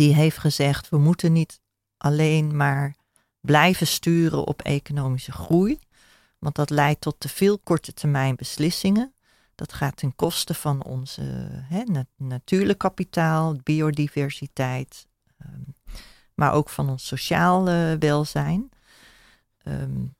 Die 0.00 0.14
heeft 0.14 0.38
gezegd: 0.38 0.88
we 0.88 0.98
moeten 0.98 1.32
niet 1.32 1.60
alleen 1.96 2.56
maar 2.56 2.94
blijven 3.40 3.86
sturen 3.86 4.46
op 4.46 4.62
economische 4.62 5.32
groei. 5.32 5.78
Want 6.38 6.54
dat 6.54 6.70
leidt 6.70 7.00
tot 7.00 7.14
te 7.18 7.28
veel 7.28 7.58
korte 7.58 7.92
termijn 7.92 8.36
beslissingen. 8.36 9.14
Dat 9.54 9.72
gaat 9.72 9.96
ten 9.96 10.14
koste 10.16 10.54
van 10.54 10.84
onze 10.84 11.22
hè, 11.50 11.82
natuurlijk 12.16 12.78
kapitaal, 12.78 13.56
biodiversiteit, 13.62 15.06
um, 15.46 15.74
maar 16.34 16.52
ook 16.52 16.68
van 16.68 16.88
ons 16.88 17.06
sociaal 17.06 17.68
uh, 17.68 17.92
welzijn. 17.98 18.68
Um, 19.64 20.14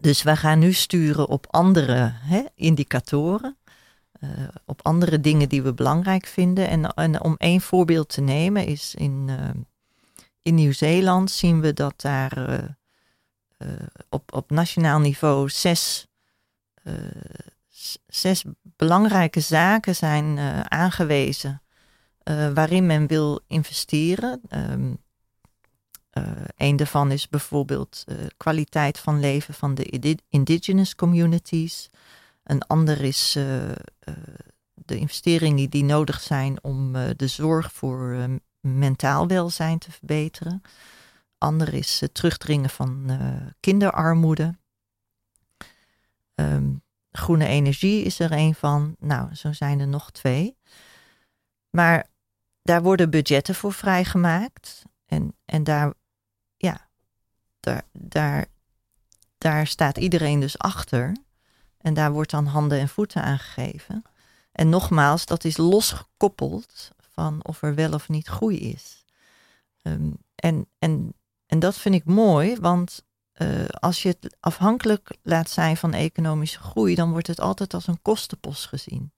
dus 0.00 0.22
we 0.22 0.36
gaan 0.36 0.58
nu 0.58 0.72
sturen 0.72 1.28
op 1.28 1.46
andere 1.50 2.12
hè, 2.14 2.42
indicatoren, 2.54 3.56
uh, 4.20 4.30
op 4.64 4.80
andere 4.82 5.20
dingen 5.20 5.48
die 5.48 5.62
we 5.62 5.74
belangrijk 5.74 6.26
vinden. 6.26 6.68
En, 6.68 6.94
en 6.94 7.20
om 7.20 7.34
één 7.38 7.60
voorbeeld 7.60 8.08
te 8.08 8.20
nemen 8.20 8.66
is 8.66 8.94
in, 8.94 9.26
uh, 9.28 9.50
in 10.42 10.54
Nieuw-Zeeland 10.54 11.30
zien 11.30 11.60
we 11.60 11.72
dat 11.72 12.00
daar 12.00 12.50
uh, 12.50 13.68
op, 14.08 14.34
op 14.34 14.50
nationaal 14.50 15.00
niveau 15.00 15.48
zes, 15.48 16.06
zes 18.06 18.44
belangrijke 18.62 19.40
zaken 19.40 19.96
zijn 19.96 20.38
aangewezen 20.68 21.62
waarin 22.54 22.86
men 22.86 23.06
wil 23.06 23.40
investeren. 23.46 24.40
Um, 24.50 25.02
een 26.56 26.76
daarvan 26.76 27.10
is 27.10 27.28
bijvoorbeeld 27.28 28.04
kwaliteit 28.36 28.98
van 28.98 29.20
leven 29.20 29.54
van 29.54 29.74
de 29.74 30.18
indigenous 30.28 30.94
communities. 30.94 31.90
Een 32.44 32.62
ander 32.62 33.00
is 33.00 33.32
de 34.74 34.96
investeringen 34.96 35.70
die 35.70 35.84
nodig 35.84 36.20
zijn 36.20 36.64
om 36.64 36.92
de 36.92 37.26
zorg 37.26 37.72
voor 37.72 38.28
mentaal 38.60 39.26
welzijn 39.26 39.78
te 39.78 39.90
verbeteren 39.90 40.62
ander 41.44 41.74
is 41.74 42.00
het 42.00 42.14
terugdringen 42.14 42.70
van 42.70 43.18
kinderarmoede. 43.60 44.58
Um, 46.34 46.82
groene 47.10 47.46
energie 47.46 48.04
is 48.04 48.18
er 48.18 48.32
een 48.32 48.54
van. 48.54 48.96
Nou, 48.98 49.34
zo 49.34 49.52
zijn 49.52 49.80
er 49.80 49.88
nog 49.88 50.10
twee. 50.10 50.56
Maar 51.70 52.06
daar 52.62 52.82
worden 52.82 53.10
budgetten 53.10 53.54
voor 53.54 53.72
vrijgemaakt. 53.72 54.82
En, 55.06 55.36
en 55.44 55.64
daar, 55.64 55.92
ja, 56.56 56.88
daar, 57.60 57.82
daar, 57.92 58.46
daar 59.38 59.66
staat 59.66 59.96
iedereen 59.96 60.40
dus 60.40 60.58
achter. 60.58 61.16
En 61.84 61.94
daar 61.94 62.12
wordt 62.12 62.30
dan 62.30 62.46
handen 62.46 62.78
en 62.78 62.88
voeten 62.88 63.22
aan 63.22 63.38
gegeven. 63.38 64.02
En 64.52 64.68
nogmaals, 64.68 65.26
dat 65.26 65.44
is 65.44 65.56
losgekoppeld 65.56 66.90
van 67.10 67.40
of 67.42 67.62
er 67.62 67.74
wel 67.74 67.92
of 67.92 68.08
niet 68.08 68.26
groei 68.26 68.58
is. 68.58 69.04
Um, 69.82 70.16
en, 70.34 70.66
en 70.78 71.14
en 71.46 71.58
dat 71.58 71.76
vind 71.76 71.94
ik 71.94 72.04
mooi, 72.04 72.56
want 72.60 73.04
uh, 73.42 73.64
als 73.68 74.02
je 74.02 74.08
het 74.08 74.36
afhankelijk 74.40 75.16
laat 75.22 75.50
zijn 75.50 75.76
van 75.76 75.92
economische 75.92 76.58
groei, 76.58 76.94
dan 76.94 77.10
wordt 77.10 77.26
het 77.26 77.40
altijd 77.40 77.74
als 77.74 77.86
een 77.86 78.02
kostenpost 78.02 78.66
gezien. 78.66 79.12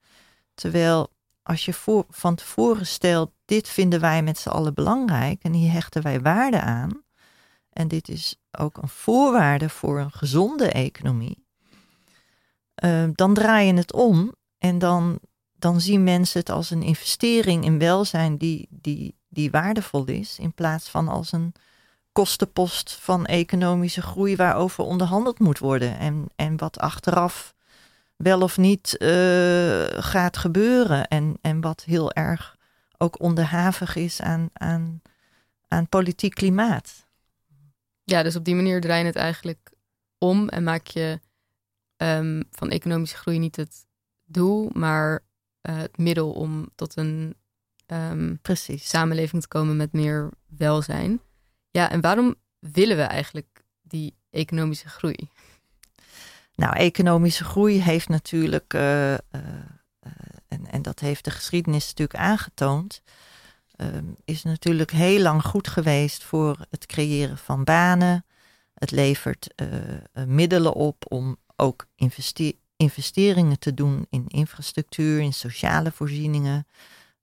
Terwijl 0.55 1.13
als 1.43 1.65
je 1.65 1.73
voor, 1.73 2.05
van 2.09 2.35
tevoren 2.35 2.87
stelt, 2.87 3.31
dit 3.45 3.69
vinden 3.69 4.01
wij 4.01 4.23
met 4.23 4.39
z'n 4.39 4.49
allen 4.49 4.75
belangrijk 4.75 5.43
en 5.43 5.53
hier 5.53 5.73
hechten 5.73 6.03
wij 6.03 6.21
waarde 6.21 6.61
aan. 6.61 7.03
En 7.71 7.89
dit 7.89 8.09
is 8.09 8.37
ook 8.51 8.77
een 8.77 8.89
voorwaarde 8.89 9.69
voor 9.69 10.01
een 10.01 10.13
gezonde 10.13 10.71
economie. 10.71 11.46
Uh, 12.85 13.05
dan 13.13 13.35
draai 13.35 13.67
je 13.67 13.75
het 13.75 13.93
om 13.93 14.35
en 14.59 14.79
dan, 14.79 15.19
dan 15.53 15.81
zien 15.81 16.05
mensen 16.05 16.41
het 16.41 16.51
als 16.51 16.71
een 16.71 16.83
investering 16.83 17.65
in 17.65 17.79
welzijn 17.79 18.37
die, 18.37 18.69
die, 18.71 19.15
die 19.29 19.51
waardevol 19.51 20.05
is, 20.05 20.39
in 20.39 20.53
plaats 20.53 20.89
van 20.89 21.09
als 21.09 21.33
een 21.33 21.55
kostenpost 22.13 22.99
van 23.01 23.27
economische 23.27 24.03
groei 24.03 24.37
waarover 24.37 24.85
onderhandeld 24.85 25.39
moet 25.39 25.59
worden. 25.59 25.99
En, 25.99 26.27
en 26.37 26.57
wat 26.57 26.79
achteraf 26.79 27.55
wel 28.17 28.41
of 28.41 28.59
niet 28.59 28.97
uh, 28.99 29.85
gaat 30.03 30.37
gebeuren. 30.37 31.09
En, 31.09 31.39
en 31.41 31.61
wat 31.61 31.85
heel 31.85 32.13
erg 32.13 32.57
ook 32.99 33.21
onderhavig 33.21 33.97
is 33.97 34.21
aan, 34.21 34.49
aan, 34.53 35.03
aan 35.69 35.89
politiek 35.89 36.35
klimaat. 36.35 37.07
Ja, 38.05 38.23
dus 38.23 38.37
op 38.37 38.45
die 38.45 38.55
manier 38.55 38.81
draai 38.81 39.01
je 39.01 39.07
het 39.07 39.17
eigenlijk 39.17 39.73
om 40.19 40.49
en 40.49 40.63
maak 40.63 40.87
je 40.87 41.21
um, 41.97 42.43
van 42.51 42.71
economische 42.71 43.17
groei 43.17 43.39
niet 43.39 43.57
het 43.57 43.87
doel, 44.25 44.71
maar 44.73 45.25
eh, 45.61 45.77
het 45.77 45.99
middel 45.99 46.33
om 46.33 46.69
tot 46.75 46.97
een 46.97 47.35
ehm, 47.87 48.35
Precies. 48.43 48.89
samenleving 48.89 49.43
te 49.43 49.49
komen 49.49 49.77
met 49.77 49.93
meer 49.93 50.31
welzijn. 50.47 51.21
Ja, 51.71 51.91
en 51.91 52.01
waarom 52.01 52.35
willen 52.59 52.97
we 52.97 53.03
eigenlijk 53.03 53.65
die 53.83 54.17
economische 54.31 54.89
groei? 54.89 55.29
Nou, 56.55 56.77
economische 56.77 57.45
groei 57.45 57.83
heeft 57.83 58.09
natuurlijk, 58.09 58.75
eh, 58.75 59.15
eh, 59.15 59.21
en, 60.49 60.67
en 60.71 60.83
dat 60.83 61.01
heeft 61.01 61.25
de 61.25 61.31
geschiedenis 61.31 61.87
natuurlijk 61.87 62.19
aangetoond, 62.19 63.03
ehm, 63.77 64.05
is 64.25 64.43
natuurlijk 64.43 64.91
heel 64.91 65.21
lang 65.21 65.45
goed 65.45 65.69
geweest 65.69 66.25
voor 66.25 66.67
het 66.71 66.87
creëren 66.87 67.39
van 67.39 67.65
banen. 67.65 68.25
Het 68.75 68.91
levert 68.91 69.55
middelen 70.27 70.73
op 70.73 71.05
om 71.09 71.37
ook 71.57 71.87
investe- 71.95 72.57
investeringen 72.77 73.59
te 73.59 73.75
doen 73.75 74.07
in 74.11 74.27
infrastructuur, 74.27 75.21
in 75.21 75.33
sociale 75.33 75.93
voorzieningen. 75.93 76.67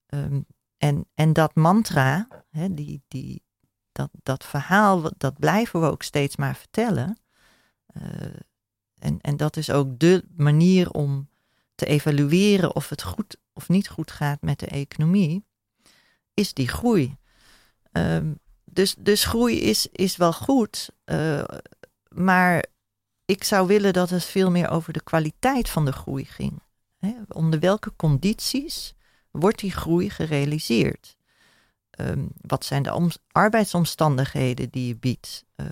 Ehm, 0.06 0.42
en, 0.78 1.06
en 1.14 1.34
dat 1.34 1.56
mantra, 1.56 2.28
hè, 2.50 2.74
die, 2.74 3.02
die, 3.08 3.44
dat, 3.92 4.10
dat 4.24 4.46
verhaal, 4.46 5.12
dat 5.18 5.40
blijven 5.40 5.82
we 5.82 5.92
ook 5.92 6.04
steeds 6.04 6.36
maar 6.36 6.56
vertellen. 6.56 7.18
Eh, 7.86 8.04
en, 9.00 9.22
en 9.22 9.38
dat 9.38 9.58
is 9.58 9.70
ook 9.70 10.00
de 10.00 10.26
manier 10.36 10.92
om 10.92 11.30
te 11.76 11.86
evalueren 11.86 12.76
of 12.76 12.90
het 12.90 13.04
goed 13.04 13.38
of 13.54 13.70
niet 13.70 13.90
goed 13.90 14.12
gaat 14.12 14.42
met 14.42 14.60
de 14.60 14.68
economie, 14.68 15.46
is 16.34 16.54
die 16.54 16.68
groei. 16.68 17.18
Ehm, 17.92 18.34
dus, 18.66 18.96
dus 19.00 19.26
groei 19.26 19.62
is, 19.62 19.88
is 19.92 20.18
wel 20.18 20.34
goed, 20.34 20.90
eh, 21.04 21.44
maar 22.08 22.66
ik 23.26 23.44
zou 23.44 23.68
willen 23.68 23.94
dat 23.94 24.10
het 24.10 24.24
veel 24.24 24.52
meer 24.52 24.70
over 24.70 24.94
de 24.94 25.04
kwaliteit 25.04 25.70
van 25.70 25.86
de 25.86 25.92
groei 25.92 26.26
ging. 26.26 26.62
Onder 27.28 27.60
welke 27.60 27.96
condities 27.96 28.94
wordt 29.32 29.60
die 29.60 29.72
groei 29.72 30.10
gerealiseerd? 30.10 31.18
Ehm, 31.90 32.26
wat 32.42 32.66
zijn 32.66 32.84
de 32.84 32.94
om- 32.94 33.12
arbeidsomstandigheden 33.32 34.70
die 34.70 34.88
je 34.88 34.96
biedt? 34.96 35.46
Eh, 35.56 35.66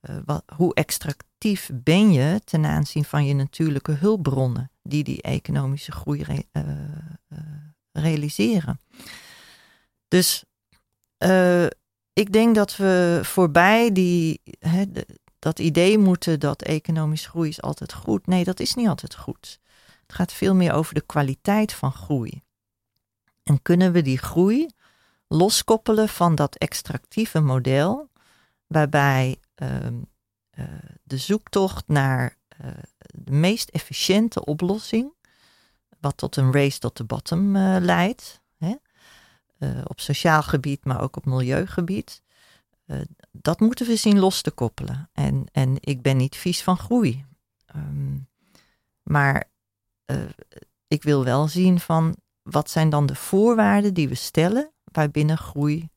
eh, 0.00 0.16
wat, 0.24 0.42
hoe 0.56 0.74
extractief 0.74 1.70
ben 1.72 2.12
je 2.12 2.40
ten 2.44 2.64
aanzien 2.64 3.04
van 3.04 3.26
je 3.26 3.34
natuurlijke 3.34 3.92
hulpbronnen 3.92 4.70
die 4.82 5.04
die 5.04 5.22
economische 5.22 5.92
groei 5.92 6.24
eh, 6.52 6.62
realiseren? 7.92 8.80
Dus 10.08 10.44
ik 12.12 12.32
denk 12.32 12.54
dat 12.54 12.76
we 12.76 13.20
voorbij 13.22 13.92
die, 13.92 14.40
dat 15.44 15.58
idee 15.58 15.98
moeten 15.98 16.40
dat 16.40 16.62
economische 16.62 17.28
groei 17.28 17.48
is 17.48 17.62
altijd 17.62 17.92
goed. 17.92 18.26
Nee, 18.26 18.44
dat 18.44 18.60
is 18.60 18.74
niet 18.74 18.88
altijd 18.88 19.14
goed. 19.14 19.60
Het 20.06 20.14
gaat 20.14 20.32
veel 20.32 20.54
meer 20.54 20.72
over 20.72 20.94
de 20.94 21.00
kwaliteit 21.00 21.72
van 21.72 21.92
groei. 21.92 22.42
En 23.42 23.62
kunnen 23.62 23.92
we 23.92 24.02
die 24.02 24.18
groei 24.18 24.66
loskoppelen 25.28 26.08
van 26.08 26.34
dat 26.34 26.56
extractieve 26.56 27.40
model, 27.40 28.10
waarbij 28.66 29.36
ehm, 29.54 29.94
eh, 30.50 30.64
de 31.02 31.18
zoektocht 31.18 31.88
naar 31.88 32.36
eh, 32.48 32.68
de 33.06 33.32
meest 33.32 33.68
efficiënte 33.68 34.44
oplossing, 34.44 35.12
wat 36.00 36.16
tot 36.16 36.36
een 36.36 36.52
race 36.52 36.78
tot 36.78 36.94
the 36.94 37.04
bottom 37.04 37.56
eh, 37.56 37.76
leidt, 37.80 38.40
hè? 38.56 38.74
op 39.84 40.00
sociaal 40.00 40.42
gebied, 40.42 40.84
maar 40.84 41.00
ook 41.00 41.16
op 41.16 41.24
milieugebied, 41.24 42.22
eh, 42.86 43.00
dat 43.32 43.60
moeten 43.60 43.86
we 43.86 43.96
zien 43.96 44.18
los 44.18 44.40
te 44.40 44.50
koppelen. 44.50 45.10
En, 45.12 45.46
en 45.52 45.76
ik 45.80 46.02
ben 46.02 46.16
niet 46.16 46.36
vies 46.36 46.62
van 46.62 46.76
groei. 46.76 47.24
Ehm, 47.66 48.18
maar 49.02 49.50
eh, 50.04 50.16
ik 50.88 51.02
wil 51.02 51.24
wel 51.24 51.48
zien 51.48 51.80
van 51.80 52.16
wat 52.42 52.70
zijn 52.70 52.90
dan 52.90 53.06
de 53.06 53.14
voorwaarden 53.14 53.94
die 53.94 54.08
we 54.08 54.14
stellen 54.14 54.72
waarbinnen 54.84 55.38
groei 55.38 55.88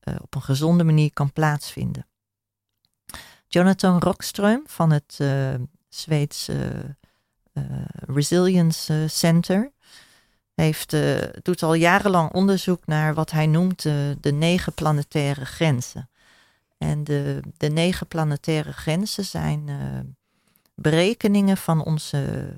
eh, 0.00 0.14
op 0.20 0.34
een 0.34 0.42
gezonde 0.42 0.84
manier 0.84 1.12
kan 1.12 1.32
plaatsvinden. 1.32 2.06
Jonathan 3.46 4.02
Rockström 4.02 4.62
van 4.66 4.90
het 4.90 5.20
Zweedse 5.88 6.96
Resilience 8.06 9.06
Center 9.08 9.72
heeft, 10.54 10.96
doet 11.42 11.62
al 11.62 11.74
jarenlang 11.74 12.32
onderzoek 12.32 12.86
naar 12.86 13.14
wat 13.14 13.30
hij 13.30 13.46
noemt 13.46 13.82
de 14.20 14.32
negen 14.32 14.72
planetaire 14.72 15.44
grenzen. 15.44 16.10
En 16.78 17.04
de, 17.04 17.40
de 17.56 17.68
negen 17.68 18.06
planetaire 18.06 18.72
grenzen 18.72 19.24
zijn 19.24 19.68
uh, 19.68 20.00
berekeningen 20.74 21.56
van 21.56 21.84
onze 21.84 22.52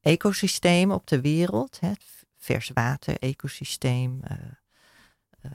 ecosystemen 0.00 0.96
op 0.96 1.06
de 1.06 1.20
wereld. 1.20 1.80
Hè, 1.80 1.92
vers 2.36 2.70
water, 2.74 3.18
ecosysteem, 3.18 4.20
uh, 4.30 5.52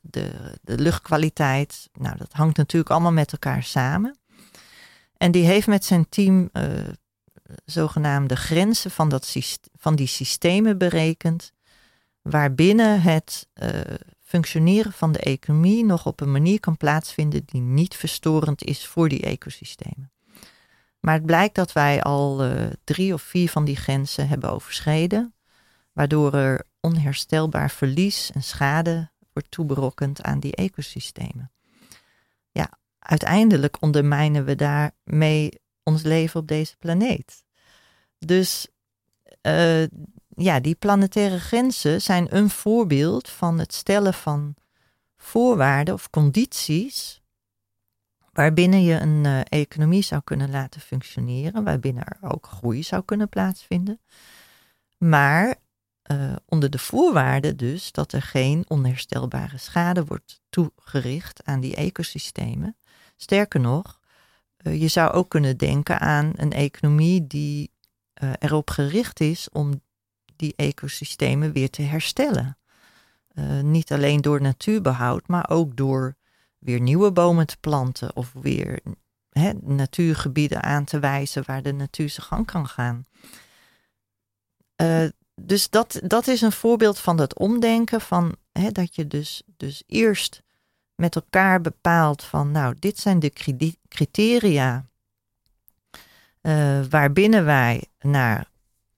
de, 0.00 0.58
de 0.62 0.78
luchtkwaliteit. 0.78 1.88
Nou, 1.92 2.16
dat 2.16 2.32
hangt 2.32 2.56
natuurlijk 2.56 2.90
allemaal 2.90 3.12
met 3.12 3.32
elkaar 3.32 3.62
samen. 3.62 4.18
En 5.16 5.30
die 5.30 5.44
heeft 5.44 5.66
met 5.66 5.84
zijn 5.84 6.08
team 6.08 6.50
zogenaamde 7.64 8.36
grenzen 8.36 8.90
van, 8.90 9.08
dat, 9.08 9.36
van 9.72 9.96
die 9.96 10.06
systemen 10.06 10.78
berekend, 10.78 11.52
waarbinnen 12.22 13.02
het 13.02 13.48
functioneren 14.24 14.92
van 14.92 15.12
de 15.12 15.18
economie 15.18 15.84
nog 15.84 16.06
op 16.06 16.20
een 16.20 16.32
manier 16.32 16.60
kan 16.60 16.76
plaatsvinden 16.76 17.42
die 17.44 17.60
niet 17.60 17.96
verstorend 17.96 18.64
is 18.64 18.86
voor 18.86 19.08
die 19.08 19.22
ecosystemen. 19.22 20.12
Maar 21.00 21.14
het 21.14 21.26
blijkt 21.26 21.54
dat 21.54 21.72
wij 21.72 22.02
al 22.02 22.44
uh, 22.44 22.66
drie 22.84 23.14
of 23.14 23.22
vier 23.22 23.50
van 23.50 23.64
die 23.64 23.76
grenzen 23.76 24.28
hebben 24.28 24.50
overschreden, 24.50 25.34
waardoor 25.92 26.34
er 26.34 26.66
onherstelbaar 26.80 27.70
verlies 27.70 28.30
en 28.32 28.42
schade 28.42 29.10
wordt 29.32 29.50
toeberokkend 29.50 30.22
aan 30.22 30.40
die 30.40 30.54
ecosystemen. 30.54 31.52
Ja, 32.50 32.78
uiteindelijk 32.98 33.76
ondermijnen 33.80 34.44
we 34.44 34.54
daarmee 34.54 35.60
ons 35.82 36.02
leven 36.02 36.40
op 36.40 36.48
deze 36.48 36.76
planeet. 36.76 37.44
Dus 38.18 38.68
uh, 39.42 39.84
ja, 40.36 40.60
die 40.60 40.74
planetaire 40.74 41.40
grenzen 41.40 42.02
zijn 42.02 42.36
een 42.36 42.50
voorbeeld 42.50 43.28
van 43.28 43.58
het 43.58 43.72
stellen 43.72 44.14
van 44.14 44.54
voorwaarden 45.16 45.94
of 45.94 46.10
condities 46.10 47.22
waarbinnen 48.32 48.82
je 48.82 49.00
een 49.00 49.24
uh, 49.24 49.40
economie 49.44 50.02
zou 50.02 50.20
kunnen 50.24 50.50
laten 50.50 50.80
functioneren, 50.80 51.64
waarbinnen 51.64 52.04
er 52.04 52.30
ook 52.32 52.46
groei 52.46 52.82
zou 52.82 53.02
kunnen 53.04 53.28
plaatsvinden. 53.28 54.00
Maar 54.98 55.54
uh, 56.10 56.32
onder 56.46 56.70
de 56.70 56.78
voorwaarde 56.78 57.54
dus 57.54 57.92
dat 57.92 58.12
er 58.12 58.22
geen 58.22 58.64
onherstelbare 58.68 59.58
schade 59.58 60.04
wordt 60.04 60.40
toegericht 60.50 61.44
aan 61.44 61.60
die 61.60 61.74
ecosystemen. 61.74 62.76
Sterker 63.16 63.60
nog, 63.60 64.00
uh, 64.62 64.80
je 64.80 64.88
zou 64.88 65.12
ook 65.12 65.28
kunnen 65.28 65.56
denken 65.56 66.00
aan 66.00 66.32
een 66.36 66.52
economie 66.52 67.26
die 67.26 67.72
erop 68.38 68.70
gericht 68.70 69.20
is 69.20 69.48
om 69.50 69.80
die 70.36 70.52
ecosystemen 70.56 71.52
weer 71.52 71.70
te 71.70 71.82
herstellen. 71.82 72.58
niet 73.62 73.92
alleen 73.92 74.20
door 74.20 74.40
natuurbehoud, 74.40 75.28
maar 75.28 75.50
ook 75.50 75.76
door 75.76 76.16
weer 76.58 76.80
nieuwe 76.80 77.12
bomen 77.12 77.46
te 77.46 77.56
planten 77.60 78.16
of 78.16 78.32
weer 78.32 78.80
natuurgebieden 79.62 80.62
aan 80.62 80.84
te 80.84 80.98
wijzen 80.98 81.42
waar 81.46 81.62
de 81.62 81.72
natuur 81.72 82.08
zijn 82.08 82.26
gang 82.26 82.46
kan 82.46 82.68
gaan. 82.68 83.06
Uh, 84.82 85.08
dus 85.34 85.70
dat, 85.70 86.00
dat 86.04 86.26
is 86.26 86.40
een 86.40 86.52
voorbeeld 86.52 86.98
van 86.98 87.16
dat 87.16 87.38
omdenken, 87.38 88.00
van 88.00 88.36
dat 88.72 88.94
je 88.94 89.06
dus, 89.06 89.42
dus 89.56 89.82
eerst 89.86 90.42
met 90.94 91.14
elkaar 91.14 91.60
bepaalt 91.60 92.22
van, 92.22 92.50
nou, 92.50 92.74
dit 92.78 92.98
zijn 92.98 93.18
de 93.18 93.32
criteria 93.88 94.86
uh, 96.42 96.84
waarbinnen 96.90 97.44
wij 97.44 97.84
naar 98.00 98.48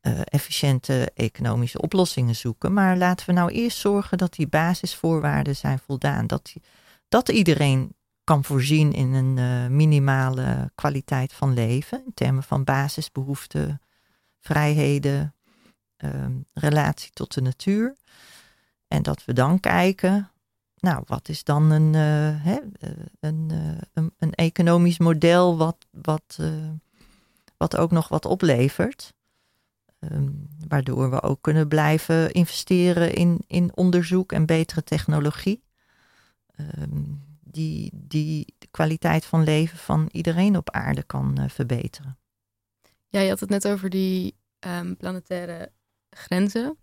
uh, 0.07 0.21
efficiënte 0.25 1.11
economische 1.15 1.81
oplossingen 1.81 2.37
zoeken. 2.37 2.73
Maar 2.73 2.97
laten 2.97 3.27
we 3.27 3.33
nou 3.33 3.51
eerst 3.51 3.79
zorgen 3.79 4.19
dat 4.19 4.35
die 4.35 4.49
basisvoorwaarden 4.49 5.57
zijn 5.57 5.79
voldaan. 5.79 6.27
Dat, 6.27 6.53
dat 7.09 7.29
iedereen 7.29 7.95
kan 8.25 8.45
voorzien 8.45 8.93
in 8.93 9.13
een 9.13 9.37
uh, 9.37 9.67
minimale 9.67 10.71
kwaliteit 10.75 11.33
van 11.33 11.55
leven 11.55 12.03
in 12.05 12.15
termen 12.15 12.43
van 12.43 12.65
basisbehoeften, 12.65 13.81
vrijheden, 14.41 15.35
um, 15.97 16.47
relatie 16.53 17.11
tot 17.13 17.35
de 17.35 17.41
natuur. 17.41 17.97
En 18.89 19.03
dat 19.03 19.25
we 19.25 19.33
dan 19.33 19.61
kijken, 19.61 20.31
nou, 20.77 21.03
wat 21.07 21.29
is 21.29 21.45
dan 21.45 21.71
een, 21.71 21.93
uh, 21.93 22.45
hè, 22.45 22.59
een, 23.21 23.51
een, 23.93 24.13
een, 24.19 24.35
economisch 24.35 24.99
model 24.99 25.57
wat, 25.57 25.87
wat, 25.91 26.39
wat 27.57 27.77
ook 27.77 27.91
nog 27.91 28.09
wat 28.09 28.25
oplevert. 28.25 29.15
Um, 30.01 30.49
waardoor 30.69 31.11
we 31.11 31.23
ook 31.23 31.43
kunnen 31.43 31.69
blijven 31.69 32.33
investeren 32.33 33.15
in, 33.15 33.45
in 33.47 33.77
onderzoek 33.77 34.33
en 34.33 34.47
betere 34.47 34.83
technologie. 34.83 35.63
Um, 36.81 37.25
die, 37.57 37.91
die 37.95 38.55
de 38.59 38.67
kwaliteit 38.71 39.25
van 39.25 39.45
leven 39.45 39.79
van 39.79 40.09
iedereen 40.13 40.57
op 40.57 40.71
aarde 40.71 41.03
kan 41.03 41.51
verbeteren. 41.51 42.19
Ja, 43.09 43.21
je 43.21 43.29
had 43.29 43.41
het 43.41 43.51
net 43.51 43.69
over 43.69 43.91
die 43.91 44.37
ehm, 44.59 44.95
planetaire 44.95 45.73
grenzen. 46.11 46.79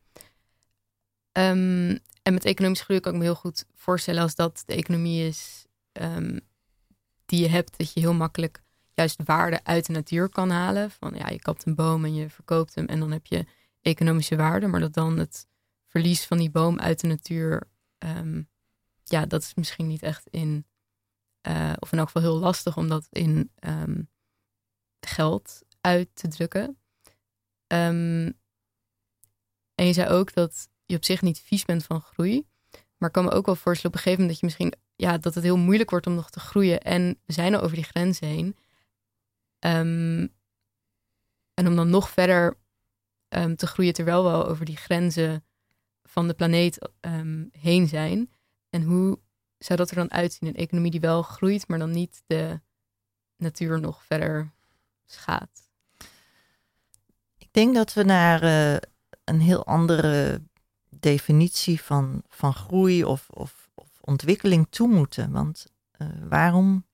Ehm, 1.31 1.97
en 2.21 2.33
met 2.33 2.45
economische 2.45 2.83
groei 2.83 2.99
kan 2.99 3.13
ik 3.13 3.17
me 3.17 3.23
heel 3.23 3.35
goed 3.35 3.65
voorstellen 3.73 4.21
als 4.21 4.35
dat 4.35 4.63
de 4.65 4.75
economie 4.75 5.27
is 5.27 5.65
ehm, 5.91 6.39
die 7.25 7.41
je 7.41 7.49
hebt, 7.49 7.77
dat 7.77 7.93
je 7.93 7.99
heel 7.99 8.13
makkelijk 8.13 8.62
juist 8.93 9.23
waarde 9.23 9.63
uit 9.63 9.85
de 9.85 9.93
natuur 9.93 10.29
kan 10.29 10.49
halen. 10.49 10.91
Van 10.91 11.13
ja, 11.15 11.29
je 11.29 11.39
kapt 11.39 11.65
een 11.65 11.75
boom 11.75 12.05
en 12.05 12.15
je 12.15 12.29
verkoopt 12.29 12.75
hem 12.75 12.85
en 12.85 12.99
dan 12.99 13.11
heb 13.11 13.25
je 13.25 13.45
economische 13.81 14.35
waarde, 14.35 14.67
maar 14.67 14.79
dat 14.79 14.93
dan 14.93 15.17
het 15.17 15.47
verlies 15.87 16.25
van 16.25 16.37
die 16.37 16.51
boom 16.51 16.79
uit 16.79 16.99
de 16.99 17.07
natuur, 17.07 17.63
ja, 19.03 19.25
dat 19.25 19.41
is 19.41 19.53
misschien 19.53 19.87
niet 19.87 20.03
echt 20.03 20.27
in, 20.27 20.65
uh, 21.47 21.73
of 21.79 21.91
in 21.91 21.97
elk 21.97 22.07
geval 22.07 22.21
heel 22.21 22.39
lastig 22.39 22.77
om 22.77 22.87
dat 22.87 23.07
in 23.09 23.51
geld 24.99 25.61
uit 25.81 26.09
te 26.13 26.27
drukken. 26.27 26.77
Ehm, 27.67 28.31
en 29.75 29.85
je 29.85 29.93
zei 29.93 30.09
ook 30.09 30.33
dat 30.33 30.69
je 30.85 30.95
op 30.95 31.03
zich 31.03 31.21
niet 31.21 31.39
vies 31.39 31.65
bent 31.65 31.83
van 31.83 32.01
groei. 32.01 32.47
Maar 32.97 33.07
ik 33.07 33.15
kan 33.15 33.23
me 33.23 33.31
ook 33.31 33.45
wel 33.45 33.55
voorstellen 33.55 33.95
op 33.95 33.97
een 33.97 34.03
gegeven 34.03 34.25
moment 34.25 34.29
dat 34.29 34.39
je 34.39 34.45
misschien 34.45 34.81
ja, 34.95 35.17
dat 35.17 35.35
het 35.35 35.43
heel 35.43 35.57
moeilijk 35.57 35.89
wordt 35.89 36.07
om 36.07 36.15
nog 36.15 36.29
te 36.29 36.39
groeien. 36.39 36.81
En 36.81 37.19
we 37.25 37.33
zijn 37.33 37.55
al 37.55 37.61
over 37.61 37.75
die 37.75 37.83
grenzen 37.83 38.27
heen. 38.27 38.55
Ehm, 39.63 40.27
en 41.53 41.67
om 41.67 41.75
dan 41.75 41.89
nog 41.89 42.09
verder 42.09 42.57
um, 43.29 43.55
te 43.55 43.67
groeien 43.67 43.93
terwijl 43.93 44.23
we 44.23 44.29
al 44.29 44.47
over 44.47 44.65
die 44.65 44.77
grenzen 44.77 45.43
van 46.03 46.27
de 46.27 46.33
planeet 46.33 46.89
heen 47.51 47.87
zijn. 47.87 48.29
En 48.69 48.83
hoe 48.83 49.19
zou 49.57 49.77
dat 49.79 49.89
er 49.89 49.95
dan 49.95 50.11
uitzien? 50.11 50.47
Een 50.47 50.55
economie 50.55 50.91
die 50.91 50.99
wel 50.99 51.21
groeit, 51.21 51.67
maar 51.67 51.79
dan 51.79 51.91
niet 51.91 52.23
de 52.25 52.59
natuur 53.37 53.79
nog 53.79 54.03
verder 54.03 54.51
schaadt? 55.05 55.69
Ik 57.37 57.47
denk 57.51 57.75
dat 57.75 57.93
we 57.93 58.03
naar 58.03 58.43
uh, 58.43 58.77
een 59.23 59.41
heel 59.41 59.65
andere 59.65 60.41
definitie 60.89 61.81
van, 61.81 62.23
van 62.27 62.53
groei 62.53 63.03
of, 63.03 63.29
of, 63.29 63.69
of 63.73 63.89
ontwikkeling 64.01 64.67
toe 64.69 64.87
moeten. 64.87 65.31
Want 65.31 65.65
uh, 65.97 66.07
waarom, 66.29 66.85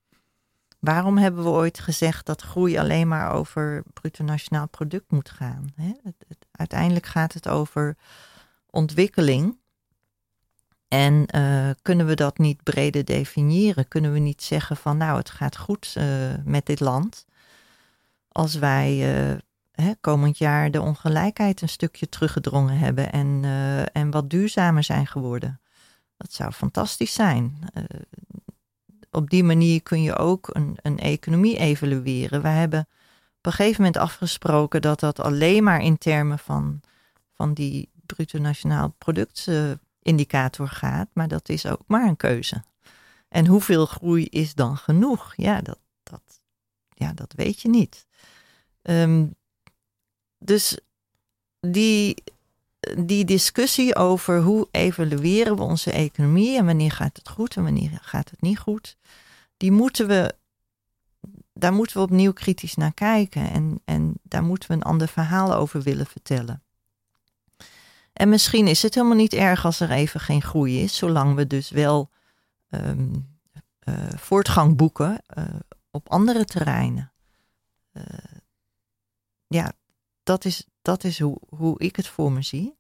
waarom 0.80 1.18
hebben 1.18 1.44
we 1.44 1.50
ooit 1.50 1.80
gezegd 1.80 2.26
dat 2.26 2.42
groei 2.42 2.78
alleen 2.78 3.08
maar 3.08 3.32
over 3.32 3.84
bruto 3.94 4.24
nationaal 4.24 4.68
product 4.68 5.12
moet 5.12 5.30
gaan? 5.30 5.74
Hè? 5.76 5.92
Uiteindelijk 6.52 7.06
gaat 7.06 7.34
het 7.34 7.48
over 7.48 7.98
ontwikkeling. 8.70 9.58
En 10.88 11.26
uh, 11.36 11.70
kunnen 11.82 12.06
we 12.06 12.14
dat 12.14 12.38
niet 12.38 12.64
breder 12.64 13.06
definiëren? 13.06 13.88
Kunnen 13.88 14.14
we 14.14 14.20
niet 14.20 14.44
zeggen 14.44 14.78
van 14.78 14.98
nou, 14.98 15.18
het 15.18 15.30
gaat 15.30 15.58
goed 15.58 15.96
uh, 15.98 16.06
met 16.44 16.66
dit 16.66 16.80
land 16.80 17.26
als 18.32 18.56
wij 18.56 18.92
uh, 19.32 19.38
hè, 19.72 19.92
komend 20.02 20.38
jaar 20.38 20.72
de 20.72 20.82
ongelijkheid 20.82 21.62
een 21.62 21.70
stukje 21.70 22.10
teruggedrongen 22.10 22.78
hebben 22.78 23.12
en, 23.12 23.44
en 23.94 24.12
wat 24.12 24.30
duurzamer 24.30 24.84
zijn 24.84 25.08
geworden. 25.08 25.60
Dat 26.18 26.34
zou 26.34 26.52
fantastisch 26.52 27.14
zijn. 27.14 27.60
Op 29.12 29.30
die 29.30 29.44
manier 29.44 29.84
kun 29.84 30.02
je 30.02 30.16
ook 30.16 30.50
een, 30.52 30.78
een 30.82 31.00
economie 31.00 31.58
evalueren. 31.58 32.42
We 32.42 32.48
hebben 32.48 32.88
op 33.38 33.46
een 33.46 33.52
gegeven 33.52 33.84
moment 33.84 33.98
afgesproken 33.98 34.82
dat 34.82 35.00
dat 35.00 35.20
alleen 35.20 35.64
maar 35.64 35.82
in 35.82 35.98
termen 35.98 36.40
van, 36.40 36.82
van 37.34 37.54
die 37.54 37.90
bruto 38.06 38.40
nationaal 38.40 38.96
productindicator 38.98 40.68
gaat, 40.68 41.10
maar 41.14 41.28
dat 41.28 41.50
is 41.50 41.66
ook 41.66 41.82
maar 41.88 42.08
een 42.08 42.18
keuze. 42.18 42.64
En 43.30 43.46
hoeveel 43.46 43.86
groei 43.86 44.26
is 44.26 44.54
dan 44.54 44.78
genoeg? 44.78 45.34
Ja, 45.36 45.62
dat, 45.62 45.80
dat, 46.04 46.42
ja, 46.90 47.14
dat 47.14 47.34
weet 47.36 47.62
je 47.62 47.70
niet. 47.70 48.08
Um, 48.82 49.36
dus 50.38 50.80
die, 51.60 52.24
die 52.98 53.26
discussie 53.26 53.96
over 53.96 54.42
hoe 54.42 54.68
evalueren 54.72 55.56
we 55.56 55.62
onze 55.62 55.92
economie 55.92 56.58
en 56.58 56.66
wanneer 56.66 56.92
gaat 56.92 57.18
het 57.18 57.30
goed 57.30 57.56
en 57.56 57.64
wanneer 57.64 58.00
gaat 58.02 58.30
het 58.30 58.42
niet 58.42 58.60
goed, 58.60 58.98
die 59.58 59.72
moeten 59.72 60.08
we, 60.08 60.36
daar 61.54 61.74
moeten 61.74 61.98
we 61.98 62.04
opnieuw 62.04 62.34
kritisch 62.34 62.76
naar 62.76 62.94
kijken 62.94 63.50
en, 63.50 63.82
en 63.86 64.14
daar 64.24 64.44
moeten 64.44 64.70
we 64.70 64.76
een 64.76 64.84
ander 64.84 65.08
verhaal 65.08 65.54
over 65.54 65.82
willen 65.82 66.06
vertellen. 66.06 66.64
En 68.14 68.30
misschien 68.30 68.68
is 68.68 68.82
het 68.82 68.96
helemaal 68.96 69.16
niet 69.16 69.34
erg 69.34 69.66
als 69.66 69.80
er 69.80 69.92
even 69.92 70.20
geen 70.20 70.42
groei 70.42 70.82
is, 70.82 70.96
zolang 70.96 71.36
we 71.36 71.48
dus 71.48 71.70
wel 71.70 72.10
um, 72.70 73.38
uh, 73.84 73.96
voortgang 74.16 74.78
boeken 74.78 75.22
uh, 75.38 75.46
op 75.92 76.10
andere 76.10 76.46
terreinen. 76.46 77.12
Uh, 77.94 78.04
ja, 79.48 79.72
dat 80.30 80.46
is, 80.46 80.66
dat 80.82 81.04
is 81.04 81.20
hoe, 81.20 81.38
hoe 81.56 81.80
ik 81.80 81.96
het 81.96 82.08
voor 82.08 82.32
me 82.32 82.42
zie. 82.42 82.78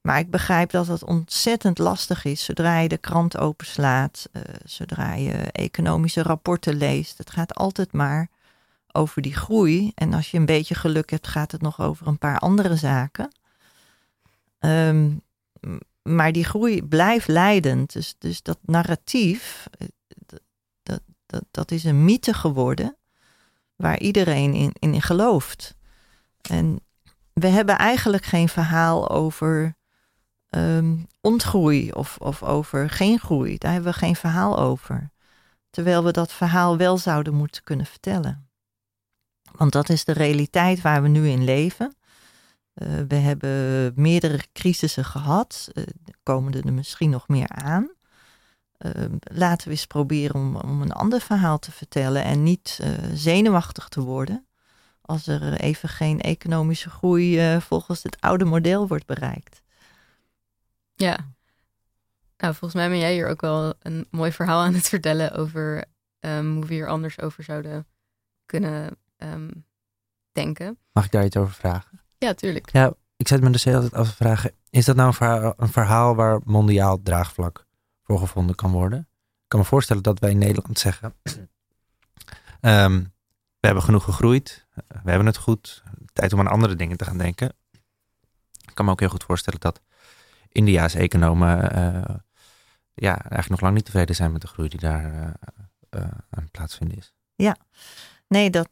Maar 0.00 0.18
ik 0.18 0.30
begrijp 0.30 0.70
dat 0.70 0.86
het 0.86 1.04
ontzettend 1.04 1.78
lastig 1.78 2.24
is 2.24 2.44
zodra 2.44 2.78
je 2.78 2.88
de 2.88 2.98
krant 2.98 3.38
openslaat, 3.38 4.28
uh, 4.32 4.42
zodra 4.64 5.14
je 5.14 5.32
economische 5.52 6.22
rapporten 6.22 6.76
leest. 6.76 7.18
Het 7.18 7.30
gaat 7.30 7.54
altijd 7.54 7.92
maar 7.92 8.28
over 8.92 9.22
die 9.22 9.34
groei. 9.34 9.92
En 9.94 10.14
als 10.14 10.30
je 10.30 10.38
een 10.38 10.46
beetje 10.46 10.74
geluk 10.74 11.10
hebt, 11.10 11.26
gaat 11.26 11.52
het 11.52 11.60
nog 11.60 11.80
over 11.80 12.06
een 12.06 12.18
paar 12.18 12.38
andere 12.38 12.76
zaken. 12.76 13.32
Um, 14.58 15.22
maar 16.02 16.32
die 16.32 16.44
groei 16.44 16.82
blijft 16.82 17.28
leidend. 17.28 17.92
Dus, 17.92 18.14
dus 18.18 18.42
dat 18.42 18.58
narratief, 18.62 19.68
eh, 19.78 19.88
dat, 20.82 21.00
dat, 21.26 21.44
dat 21.50 21.70
is 21.70 21.84
een 21.84 22.04
mythe 22.04 22.34
geworden 22.34 22.96
waar 23.76 23.98
iedereen 23.98 24.54
in, 24.54 24.72
in 24.78 25.02
gelooft. 25.02 25.76
En 26.48 26.80
we 27.32 27.46
hebben 27.46 27.78
eigenlijk 27.78 28.24
geen 28.24 28.48
verhaal 28.48 29.08
over 29.08 29.76
um, 30.50 31.06
ontgroei 31.20 31.92
of, 31.92 32.16
of 32.16 32.42
over 32.42 32.90
geen 32.90 33.18
groei. 33.18 33.58
Daar 33.58 33.72
hebben 33.72 33.92
we 33.92 33.98
geen 33.98 34.16
verhaal 34.16 34.58
over. 34.58 35.10
Terwijl 35.70 36.04
we 36.04 36.12
dat 36.12 36.32
verhaal 36.32 36.76
wel 36.76 36.98
zouden 36.98 37.34
moeten 37.34 37.62
kunnen 37.64 37.86
vertellen. 37.86 38.48
Want 39.56 39.72
dat 39.72 39.88
is 39.88 40.04
de 40.04 40.12
realiteit 40.12 40.80
waar 40.80 41.02
we 41.02 41.08
nu 41.08 41.28
in 41.28 41.44
leven. 41.44 41.96
Uh, 42.74 42.88
we 43.08 43.14
hebben 43.14 43.92
meerdere 43.96 44.40
crisissen 44.52 45.04
gehad. 45.04 45.68
Uh, 45.74 45.84
komen 46.22 46.52
er 46.52 46.72
misschien 46.72 47.10
nog 47.10 47.28
meer 47.28 47.48
aan. 47.48 47.90
Uh, 48.78 48.92
laten 49.20 49.66
we 49.66 49.72
eens 49.72 49.86
proberen 49.86 50.34
om, 50.34 50.56
om 50.56 50.82
een 50.82 50.92
ander 50.92 51.20
verhaal 51.20 51.58
te 51.58 51.72
vertellen 51.72 52.24
en 52.24 52.42
niet 52.42 52.80
zenuwachtig 53.14 53.88
te 53.88 54.00
worden 54.00 54.47
als 55.08 55.26
er 55.26 55.60
even 55.60 55.88
geen 55.88 56.20
economische 56.20 56.90
groei 56.90 57.54
uh, 57.54 57.60
volgens 57.60 58.02
het 58.02 58.20
oude 58.20 58.44
model 58.44 58.88
wordt 58.88 59.06
bereikt. 59.06 59.62
Ja, 60.94 61.16
nou 62.36 62.54
volgens 62.54 62.74
mij 62.74 62.88
ben 62.88 62.98
jij 62.98 63.12
hier 63.12 63.28
ook 63.28 63.40
wel 63.40 63.74
een 63.80 64.06
mooi 64.10 64.32
verhaal 64.32 64.62
aan 64.62 64.74
het 64.74 64.88
vertellen 64.88 65.32
over 65.32 65.84
um, 66.20 66.54
hoe 66.54 66.66
we 66.66 66.74
hier 66.74 66.88
anders 66.88 67.20
over 67.20 67.44
zouden 67.44 67.86
kunnen 68.46 68.98
um, 69.16 69.64
denken. 70.32 70.78
Mag 70.92 71.04
ik 71.04 71.10
daar 71.10 71.24
iets 71.24 71.36
over 71.36 71.54
vragen? 71.54 72.00
Ja, 72.18 72.34
tuurlijk. 72.34 72.72
Ja, 72.72 72.92
ik 73.16 73.28
zet 73.28 73.40
me 73.40 73.50
dus 73.50 73.66
altijd 73.66 73.94
af 73.94 74.08
te 74.08 74.16
vragen, 74.16 74.52
is 74.70 74.84
dat 74.84 74.96
nou 74.96 75.08
een 75.08 75.14
verhaal, 75.14 75.54
een 75.56 75.68
verhaal 75.68 76.14
waar 76.14 76.40
mondiaal 76.44 77.02
draagvlak 77.02 77.66
voor 78.02 78.18
gevonden 78.18 78.54
kan 78.54 78.70
worden? 78.70 78.98
Ik 78.98 79.48
kan 79.48 79.60
me 79.60 79.66
voorstellen 79.66 80.02
dat 80.02 80.18
wij 80.18 80.30
in 80.30 80.38
Nederland 80.38 80.78
zeggen, 80.78 81.14
um, 82.60 83.12
we 83.60 83.66
hebben 83.66 83.84
genoeg 83.84 84.04
gegroeid, 84.04 84.66
we 84.74 85.10
hebben 85.10 85.26
het 85.26 85.36
goed. 85.36 85.82
Tijd 86.12 86.32
om 86.32 86.40
aan 86.40 86.46
andere 86.46 86.76
dingen 86.76 86.96
te 86.96 87.04
gaan 87.04 87.18
denken. 87.18 87.52
Ik 88.66 88.74
kan 88.74 88.84
me 88.84 88.90
ook 88.90 89.00
heel 89.00 89.08
goed 89.08 89.24
voorstellen 89.24 89.60
dat 89.60 89.80
India's 90.48 90.94
economen 90.94 91.58
uh, 91.58 92.14
ja, 92.94 93.18
eigenlijk 93.18 93.48
nog 93.48 93.60
lang 93.60 93.74
niet 93.74 93.84
tevreden 93.84 94.14
zijn 94.14 94.32
met 94.32 94.40
de 94.40 94.46
groei 94.46 94.68
die 94.68 94.80
daar 94.80 95.36
uh, 95.90 96.02
uh, 96.02 96.44
plaatsvinden 96.50 96.96
is. 96.96 97.12
Ja, 97.34 97.56
nee, 98.28 98.50
dat, 98.50 98.70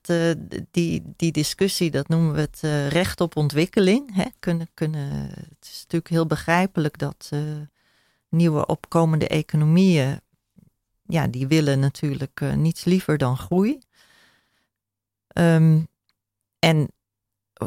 die, 0.71 1.13
die 1.17 1.33
discussie, 1.33 1.91
dat 1.91 2.09
noemen 2.09 2.33
we 2.35 2.41
het 2.41 2.61
recht 2.93 3.21
op 3.21 3.37
ontwikkeling. 3.37 4.15
Hè? 4.15 4.25
Kunnen, 4.39 4.69
kunnen, 4.75 5.11
het 5.29 5.57
is 5.61 5.79
natuurlijk 5.81 6.11
heel 6.11 6.27
begrijpelijk 6.27 6.99
dat 6.99 7.31
nieuwe 8.29 8.67
opkomende 8.67 9.29
economieën, 9.29 10.21
ja, 11.03 11.27
die 11.27 11.47
willen 11.47 11.79
natuurlijk 11.79 12.41
niets 12.55 12.85
liever 12.85 13.19
dan 13.19 13.37
groei. 13.37 13.79
Um, 15.39 15.89
en 16.59 16.89
eh, 17.53 17.67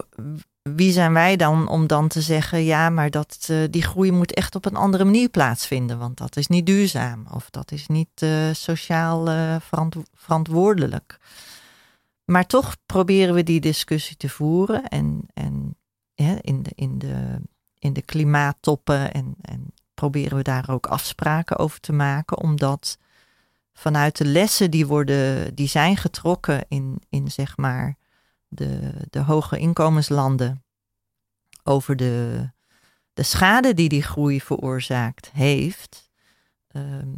wie 0.62 0.92
zijn 0.92 1.14
wij 1.14 1.36
dan 1.36 1.68
om 1.68 1.88
dan 1.88 2.08
te 2.08 2.22
zeggen, 2.22 2.64
ja, 2.64 2.90
maar 2.90 3.10
dat, 3.10 3.48
uh, 3.52 3.68
die 3.70 3.82
groei 3.82 4.12
moet 4.12 4.34
echt 4.34 4.56
op 4.56 4.66
een 4.66 4.76
andere 4.76 5.04
manier 5.04 5.30
plaatsvinden, 5.30 5.98
want 5.98 6.18
dat 6.18 6.36
is 6.36 6.48
niet 6.48 6.66
duurzaam 6.66 7.26
of 7.32 7.50
dat 7.50 7.72
is 7.72 7.88
niet 7.88 8.22
uh, 8.22 8.54
sociaal 8.54 9.26
verant 9.60 9.96
verantwoordelijk. 10.14 11.18
Maar 12.26 12.46
toch 12.46 12.76
proberen 12.86 13.34
we 13.34 13.44
die 13.44 13.60
discussie 13.60 14.18
te 14.18 14.30
voeren 14.30 14.88
en, 14.88 15.22
en 15.34 15.78
in, 16.42 16.64
de, 16.64 16.72
in, 16.76 16.98
de, 16.98 17.42
in 17.80 17.94
de 17.94 18.02
klimaattoppen 18.02 19.12
en, 19.12 19.36
en 19.42 19.74
proberen 19.94 20.38
we 20.38 20.44
daar 20.44 20.70
ook 20.70 20.88
afspraken 20.88 21.58
over 21.58 21.80
te 21.80 21.94
maken, 21.94 22.38
omdat 22.38 22.98
vanuit 23.80 24.18
de 24.18 24.26
lessen 24.26 24.72
die, 24.72 24.88
worden, 24.88 25.56
die 25.56 25.68
zijn 25.68 25.98
getrokken 25.98 26.66
in, 26.68 27.02
in 27.10 27.32
zeg 27.32 27.58
maar 27.58 27.98
de, 28.48 28.92
de 29.10 29.20
hoge 29.20 29.60
inkomenslanden 29.60 30.64
over 31.64 31.96
de, 31.96 32.50
de 33.14 33.24
schade 33.24 33.74
die 33.74 33.90
die 33.90 34.02
groei 34.02 34.42
veroorzaakt 34.42 35.32
heeft, 35.32 36.10
ehm, 36.68 37.14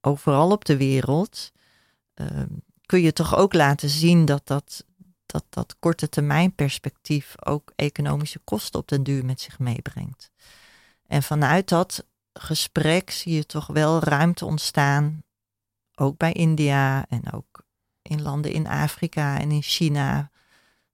overal 0.00 0.50
op 0.50 0.64
de 0.64 0.76
wereld, 0.76 1.52
ehm, 2.14 2.48
kun 2.86 3.00
je 3.00 3.12
toch 3.12 3.36
ook 3.36 3.52
laten 3.52 3.88
zien 3.88 4.24
dat 4.24 4.46
dat, 4.46 4.84
dat 5.26 5.44
dat 5.48 5.76
korte 5.78 6.08
termijn 6.08 6.54
perspectief 6.54 7.34
ook 7.44 7.72
economische 7.76 8.38
kosten 8.38 8.80
op 8.80 8.88
den 8.88 9.02
duur 9.02 9.24
met 9.24 9.40
zich 9.40 9.58
meebrengt. 9.58 10.30
En 11.06 11.22
vanuit 11.22 11.68
dat 11.68 12.06
gesprek 12.32 13.10
zie 13.10 13.34
je 13.34 13.46
toch 13.46 13.66
wel 13.66 14.02
ruimte 14.02 14.44
ontstaan, 14.44 15.22
ook 15.98 16.16
bij 16.16 16.32
India 16.32 17.06
en 17.08 17.32
ook 17.32 17.66
in 18.02 18.22
landen 18.22 18.52
in 18.52 18.66
Afrika 18.66 19.38
en 19.38 19.50
in 19.50 19.62
China, 19.62 20.30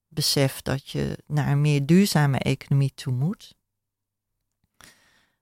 besef 0.08 0.62
dat 0.62 0.88
je 0.88 1.18
naar 1.26 1.48
een 1.48 1.60
meer 1.60 1.86
duurzame 1.86 2.38
economie 2.38 2.92
toe 2.94 3.12
moet. 3.12 3.54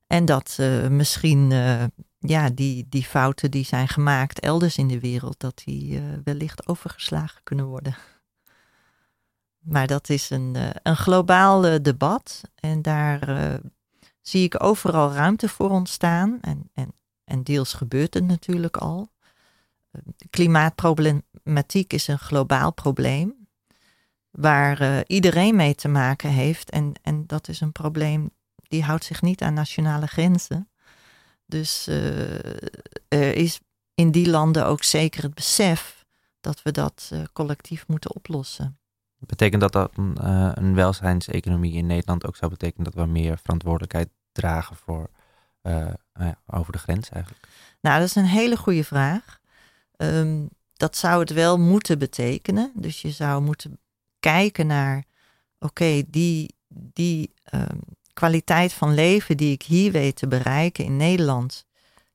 En 0.06 0.24
dat 0.24 0.56
uh, 0.60 0.88
misschien 0.88 1.50
uh, 1.50 1.84
ja, 2.18 2.50
die, 2.50 2.86
die 2.88 3.04
fouten 3.04 3.50
die 3.50 3.64
zijn 3.64 3.88
gemaakt 3.88 4.40
elders 4.40 4.76
in 4.76 4.88
de 4.88 5.00
wereld, 5.00 5.40
dat 5.40 5.62
die 5.64 6.00
uh, 6.00 6.02
wellicht 6.24 6.68
overgeslagen 6.68 7.40
kunnen 7.42 7.66
worden. 7.66 7.96
Maar 9.58 9.86
dat 9.86 10.08
is 10.08 10.30
een, 10.30 10.56
een 10.82 10.96
globaal 10.96 11.82
debat 11.82 12.40
en 12.54 12.82
daar 12.82 13.60
zie 14.20 14.44
ik 14.44 14.62
overal 14.62 15.12
ruimte 15.12 15.48
voor 15.48 15.70
ontstaan. 15.70 16.38
En, 16.40 16.70
en, 16.74 16.92
en 17.24 17.42
deels 17.42 17.72
gebeurt 17.72 18.14
het 18.14 18.24
natuurlijk 18.24 18.76
al. 18.76 19.11
De 19.92 20.28
klimaatproblematiek 20.30 21.92
is 21.92 22.08
een 22.08 22.18
globaal 22.18 22.72
probleem 22.72 23.42
waar 24.30 24.82
uh, 24.82 24.98
iedereen 25.06 25.56
mee 25.56 25.74
te 25.74 25.88
maken 25.88 26.30
heeft. 26.30 26.70
En, 26.70 26.92
en 27.02 27.26
dat 27.26 27.48
is 27.48 27.60
een 27.60 27.72
probleem 27.72 28.30
die 28.62 28.82
houdt 28.82 29.04
zich 29.04 29.22
niet 29.22 29.42
aan 29.42 29.54
nationale 29.54 30.06
grenzen. 30.06 30.70
Dus 31.46 31.88
uh, 31.88 32.44
er 33.08 33.34
is 33.34 33.60
in 33.94 34.10
die 34.10 34.30
landen 34.30 34.66
ook 34.66 34.82
zeker 34.82 35.22
het 35.22 35.34
besef 35.34 36.04
dat 36.40 36.62
we 36.62 36.70
dat 36.70 37.10
uh, 37.12 37.22
collectief 37.32 37.88
moeten 37.88 38.14
oplossen. 38.14 38.78
Betekent 39.18 39.60
dat 39.60 39.72
dat 39.72 39.96
een, 39.96 40.28
een 40.58 40.74
welzijnseconomie 40.74 41.72
in 41.72 41.86
Nederland 41.86 42.26
ook 42.26 42.36
zou 42.36 42.50
betekenen 42.50 42.84
dat 42.84 42.94
we 42.94 43.06
meer 43.06 43.38
verantwoordelijkheid 43.38 44.08
dragen 44.32 44.76
voor 44.76 45.10
nou 45.62 45.96
ja, 46.14 46.38
over 46.46 46.72
de 46.72 46.78
grens 46.78 47.08
eigenlijk? 47.08 47.48
Nou, 47.80 47.98
dat 47.98 48.08
is 48.08 48.14
een 48.14 48.24
hele 48.24 48.56
goede 48.56 48.84
vraag. 48.84 49.40
Um, 50.02 50.48
dat 50.72 50.96
zou 50.96 51.20
het 51.20 51.32
wel 51.32 51.58
moeten 51.58 51.98
betekenen. 51.98 52.72
Dus 52.74 53.02
je 53.02 53.10
zou 53.10 53.42
moeten 53.42 53.78
kijken 54.20 54.66
naar, 54.66 55.04
oké, 55.58 56.02
die, 56.06 56.54
die 56.68 57.34
um, 57.54 57.80
kwaliteit 58.12 58.72
van 58.72 58.94
leven 58.94 59.36
die 59.36 59.52
ik 59.52 59.62
hier 59.62 59.92
weet 59.92 60.16
te 60.16 60.28
bereiken 60.28 60.84
in 60.84 60.96
Nederland, 60.96 61.66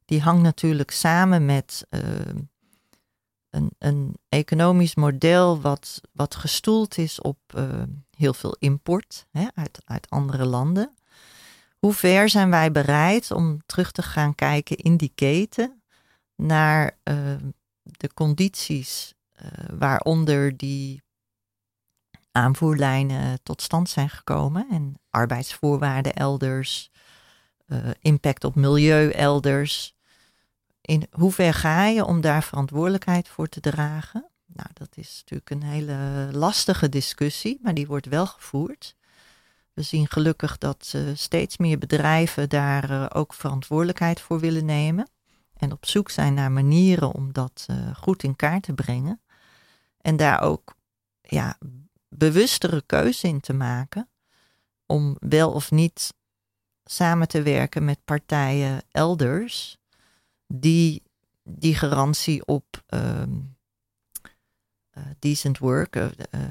die 0.05 0.21
hangt 0.21 0.41
natuurlijk 0.41 0.91
samen 0.91 1.45
met 1.45 1.87
uh, 1.89 2.01
een, 3.49 3.71
een 3.77 4.17
economisch 4.29 4.95
model 4.95 5.61
wat, 5.61 6.01
wat 6.11 6.35
gestoeld 6.35 6.97
is 6.97 7.21
op 7.21 7.37
heel 8.15 8.33
veel 8.33 8.55
import 8.59 9.25
hè, 9.31 9.47
uit, 9.53 9.81
uit 9.85 10.09
andere 10.09 10.45
landen. 10.45 10.93
Hoe 11.79 11.93
ver 11.93 12.29
zijn 12.29 12.49
wij 12.49 12.71
bereid 12.71 13.31
om 13.31 13.61
terug 13.65 13.91
te 13.91 14.01
gaan 14.01 14.35
kijken 14.35 14.77
in 14.77 14.97
die 14.97 15.11
keten 15.15 15.81
naar 16.35 16.97
de 17.91 18.13
condities 18.13 19.13
waaronder 19.77 20.57
die 20.57 21.01
aanvoerlijnen 22.37 23.39
tot 23.43 23.61
stand 23.61 23.89
zijn 23.89 24.09
gekomen 24.09 24.67
en 24.69 24.99
arbeidsvoorwaarden 25.09 26.13
elders, 26.13 26.91
uh, 27.67 27.79
impact 27.99 28.43
op 28.43 28.55
milieu 28.55 29.09
elders. 29.09 29.95
In 30.81 31.07
hoever 31.11 31.53
ga 31.53 31.85
je 31.85 32.05
om 32.05 32.21
daar 32.21 32.43
verantwoordelijkheid 32.43 33.27
voor 33.27 33.47
te 33.47 33.59
dragen? 33.59 34.29
Nou, 34.45 34.69
dat 34.73 34.89
is 34.95 35.17
natuurlijk 35.19 35.49
een 35.49 35.63
hele 35.63 36.29
lastige 36.31 36.89
discussie, 36.89 37.59
maar 37.61 37.73
die 37.73 37.87
wordt 37.87 38.05
wel 38.05 38.27
gevoerd. 38.27 38.95
We 39.73 39.81
zien 39.81 40.07
gelukkig 40.07 40.57
dat 40.57 40.93
uh, 40.95 41.01
steeds 41.13 41.57
meer 41.57 41.77
bedrijven 41.77 42.49
daar 42.49 43.15
ook 43.15 43.33
verantwoordelijkheid 43.33 44.21
voor 44.21 44.39
willen 44.39 44.65
nemen. 44.65 45.09
En 45.57 45.71
op 45.71 45.85
zoek 45.85 46.09
zijn 46.09 46.33
naar 46.33 46.51
manieren 46.51 47.11
om 47.11 47.33
dat 47.33 47.65
uh, 47.69 47.95
goed 47.95 48.23
in 48.23 48.35
kaart 48.35 48.63
te 48.63 48.73
brengen. 48.73 49.21
En 50.01 50.17
daar 50.17 50.41
ook 50.41 50.75
ja, 51.21 51.57
bewustere 52.09 52.83
keuze 52.85 53.27
in 53.27 53.39
te 53.39 53.53
maken 53.53 54.09
om 54.85 55.15
wel 55.19 55.51
of 55.51 55.71
niet 55.71 56.13
samen 56.85 57.27
te 57.27 57.41
werken 57.41 57.85
met 57.85 57.99
partijen 58.05 58.81
elders 58.91 59.77
die 60.47 61.03
die 61.43 61.75
garantie 61.75 62.45
op 62.45 62.83
um, 62.87 63.55
uh, 64.97 65.03
decent 65.19 65.57
work, 65.57 65.95
uh, 65.95 66.05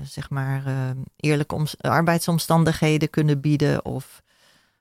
zeg 0.05 0.31
maar 0.31 0.67
uh, 0.67 0.91
eerlijke 1.17 1.69
arbeidsomstandigheden 1.79 3.11
kunnen 3.11 3.41
bieden 3.41 3.85
of, 3.85 4.23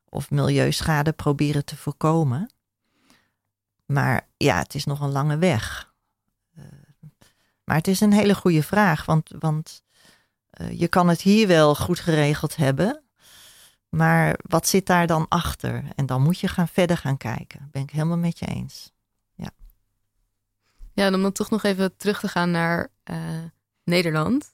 of 0.10 0.32
milieuschade 0.32 1.12
proberen 1.12 1.66
te 1.66 1.78
voorkomen. 1.78 2.50
Maar 3.86 4.28
ja, 4.38 4.58
het 4.58 4.76
is 4.76 4.86
nog 4.86 5.00
een 5.00 5.12
lange 5.12 5.38
weg. 5.38 5.94
maar 7.64 7.76
het 7.76 7.88
is 7.88 8.02
een 8.02 8.14
hele 8.14 8.36
goede 8.36 8.64
vraag, 8.64 9.06
want, 9.06 9.32
want 9.40 9.84
uh, 10.62 10.80
je 10.80 10.88
kan 10.88 11.08
het 11.08 11.22
hier 11.22 11.48
wel 11.48 11.76
goed 11.76 12.00
geregeld 12.00 12.56
hebben. 12.56 13.04
Maar 13.90 14.40
wat 14.48 14.68
zit 14.68 14.86
daar 14.86 15.08
dan 15.08 15.26
achter? 15.30 15.84
En 15.96 16.06
dan 16.06 16.22
moet 16.22 16.40
je 16.40 16.48
gaan 16.48 16.68
verder 16.68 16.98
gaan 16.98 17.18
kijken. 17.18 17.68
Ben 17.72 17.82
ik 17.82 17.90
helemaal 17.90 18.18
met 18.18 18.40
je 18.40 18.46
eens. 18.46 18.92
Ja, 19.34 19.50
ja 20.94 21.06
en 21.06 21.14
om 21.14 21.22
dan 21.22 21.32
toch 21.32 21.50
nog 21.50 21.64
even 21.64 21.98
terug 21.98 22.20
te 22.20 22.28
gaan 22.28 22.52
naar 22.52 22.92
uh, 23.12 23.44
Nederland. 23.84 24.54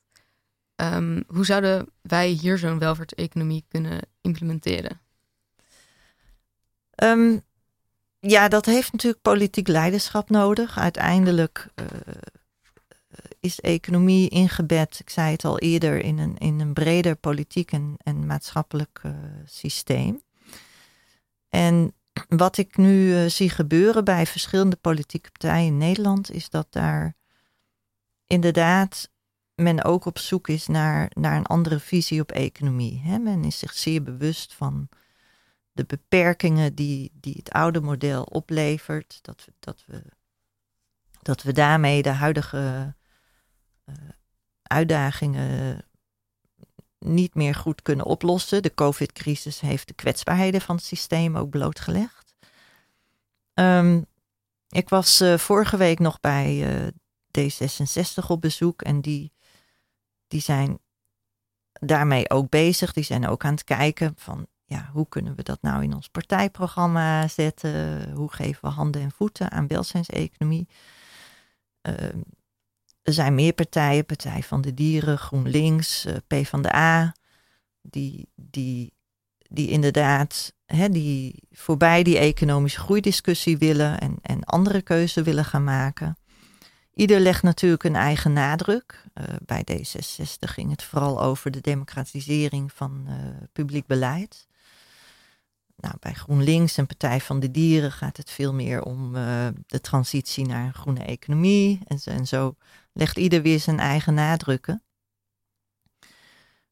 Um, 0.76 1.24
hoe 1.28 1.46
zouden 1.46 1.88
wij 2.02 2.30
hier 2.30 2.58
zo'n 2.58 2.80
welvaartseconomie 2.80 3.66
kunnen 3.68 4.00
implementeren? 4.22 5.02
Um, 6.96 7.44
ja, 8.22 8.48
dat 8.48 8.66
heeft 8.66 8.92
natuurlijk 8.92 9.22
politiek 9.22 9.68
leiderschap 9.68 10.30
nodig. 10.30 10.78
Uiteindelijk 10.78 11.68
uh, 11.76 11.86
is 13.40 13.60
economie 13.60 14.30
ingebed, 14.30 15.00
ik 15.00 15.10
zei 15.10 15.32
het 15.32 15.46
al 15.46 15.60
eerder, 15.60 16.04
in 16.04 16.18
een, 16.18 16.38
in 16.38 16.60
een 16.60 16.74
breder 16.74 17.16
politiek 17.16 17.72
en, 17.72 18.26
maatschappelijk 18.26 19.02
uh, 19.06 19.12
systeem. 19.46 20.22
En 21.50 21.94
wat 22.28 22.58
ik 22.58 22.78
nu 22.78 23.08
uh, 23.08 23.26
zie 23.26 23.50
gebeuren 23.50 24.04
bij 24.04 24.26
verschillende 24.26 24.76
politieke 24.76 25.32
partijen 25.32 25.68
in 25.68 25.78
Nederland, 25.78 26.32
is 26.32 26.50
dat 26.50 26.68
daar 26.70 27.16
inderdaad 28.28 29.10
men 29.56 29.84
ook 29.84 30.06
op 30.06 30.20
zoek 30.20 30.48
is 30.48 30.68
naar, 30.68 31.12
naar 31.14 31.38
een 31.38 31.46
andere 31.46 31.80
visie 31.80 32.22
op 32.22 32.32
economie. 32.32 33.02
Hè? 33.04 33.18
Men 33.18 33.44
is 33.44 33.60
zich 33.60 33.74
zeer 33.74 34.04
bewust 34.04 34.54
van 34.54 34.90
de 35.72 35.84
beperkingen 35.86 36.76
die, 36.76 37.12
die 37.14 37.34
het 37.38 37.52
oude 37.52 37.82
model 37.82 38.24
oplevert. 38.24 39.20
Dat 39.22 39.46
we, 39.46 39.54
dat 39.60 39.84
we, 39.86 40.04
dat 41.22 41.44
we 41.44 41.52
daarmee 41.52 42.02
de 42.02 42.10
huidige 42.10 42.96
uh, 43.86 43.96
uitdagingen 44.64 45.86
niet 47.00 47.36
meer 47.36 47.56
goed 47.56 47.82
kunnen 47.82 48.06
oplossen. 48.06 48.64
De 48.64 48.74
COVID-crisis 48.74 49.60
heeft 49.60 49.88
de 49.88 49.94
kwetsbaarheden 49.94 50.62
van 50.62 50.76
het 50.76 50.86
systeem 50.86 51.38
ook 51.38 51.50
blootgelegd. 51.50 52.36
Um, 53.54 54.06
ik 54.70 54.90
was 54.90 55.22
uh, 55.22 55.38
vorige 55.38 55.78
week 55.78 56.00
nog 56.00 56.20
bij 56.20 56.82
uh, 56.84 56.88
D66 57.40 58.28
op 58.28 58.42
bezoek 58.42 58.82
en 58.82 59.02
die, 59.02 59.34
die 60.28 60.42
zijn 60.42 60.80
daarmee 61.72 62.30
ook 62.30 62.50
bezig. 62.50 62.94
Die 62.94 63.04
zijn 63.04 63.28
ook 63.28 63.46
aan 63.46 63.54
het 63.54 63.64
kijken 63.64 64.14
van 64.16 64.48
ja, 64.72 64.90
hoe 64.94 65.08
kunnen 65.10 65.36
we 65.36 65.44
dat 65.44 65.62
nou 65.62 65.84
in 65.84 65.94
ons 65.94 66.10
partijprogramma 66.10 67.28
zetten? 67.28 68.12
Hoe 68.12 68.32
geven 68.32 68.60
we 68.62 68.76
handen 68.76 69.02
en 69.02 69.12
voeten 69.12 69.52
aan 69.52 69.68
welzijnseconomie? 69.68 70.68
Uh, 71.88 71.94
er 73.02 73.14
zijn 73.14 73.36
meer 73.36 73.54
partijen, 73.54 74.06
Partij 74.06 74.44
van 74.44 74.62
de 74.62 74.74
Dieren, 74.74 75.18
GroenLinks, 75.18 76.06
uh, 76.06 76.14
P 76.28 76.48
van 76.48 76.62
de 76.62 76.76
A, 76.76 77.16
die, 77.82 78.30
die, 78.36 78.94
die 79.50 79.70
inderdaad 79.70 80.54
hè, 80.66 80.90
die 80.90 81.44
voorbij 81.52 82.04
die 82.04 82.18
economische 82.18 82.80
groeidiscussie 82.80 83.58
willen 83.58 84.00
en, 84.00 84.18
en 84.22 84.44
andere 84.44 84.82
keuzes 84.82 85.24
willen 85.24 85.46
gaan 85.46 85.64
maken. 85.64 86.18
Ieder 86.94 87.20
legt 87.20 87.44
natuurlijk 87.44 87.84
een 87.84 87.96
eigen 87.96 88.34
nadruk. 88.34 89.04
Uh, 89.14 89.24
bij 89.46 89.66
D66 89.72 90.50
ging 90.50 90.70
het 90.70 90.84
vooral 90.84 91.22
over 91.22 91.52
de 91.52 91.62
democratisering 91.62 92.74
van 92.74 93.06
uh, 93.08 93.14
publiek 93.52 93.86
beleid. 93.86 94.50
Nou, 95.82 95.96
bij 96.00 96.14
GroenLinks 96.14 96.78
en 96.78 96.88
Partij 96.88 97.22
van 97.22 97.40
de 97.40 97.52
Dieren 97.52 97.92
gaat 97.92 98.18
het 98.18 98.32
veel 98.32 98.54
meer 98.54 98.84
om 98.84 99.16
uh, 99.16 99.48
de 99.66 99.82
transitie 99.82 100.46
naar 100.46 100.66
een 100.66 100.74
groene 100.74 101.04
economie. 101.04 101.80
En, 102.04 102.28
zo 102.28 102.56
legt 102.94 103.18
ieder 103.18 103.42
weer 103.42 103.60
zijn 103.60 103.80
eigen 103.80 104.14
nadrukken. 104.14 104.84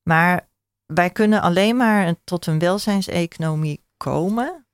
Maar 0.03 0.49
wij 0.85 1.09
kunnen 1.09 1.41
alleen 1.41 1.75
maar 1.77 2.15
tot 2.23 2.45
een 2.45 2.59
welzijnseconomie 2.59 3.83
komen 3.97 4.65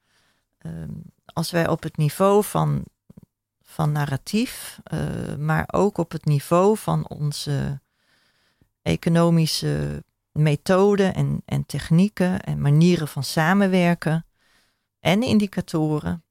ehm, 0.58 0.94
als 1.26 1.52
wij 1.52 1.68
op 1.68 1.84
het 1.84 1.98
niveau 1.98 2.44
van, 2.44 2.84
van 3.62 3.92
narratief, 3.92 4.80
uh, 4.94 5.36
maar 5.36 5.68
ook 5.72 5.98
op 5.98 6.12
het 6.12 6.26
niveau 6.26 6.78
van 6.78 7.08
onze 7.08 7.82
economische 8.82 10.04
methoden 10.36 11.14
en, 11.14 11.42
en 11.46 11.66
technieken 11.66 12.42
en 12.42 12.62
manieren 12.62 13.08
van 13.08 13.24
samenwerken 13.24 14.26
en 15.00 15.24
indicatoren 15.24 16.24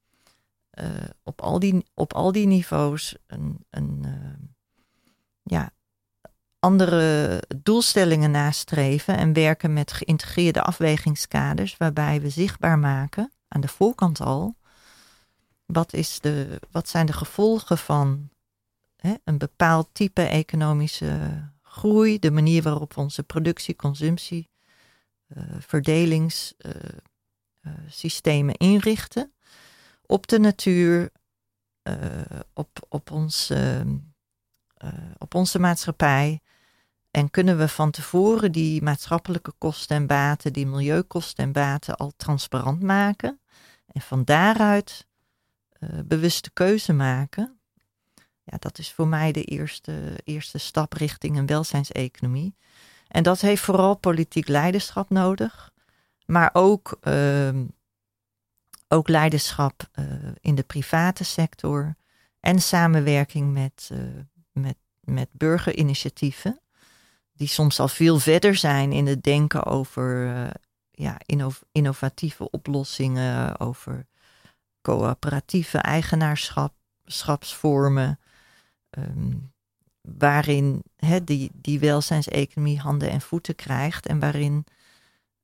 uh, 0.81 0.87
op, 1.23 1.41
al 1.41 1.59
die, 1.59 1.87
op 1.95 2.13
al 2.13 2.33
die 2.33 2.47
niveaus 2.47 3.17
een, 3.27 3.65
een 3.71 4.03
uh, 4.05 4.49
ja, 5.43 5.71
andere 6.59 7.43
doelstellingen 7.57 8.31
nastreven 8.31 9.17
en 9.17 9.33
werken 9.33 9.73
met 9.73 9.93
geïntegreerde 9.93 10.63
afwegingskaders, 10.63 11.77
waarbij 11.77 12.21
we 12.21 12.29
zichtbaar 12.29 12.79
maken 12.79 13.33
aan 13.49 13.61
de 13.61 13.69
voorkant 13.69 14.21
al. 14.21 14.57
Wat, 15.67 15.93
is 15.93 16.21
de, 16.21 16.61
wat 16.71 16.89
zijn 16.89 17.07
de 17.07 17.13
gevolgen 17.13 17.79
van 17.79 18.31
hè, 18.97 19.15
een 19.25 19.39
bepaald 19.39 19.89
type 19.93 20.23
economische 20.23 21.19
groei, 21.75 22.19
de 22.19 22.31
manier 22.31 22.63
waarop 22.63 22.95
we 22.95 23.01
onze 23.01 23.23
productie, 23.23 23.77
consumptie, 23.77 24.51
uh, 25.29 25.43
verdelingssystemen 25.59 28.55
uh, 28.59 28.69
inrichten 28.69 29.33
op 30.07 30.27
de 30.27 30.39
natuur, 30.39 31.11
op, 32.53 32.87
op, 32.89 33.11
ons, 33.11 33.53
op 35.19 35.35
onze 35.35 35.59
maatschappij 35.59 36.41
en 37.11 37.31
kunnen 37.31 37.59
we 37.59 37.69
van 37.69 37.91
tevoren 37.91 38.53
die 38.53 38.83
maatschappelijke 38.83 39.53
kosten 39.59 39.97
en 39.97 40.07
baten, 40.07 40.53
die 40.53 40.67
milieukosten 40.67 41.45
en 41.45 41.53
baten 41.53 41.97
al 41.97 42.13
transparant 42.17 42.83
maken? 42.83 43.41
En 43.87 44.01
van 44.01 44.25
daaruit 44.25 45.07
bewuste 46.05 46.51
keuze 46.53 46.93
maken. 46.93 47.59
Ja, 48.45 48.57
dat 48.59 48.79
is 48.79 48.93
voor 48.93 49.09
mij 49.09 49.33
de 49.33 49.45
eerste, 49.45 50.21
eerste 50.25 50.59
stap 50.59 50.93
richting 50.93 51.37
een 51.37 51.47
welzijnseconomie. 51.47 52.57
En 53.09 53.23
dat 53.23 53.41
heeft 53.41 53.63
vooral 53.63 53.97
politiek 53.97 54.49
leiderschap 54.49 55.11
nodig, 55.11 55.73
maar 56.27 56.51
ook, 56.53 56.99
uh, 57.03 57.61
ook 58.89 59.09
leiderschap 59.09 59.89
uh, 59.99 60.05
in 60.41 60.55
de 60.55 60.63
private 60.63 61.25
sector 61.25 61.95
en 62.41 62.61
samenwerking 62.61 63.53
met, 63.53 63.91
uh, 63.93 63.99
met, 64.53 64.77
met 65.01 65.29
burgerinitiatieven 65.33 66.59
die 67.37 67.49
soms 67.49 67.81
al 67.81 67.89
veel 67.89 68.19
verder 68.19 68.57
zijn 68.57 68.93
in 68.93 69.07
het 69.07 69.23
denken 69.23 69.65
over 69.65 70.27
uh, 70.27 70.47
ja, 70.91 71.19
innovatieve 71.73 72.51
oplossingen, 72.51 73.61
over 73.61 74.07
coöperatieve 74.83 75.79
eigenaarschapsvormen, 75.79 78.19
um, 78.99 79.53
waarin 80.01 80.83
he, 80.97 81.25
die, 81.25 81.51
die 81.55 81.79
welzijnseconomie 81.79 82.79
handen 82.79 83.11
en 83.11 83.21
voeten 83.21 83.55
krijgt 83.55 84.07
en 84.07 84.19
waarin 84.19 84.67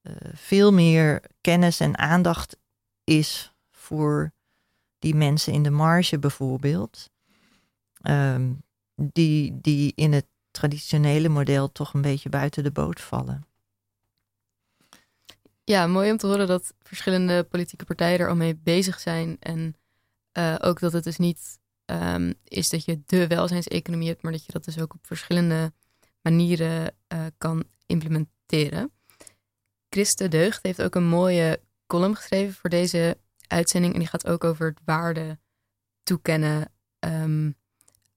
uh, 0.03 0.14
veel 0.32 0.72
meer 0.72 1.22
kennis 1.40 1.80
en 1.80 1.98
aandacht 1.98 2.57
is 3.05 3.55
voor 3.70 4.32
die 4.98 5.14
mensen 5.14 5.53
in 5.53 5.62
de 5.62 5.70
marge 5.70 6.18
bijvoorbeeld, 6.18 7.11
um, 8.03 8.62
die, 8.94 9.61
die 9.61 9.92
in 9.94 10.12
het 10.12 10.26
traditionele 10.51 11.28
model 11.28 11.72
toch 11.72 11.94
een 11.94 12.03
beetje 12.03 12.28
buiten 12.28 12.62
de 12.62 12.70
boot 12.70 13.01
vallen. 13.01 13.44
Ja, 15.64 15.86
mooi 15.86 16.11
om 16.11 16.16
te 16.16 16.26
horen 16.26 16.46
dat 16.46 16.74
verschillende 16.82 17.44
politieke 17.44 17.84
partijen 17.84 18.18
er 18.18 18.28
al 18.28 18.36
mee 18.36 18.57
bezig 18.57 19.01
zijn. 19.01 19.36
En 19.40 19.76
uh, 20.32 20.57
ook 20.61 20.80
dat 20.80 20.92
het 20.92 21.05
dus 21.05 21.16
niet 21.16 21.59
um, 21.91 22.34
is 22.45 22.68
dat 22.68 22.84
je 22.84 23.03
de 23.07 23.26
welzijnseconomie 23.26 24.09
hebt, 24.09 24.22
maar 24.22 24.32
dat 24.32 24.45
je 24.45 24.53
dat 24.53 24.64
dus 24.64 24.80
ook 24.80 24.95
op 24.95 25.07
verschillende 25.07 25.72
manieren 26.22 26.95
uh, 27.12 27.26
kan 27.38 27.64
implementeren. 27.86 28.93
Christe 29.88 30.28
Deugd 30.28 30.62
heeft 30.62 30.82
ook 30.82 30.95
een 30.95 31.09
mooie 31.09 31.61
column 31.86 32.16
geschreven 32.16 32.55
voor 32.55 32.70
deze 32.70 33.18
uitzending. 33.47 33.93
En 33.93 33.99
die 33.99 34.09
gaat 34.09 34.26
ook 34.26 34.45
over 34.45 34.68
het 34.68 34.80
waarde 34.84 35.38
toekennen 36.03 36.72
um, 36.99 37.55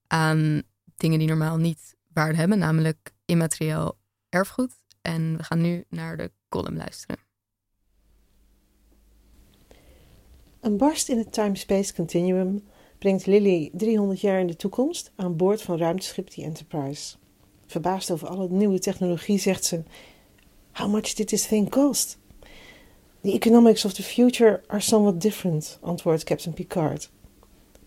aan 0.06 0.62
dingen 0.96 1.18
die 1.18 1.28
normaal 1.28 1.56
niet 1.56 1.96
waarde 2.12 2.38
hebben, 2.38 2.58
namelijk 2.58 3.14
immaterieel 3.24 3.98
erfgoed. 4.28 4.72
En 5.02 5.36
we 5.36 5.42
gaan 5.42 5.60
nu 5.60 5.84
naar 5.88 6.16
de 6.16 6.32
column 6.48 6.76
luisteren. 6.76 7.16
Een 10.60 10.76
barst 10.76 11.08
in 11.08 11.18
het 11.18 11.32
time-space 11.32 11.94
continuum 11.94 12.64
brengt 13.04 13.26
Lily 13.26 13.70
300 13.72 14.20
jaar 14.20 14.40
in 14.40 14.46
de 14.46 14.56
toekomst 14.56 15.12
aan 15.16 15.36
boord 15.36 15.62
van 15.62 15.78
ruimteschip 15.78 16.28
The 16.28 16.42
Enterprise. 16.42 17.16
Verbaasd 17.66 18.10
over 18.10 18.28
alle 18.28 18.48
nieuwe 18.50 18.78
technologie 18.78 19.38
zegt 19.38 19.64
ze: 19.64 19.82
How 20.72 20.90
much 20.90 21.14
did 21.14 21.28
this 21.28 21.46
thing 21.46 21.70
cost? 21.70 22.18
The 23.22 23.32
economics 23.32 23.84
of 23.84 23.92
the 23.92 24.02
future 24.02 24.62
are 24.66 24.80
somewhat 24.80 25.20
different, 25.20 25.78
antwoordt 25.80 26.24
Captain 26.24 26.52
Picard. 26.54 27.10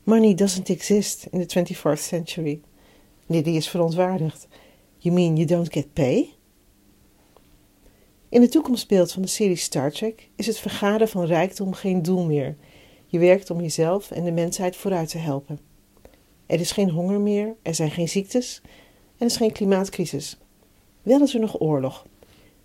Money 0.04 0.34
doesn't 0.34 0.70
exist 0.70 1.28
in 1.32 1.46
the 1.46 1.60
24th 1.60 2.02
century. 2.02 2.62
Lily 3.26 3.56
is 3.56 3.68
verontwaardigd. 3.68 4.48
You 4.98 5.16
mean 5.16 5.36
you 5.36 5.48
don't 5.48 5.74
get 5.74 5.94
pay? 5.94 6.34
In 8.30 8.42
het 8.42 8.52
toekomstbeeld 8.52 9.12
van 9.12 9.22
de 9.22 9.28
serie 9.28 9.56
Star 9.56 9.92
Trek 9.92 10.30
is 10.36 10.48
het 10.48 10.58
vergaren 10.58 11.08
van 11.08 11.26
rijkdom 11.26 11.74
geen 11.74 12.02
doel 12.02 12.26
meer. 12.26 12.58
Je 13.10 13.20
werkt 13.20 13.50
om 13.50 13.62
jezelf 13.62 14.12
en 14.12 14.24
de 14.24 14.32
mensheid 14.32 14.76
vooruit 14.76 15.10
te 15.10 15.18
helpen. 15.18 15.60
Er 16.46 16.60
is 16.60 16.72
geen 16.72 16.90
honger 16.90 17.20
meer, 17.20 17.56
er 17.62 17.76
zijn 17.76 17.92
geen 17.92 18.10
ziektes 18.10 18.62
en 18.64 18.70
er 19.18 19.26
is 19.26 19.38
geen 19.38 19.52
klimaatcrisis. 19.52 20.38
Wel 21.02 21.22
is 21.22 21.34
er 21.34 21.40
nog 21.40 21.62
oorlog. 21.62 22.06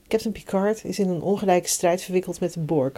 Captain 0.08 0.32
Picard 0.32 0.84
is 0.84 0.98
in 0.98 1.08
een 1.08 1.22
ongelijke 1.22 1.68
strijd 1.68 2.02
verwikkeld 2.02 2.40
met 2.40 2.52
de 2.52 2.60
Borg, 2.60 2.92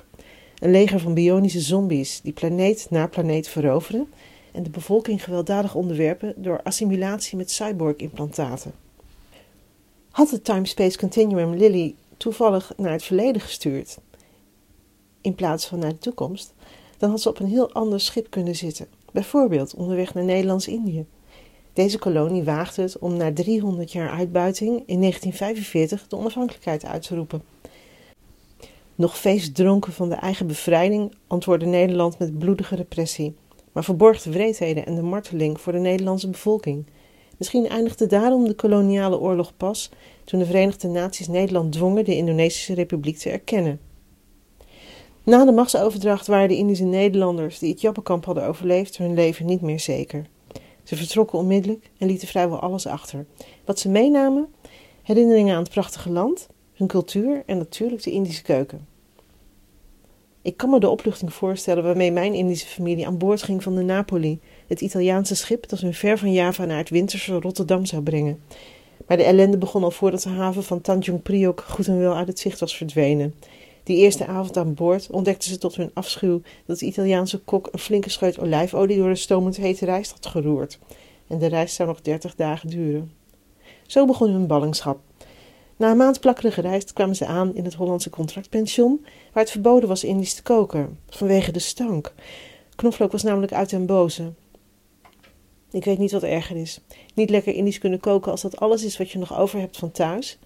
een 0.58 0.70
leger 0.70 1.00
van 1.00 1.14
bionische 1.14 1.60
zombies 1.60 2.20
die 2.20 2.32
planeet 2.32 2.86
na 2.90 3.06
planeet 3.06 3.48
veroveren 3.48 4.12
en 4.52 4.62
de 4.62 4.70
bevolking 4.70 5.24
gewelddadig 5.24 5.74
onderwerpen 5.74 6.34
door 6.36 6.62
assimilatie 6.62 7.36
met 7.36 7.50
cyborg-implantaten. 7.50 8.74
Had 10.10 10.30
het 10.30 10.44
Time-Space 10.44 10.98
Continuum 10.98 11.54
Lily 11.54 11.94
toevallig 12.16 12.72
naar 12.76 12.92
het 12.92 13.04
verleden 13.04 13.40
gestuurd, 13.40 13.98
in 15.20 15.34
plaats 15.34 15.66
van 15.66 15.78
naar 15.78 15.90
de 15.90 15.98
toekomst, 15.98 16.53
dan 17.04 17.12
had 17.12 17.22
ze 17.22 17.28
op 17.28 17.38
een 17.38 17.46
heel 17.46 17.72
ander 17.72 18.00
schip 18.00 18.30
kunnen 18.30 18.56
zitten, 18.56 18.86
bijvoorbeeld 19.12 19.74
onderweg 19.74 20.14
naar 20.14 20.24
Nederlands-Indië. 20.24 21.06
Deze 21.72 21.98
kolonie 21.98 22.42
waagde 22.42 22.82
het 22.82 22.98
om 22.98 23.16
na 23.16 23.32
300 23.32 23.92
jaar 23.92 24.10
uitbuiting 24.10 24.70
in 24.86 25.00
1945 25.00 26.06
de 26.08 26.16
onafhankelijkheid 26.16 26.84
uit 26.84 27.06
te 27.06 27.14
roepen. 27.14 27.42
Nog 28.94 29.18
feestdronken 29.18 29.92
van 29.92 30.08
de 30.08 30.14
eigen 30.14 30.46
bevrijding 30.46 31.14
antwoordde 31.26 31.66
Nederland 31.66 32.18
met 32.18 32.38
bloedige 32.38 32.76
repressie 32.76 33.34
maar 33.72 33.84
verborg 33.84 34.22
de 34.22 34.30
wreedheden 34.30 34.86
en 34.86 34.94
de 34.94 35.02
marteling 35.02 35.60
voor 35.60 35.72
de 35.72 35.78
Nederlandse 35.78 36.30
bevolking. 36.30 36.86
Misschien 37.36 37.68
eindigde 37.68 38.06
daarom 38.06 38.46
de 38.46 38.54
koloniale 38.54 39.18
oorlog 39.18 39.56
pas 39.56 39.90
toen 40.24 40.38
de 40.38 40.46
Verenigde 40.46 40.88
Naties 40.88 41.28
Nederland 41.28 41.72
dwongen 41.72 42.04
de 42.04 42.16
Indonesische 42.16 42.74
Republiek 42.74 43.18
te 43.18 43.30
erkennen. 43.30 43.80
Na 45.24 45.44
de 45.44 45.52
machtsoverdracht 45.52 46.26
waren 46.26 46.48
de 46.48 46.56
Indische 46.56 46.84
Nederlanders 46.84 47.58
die 47.58 47.70
het 47.70 47.80
Jappenkamp 47.80 48.24
hadden 48.24 48.46
overleefd 48.46 48.96
hun 48.96 49.14
leven 49.14 49.46
niet 49.46 49.60
meer 49.60 49.80
zeker. 49.80 50.26
Ze 50.82 50.96
vertrokken 50.96 51.38
onmiddellijk 51.38 51.90
en 51.98 52.06
lieten 52.06 52.28
vrijwel 52.28 52.58
alles 52.58 52.86
achter. 52.86 53.26
Wat 53.64 53.78
ze 53.78 53.88
meenamen? 53.88 54.48
Herinneringen 55.02 55.54
aan 55.54 55.62
het 55.62 55.70
prachtige 55.70 56.10
land, 56.10 56.48
hun 56.74 56.86
cultuur 56.86 57.42
en 57.46 57.58
natuurlijk 57.58 58.02
de 58.02 58.10
Indische 58.10 58.42
keuken. 58.42 58.86
Ik 60.42 60.56
kan 60.56 60.70
me 60.70 60.80
de 60.80 60.88
opluchting 60.88 61.32
voorstellen 61.32 61.84
waarmee 61.84 62.12
mijn 62.12 62.34
Indische 62.34 62.66
familie 62.66 63.06
aan 63.06 63.18
boord 63.18 63.42
ging 63.42 63.62
van 63.62 63.74
de 63.74 63.82
Napoli, 63.82 64.40
het 64.66 64.80
Italiaanse 64.80 65.36
schip 65.36 65.68
dat 65.68 65.80
hun 65.80 65.94
ver 65.94 66.18
van 66.18 66.32
Java 66.32 66.64
naar 66.64 66.78
het 66.78 66.90
winterse 66.90 67.40
Rotterdam 67.40 67.84
zou 67.84 68.02
brengen. 68.02 68.40
Maar 69.06 69.16
de 69.16 69.22
ellende 69.22 69.58
begon 69.58 69.84
al 69.84 69.90
voordat 69.90 70.22
de 70.22 70.28
haven 70.28 70.62
van 70.62 70.80
Tanjung 70.80 71.22
Priok 71.22 71.60
goed 71.60 71.86
en 71.86 71.98
wel 71.98 72.16
uit 72.16 72.28
het 72.28 72.38
zicht 72.38 72.60
was 72.60 72.76
verdwenen. 72.76 73.34
Die 73.84 73.96
eerste 73.96 74.26
avond 74.26 74.56
aan 74.56 74.74
boord 74.74 75.10
ontdekten 75.10 75.48
ze 75.48 75.58
tot 75.58 75.76
hun 75.76 75.90
afschuw 75.94 76.40
dat 76.66 76.78
de 76.78 76.86
Italiaanse 76.86 77.38
kok 77.38 77.68
een 77.72 77.78
flinke 77.78 78.10
scheut 78.10 78.38
olijfolie 78.38 78.96
door 78.96 79.08
de 79.08 79.14
stomend 79.14 79.56
hete 79.56 79.84
rijst 79.84 80.12
had 80.12 80.26
geroerd. 80.26 80.78
En 81.26 81.38
de 81.38 81.46
reis 81.46 81.74
zou 81.74 81.88
nog 81.88 82.00
dertig 82.00 82.34
dagen 82.34 82.68
duren. 82.68 83.12
Zo 83.86 84.06
begon 84.06 84.30
hun 84.30 84.46
ballingschap. 84.46 85.00
Na 85.76 85.90
een 85.90 85.96
maand 85.96 86.20
plakkerige 86.20 86.60
reis 86.60 86.92
kwamen 86.92 87.16
ze 87.16 87.26
aan 87.26 87.54
in 87.54 87.64
het 87.64 87.74
Hollandse 87.74 88.10
contractpension, 88.10 89.00
waar 89.32 89.42
het 89.42 89.52
verboden 89.52 89.88
was 89.88 90.04
Indisch 90.04 90.34
te 90.34 90.42
koken, 90.42 90.98
vanwege 91.08 91.52
de 91.52 91.58
stank. 91.58 92.14
Knoflook 92.76 93.12
was 93.12 93.22
namelijk 93.22 93.52
uit 93.52 93.70
den 93.70 93.86
boze. 93.86 94.32
Ik 95.70 95.84
weet 95.84 95.98
niet 95.98 96.12
wat 96.12 96.22
erger 96.22 96.56
is. 96.56 96.80
Niet 97.14 97.30
lekker 97.30 97.54
Indisch 97.54 97.78
kunnen 97.78 98.00
koken 98.00 98.30
als 98.30 98.42
dat 98.42 98.56
alles 98.56 98.84
is 98.84 98.96
wat 98.96 99.10
je 99.10 99.18
nog 99.18 99.38
over 99.38 99.60
hebt 99.60 99.76
van 99.76 99.90
thuis. 99.90 100.38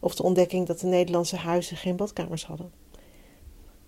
of 0.00 0.14
de 0.14 0.22
ontdekking 0.22 0.66
dat 0.66 0.80
de 0.80 0.86
Nederlandse 0.86 1.36
huizen 1.36 1.76
geen 1.76 1.96
badkamers 1.96 2.44
hadden. 2.44 2.83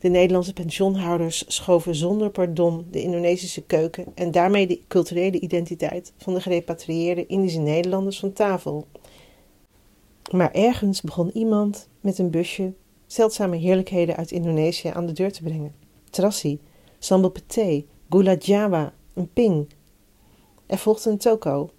De 0.06 0.12
Nederlandse 0.12 0.52
pensioenhouders 0.52 1.44
schoven 1.46 1.94
zonder 1.94 2.30
pardon 2.30 2.86
de 2.90 3.02
Indonesische 3.02 3.62
keuken 3.62 4.06
en 4.14 4.30
daarmee 4.30 4.66
de 4.66 4.80
culturele 4.88 5.40
identiteit 5.40 6.12
van 6.16 6.34
de 6.34 6.40
gerepatrieerde 6.40 7.26
Indische 7.26 7.58
Nederlanders 7.58 8.18
van 8.18 8.32
tafel. 8.32 8.86
Maar 10.30 10.52
ergens 10.52 11.00
begon 11.00 11.30
iemand 11.34 11.88
met 12.00 12.18
een 12.18 12.30
busje 12.30 12.72
zeldzame 13.06 13.56
heerlijkheden 13.56 14.16
uit 14.16 14.30
Indonesië 14.30 14.88
aan 14.88 15.06
de 15.06 15.12
deur 15.12 15.32
te 15.32 15.42
brengen. 15.42 15.74
Trassi, 16.10 16.60
sambal 16.98 17.30
pete, 17.30 17.84
gula 18.10 18.36
jawa, 18.38 18.92
een 19.14 19.32
ping. 19.32 19.68
Er 20.66 20.78
volgde 20.78 21.10
een 21.10 21.18
toko 21.18 21.70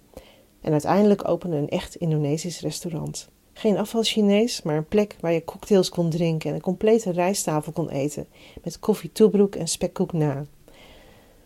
en 0.60 0.72
uiteindelijk 0.72 1.28
opende 1.28 1.56
een 1.56 1.68
echt 1.68 1.96
Indonesisch 1.96 2.60
restaurant. 2.60 3.28
Geen 3.58 3.78
afval 3.78 4.02
Chinees, 4.02 4.62
maar 4.62 4.76
een 4.76 4.86
plek 4.86 5.16
waar 5.20 5.32
je 5.32 5.44
cocktails 5.44 5.88
kon 5.88 6.10
drinken 6.10 6.48
en 6.48 6.54
een 6.54 6.60
complete 6.60 7.10
rijsttafel 7.10 7.72
kon 7.72 7.88
eten, 7.88 8.26
met 8.62 8.78
koffie 8.78 9.12
toebroek 9.12 9.54
en 9.54 9.68
spekkoek 9.68 10.12
na. 10.12 10.44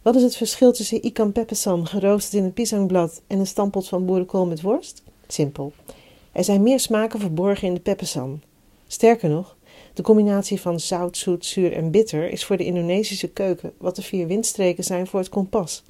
Wat 0.03 0.15
is 0.15 0.23
het 0.23 0.37
verschil 0.37 0.73
tussen 0.73 1.05
ikan 1.05 1.33
peppersan, 1.33 1.87
geroosterd 1.87 2.35
in 2.35 2.45
een 2.45 2.53
pisangblad, 2.53 3.23
en 3.27 3.39
een 3.39 3.47
stampot 3.47 3.89
van 3.89 4.07
boerenkool 4.07 4.47
met 4.47 4.61
worst? 4.61 5.03
Simpel. 5.27 5.73
Er 6.33 6.45
zijn 6.45 6.63
meer 6.63 6.81
smaken 6.81 7.21
verborgen 7.21 7.69
in 7.69 7.75
de 7.75 7.81
peppersan. 7.81 8.43
Sterker 8.87 9.29
nog, 9.29 9.57
de 9.95 10.03
combinatie 10.03 10.61
van 10.61 10.81
zout, 10.81 11.17
zoet, 11.17 11.47
zuur 11.47 11.73
en 11.73 11.91
bitter 11.91 12.31
is 12.31 12.45
voor 12.45 12.57
de 12.57 12.65
Indonesische 12.65 13.29
keuken 13.29 13.73
wat 13.79 13.97
de 13.97 14.03
vier 14.03 14.27
windstreken 14.27 14.85
zijn 14.85 15.07
voor 15.07 15.21
het 15.21 15.29
kompas. 15.29 15.83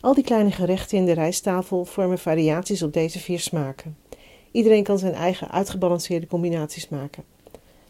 Al 0.00 0.14
die 0.14 0.24
kleine 0.24 0.50
gerechten 0.50 0.98
in 0.98 1.06
de 1.06 1.12
rijsttafel 1.12 1.84
vormen 1.84 2.18
variaties 2.18 2.82
op 2.82 2.92
deze 2.92 3.18
vier 3.18 3.40
smaken. 3.40 3.96
Iedereen 4.50 4.82
kan 4.82 4.98
zijn 4.98 5.14
eigen 5.14 5.50
uitgebalanceerde 5.50 6.26
combinaties 6.26 6.88
maken. 6.88 7.24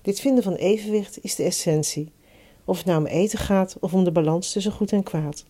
Dit 0.02 0.20
vinden 0.20 0.42
van 0.42 0.54
evenwicht 0.54 1.18
is 1.22 1.34
de 1.34 1.42
essentie, 1.42 2.12
of 2.64 2.76
het 2.76 2.86
nou 2.86 2.98
om 2.98 3.06
eten 3.06 3.38
gaat 3.38 3.76
of 3.80 3.94
om 3.94 4.04
de 4.04 4.12
balans 4.12 4.52
tussen 4.52 4.72
goed 4.72 4.92
en 4.92 5.02
kwaad. 5.02 5.44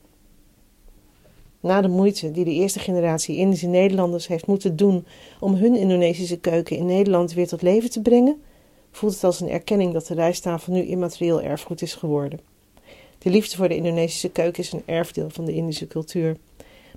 Na 1.61 1.81
de 1.81 1.89
moeite 1.89 2.31
die 2.31 2.45
de 2.45 2.53
eerste 2.53 2.79
generatie 2.79 3.37
Indische 3.37 3.67
Nederlanders 3.67 4.27
heeft 4.27 4.47
moeten 4.47 4.77
doen 4.77 5.07
om 5.41 5.55
hun 5.55 5.77
Indonesische 5.77 6.39
keuken 6.39 6.77
in 6.77 6.87
Nederland 6.87 7.33
weer 7.33 7.49
tot 7.49 7.63
leven 7.63 7.91
te 7.91 8.03
brengen, 8.03 8.43
voelt 8.91 9.15
het 9.15 9.25
als 9.25 9.41
een 9.41 9.49
erkenning 9.49 9.93
dat 9.93 10.07
de 10.07 10.15
rijsttafel 10.15 10.73
nu 10.73 10.83
immaterieel 10.83 11.43
erfgoed 11.43 11.83
is 11.83 11.95
geworden. 11.95 12.41
De 13.19 13.31
liefde 13.31 13.57
voor 13.57 13.69
de 13.69 13.77
Indonesische 13.77 14.31
keuken 14.31 14.63
is 14.63 14.73
een 14.73 14.83
erfdeel 14.85 15.31
van 15.31 15.45
de 15.45 15.53
Indische 15.53 15.87
cultuur. 15.87 16.37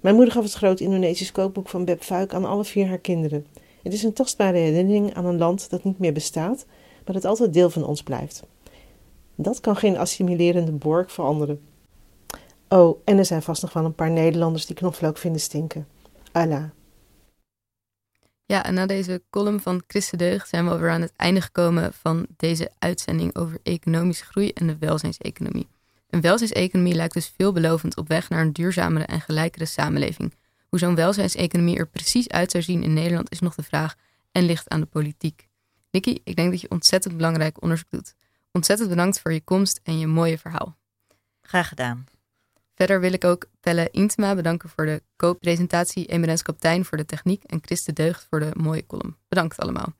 Mijn 0.01 0.15
moeder 0.15 0.33
gaf 0.33 0.43
het 0.43 0.53
groot 0.53 0.79
Indonesisch 0.79 1.31
kookboek 1.31 1.69
van 1.69 1.85
Beb 1.85 2.01
Fuik 2.01 2.33
aan 2.33 2.45
alle 2.45 2.65
vier 2.65 2.87
haar 2.87 2.97
kinderen. 2.97 3.45
Het 3.83 3.93
is 3.93 4.03
een 4.03 4.13
tastbare 4.13 4.57
herinnering 4.57 5.13
aan 5.13 5.25
een 5.25 5.37
land 5.37 5.69
dat 5.69 5.83
niet 5.83 5.99
meer 5.99 6.13
bestaat, 6.13 6.65
maar 7.05 7.13
dat 7.13 7.25
altijd 7.25 7.53
deel 7.53 7.69
van 7.69 7.85
ons 7.85 8.03
blijft. 8.03 8.43
Dat 9.35 9.59
kan 9.59 9.75
geen 9.75 9.97
assimilerende 9.97 10.71
borg 10.71 11.11
veranderen. 11.11 11.61
Oh, 12.67 12.99
en 13.05 13.17
er 13.17 13.25
zijn 13.25 13.41
vast 13.41 13.61
nog 13.61 13.73
wel 13.73 13.85
een 13.85 13.95
paar 13.95 14.11
Nederlanders 14.11 14.65
die 14.65 14.75
knoflook 14.75 15.17
vinden 15.17 15.41
stinken. 15.41 15.87
Allah. 16.31 16.63
Ja, 18.45 18.65
en 18.65 18.73
na 18.73 18.85
deze 18.85 19.23
column 19.29 19.59
van 19.59 19.83
Christen 19.87 20.17
Deugd 20.17 20.49
zijn 20.49 20.69
we 20.69 20.77
weer 20.77 20.89
aan 20.89 21.01
het 21.01 21.13
einde 21.15 21.41
gekomen 21.41 21.93
van 21.93 22.27
deze 22.37 22.71
uitzending 22.79 23.35
over 23.35 23.59
economische 23.63 24.25
groei 24.25 24.49
en 24.49 24.67
de 24.67 24.77
welzijnseconomie. 24.79 25.67
Een 26.09 26.21
welzijnseconomie 26.21 26.93
lijkt 26.93 27.13
dus 27.13 27.33
veelbelovend 27.37 27.97
op 27.97 28.07
weg 28.07 28.29
naar 28.29 28.41
een 28.41 28.53
duurzamere 28.53 29.05
en 29.05 29.21
gelijkere 29.21 29.65
samenleving. 29.65 30.33
Hoe 30.71 30.79
zo'n 30.79 30.95
welzijnseconomie 30.95 31.77
er 31.77 31.87
precies 31.87 32.29
uit 32.29 32.51
zou 32.51 32.63
zien 32.63 32.83
in 32.83 32.93
Nederland 32.93 33.31
is 33.31 33.39
nog 33.39 33.55
de 33.55 33.63
vraag 33.63 33.95
en 34.31 34.43
ligt 34.43 34.69
aan 34.69 34.79
de 34.79 34.85
politiek. 34.85 35.47
Nicky, 35.89 36.17
ik 36.23 36.35
denk 36.35 36.51
dat 36.51 36.61
je 36.61 36.69
ontzettend 36.69 37.15
belangrijk 37.15 37.61
onderzoek 37.61 37.89
doet. 37.89 38.15
Ontzettend 38.51 38.89
bedankt 38.89 39.19
voor 39.19 39.33
je 39.33 39.41
komst 39.41 39.79
en 39.83 39.99
je 39.99 40.07
mooie 40.07 40.37
verhaal. 40.37 40.77
Graag 41.41 41.67
gedaan. 41.67 42.05
Verder 42.75 42.99
wil 42.99 43.13
ik 43.13 43.23
ook 43.23 43.45
Pelle 43.59 43.89
Intema 43.91 44.35
bedanken 44.35 44.69
voor 44.69 44.85
de 44.85 45.03
co-presentatie, 45.15 46.05
Emerens 46.05 46.41
Kaptein 46.41 46.85
voor 46.85 46.97
de 46.97 47.05
techniek 47.05 47.43
en 47.43 47.59
Chris 47.61 47.83
de 47.83 47.93
Deugd 47.93 48.27
voor 48.29 48.39
de 48.39 48.51
mooie 48.53 48.85
column. 48.85 49.17
Bedankt 49.27 49.57
allemaal. 49.57 49.93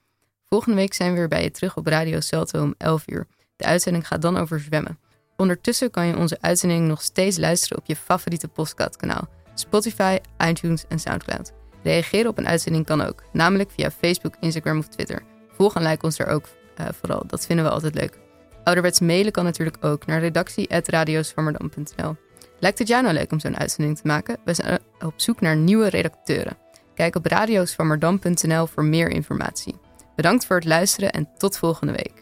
Volgende 0.45 0.75
week 0.77 0.93
zijn 0.93 1.11
we 1.11 1.17
weer 1.17 1.27
bij 1.27 1.43
je 1.43 1.51
terug 1.51 1.77
op 1.77 1.87
Radio 1.87 2.19
Celto 2.19 2.61
om 2.61 2.75
11 2.77 3.03
uur. 3.07 3.27
De 3.55 3.65
uitzending 3.65 4.07
gaat 4.07 4.21
dan 4.21 4.37
over 4.37 4.59
zwemmen. 4.59 4.99
Ondertussen 5.37 5.91
kan 5.91 6.07
je 6.07 6.17
onze 6.17 6.37
uitzending 6.41 6.87
nog 6.87 7.01
steeds 7.01 7.37
luisteren 7.37 7.77
op 7.77 7.85
je 7.85 7.95
favoriete 7.95 8.47
podcastkanaal. 8.47 9.29
Spotify, 9.61 10.17
iTunes 10.47 10.85
en 10.87 10.99
Soundcloud. 10.99 11.51
Reageren 11.83 12.29
op 12.29 12.37
een 12.37 12.47
uitzending 12.47 12.85
kan 12.85 13.01
ook, 13.01 13.23
namelijk 13.31 13.71
via 13.71 13.91
Facebook, 13.91 14.35
Instagram 14.39 14.77
of 14.77 14.87
Twitter. 14.87 15.23
Volg 15.49 15.75
en 15.75 15.83
like 15.83 16.05
ons 16.05 16.19
er 16.19 16.27
ook 16.27 16.45
uh, 16.79 16.85
vooral, 16.99 17.23
dat 17.27 17.45
vinden 17.45 17.65
we 17.65 17.71
altijd 17.71 17.95
leuk. 17.95 18.17
Ouderwets 18.63 18.99
mailen 18.99 19.31
kan 19.31 19.43
natuurlijk 19.43 19.85
ook 19.85 20.05
naar 20.05 20.19
redactie.radioswammerdam.nl. 20.19 22.15
Lijkt 22.59 22.79
het 22.79 22.87
jou 22.87 23.03
nou 23.03 23.13
leuk 23.13 23.31
om 23.31 23.39
zo'n 23.39 23.57
uitzending 23.57 23.97
te 23.97 24.07
maken? 24.07 24.37
We 24.45 24.53
zijn 24.53 24.79
op 24.99 25.13
zoek 25.15 25.41
naar 25.41 25.55
nieuwe 25.55 25.89
redacteuren. 25.89 26.57
Kijk 26.95 27.15
op 27.15 27.25
radioswammerdam.nl 27.25 28.67
voor 28.67 28.83
meer 28.83 29.09
informatie. 29.09 29.75
Bedankt 30.15 30.45
voor 30.45 30.55
het 30.55 30.65
luisteren 30.65 31.11
en 31.11 31.29
tot 31.37 31.57
volgende 31.57 31.93
week. 31.93 32.20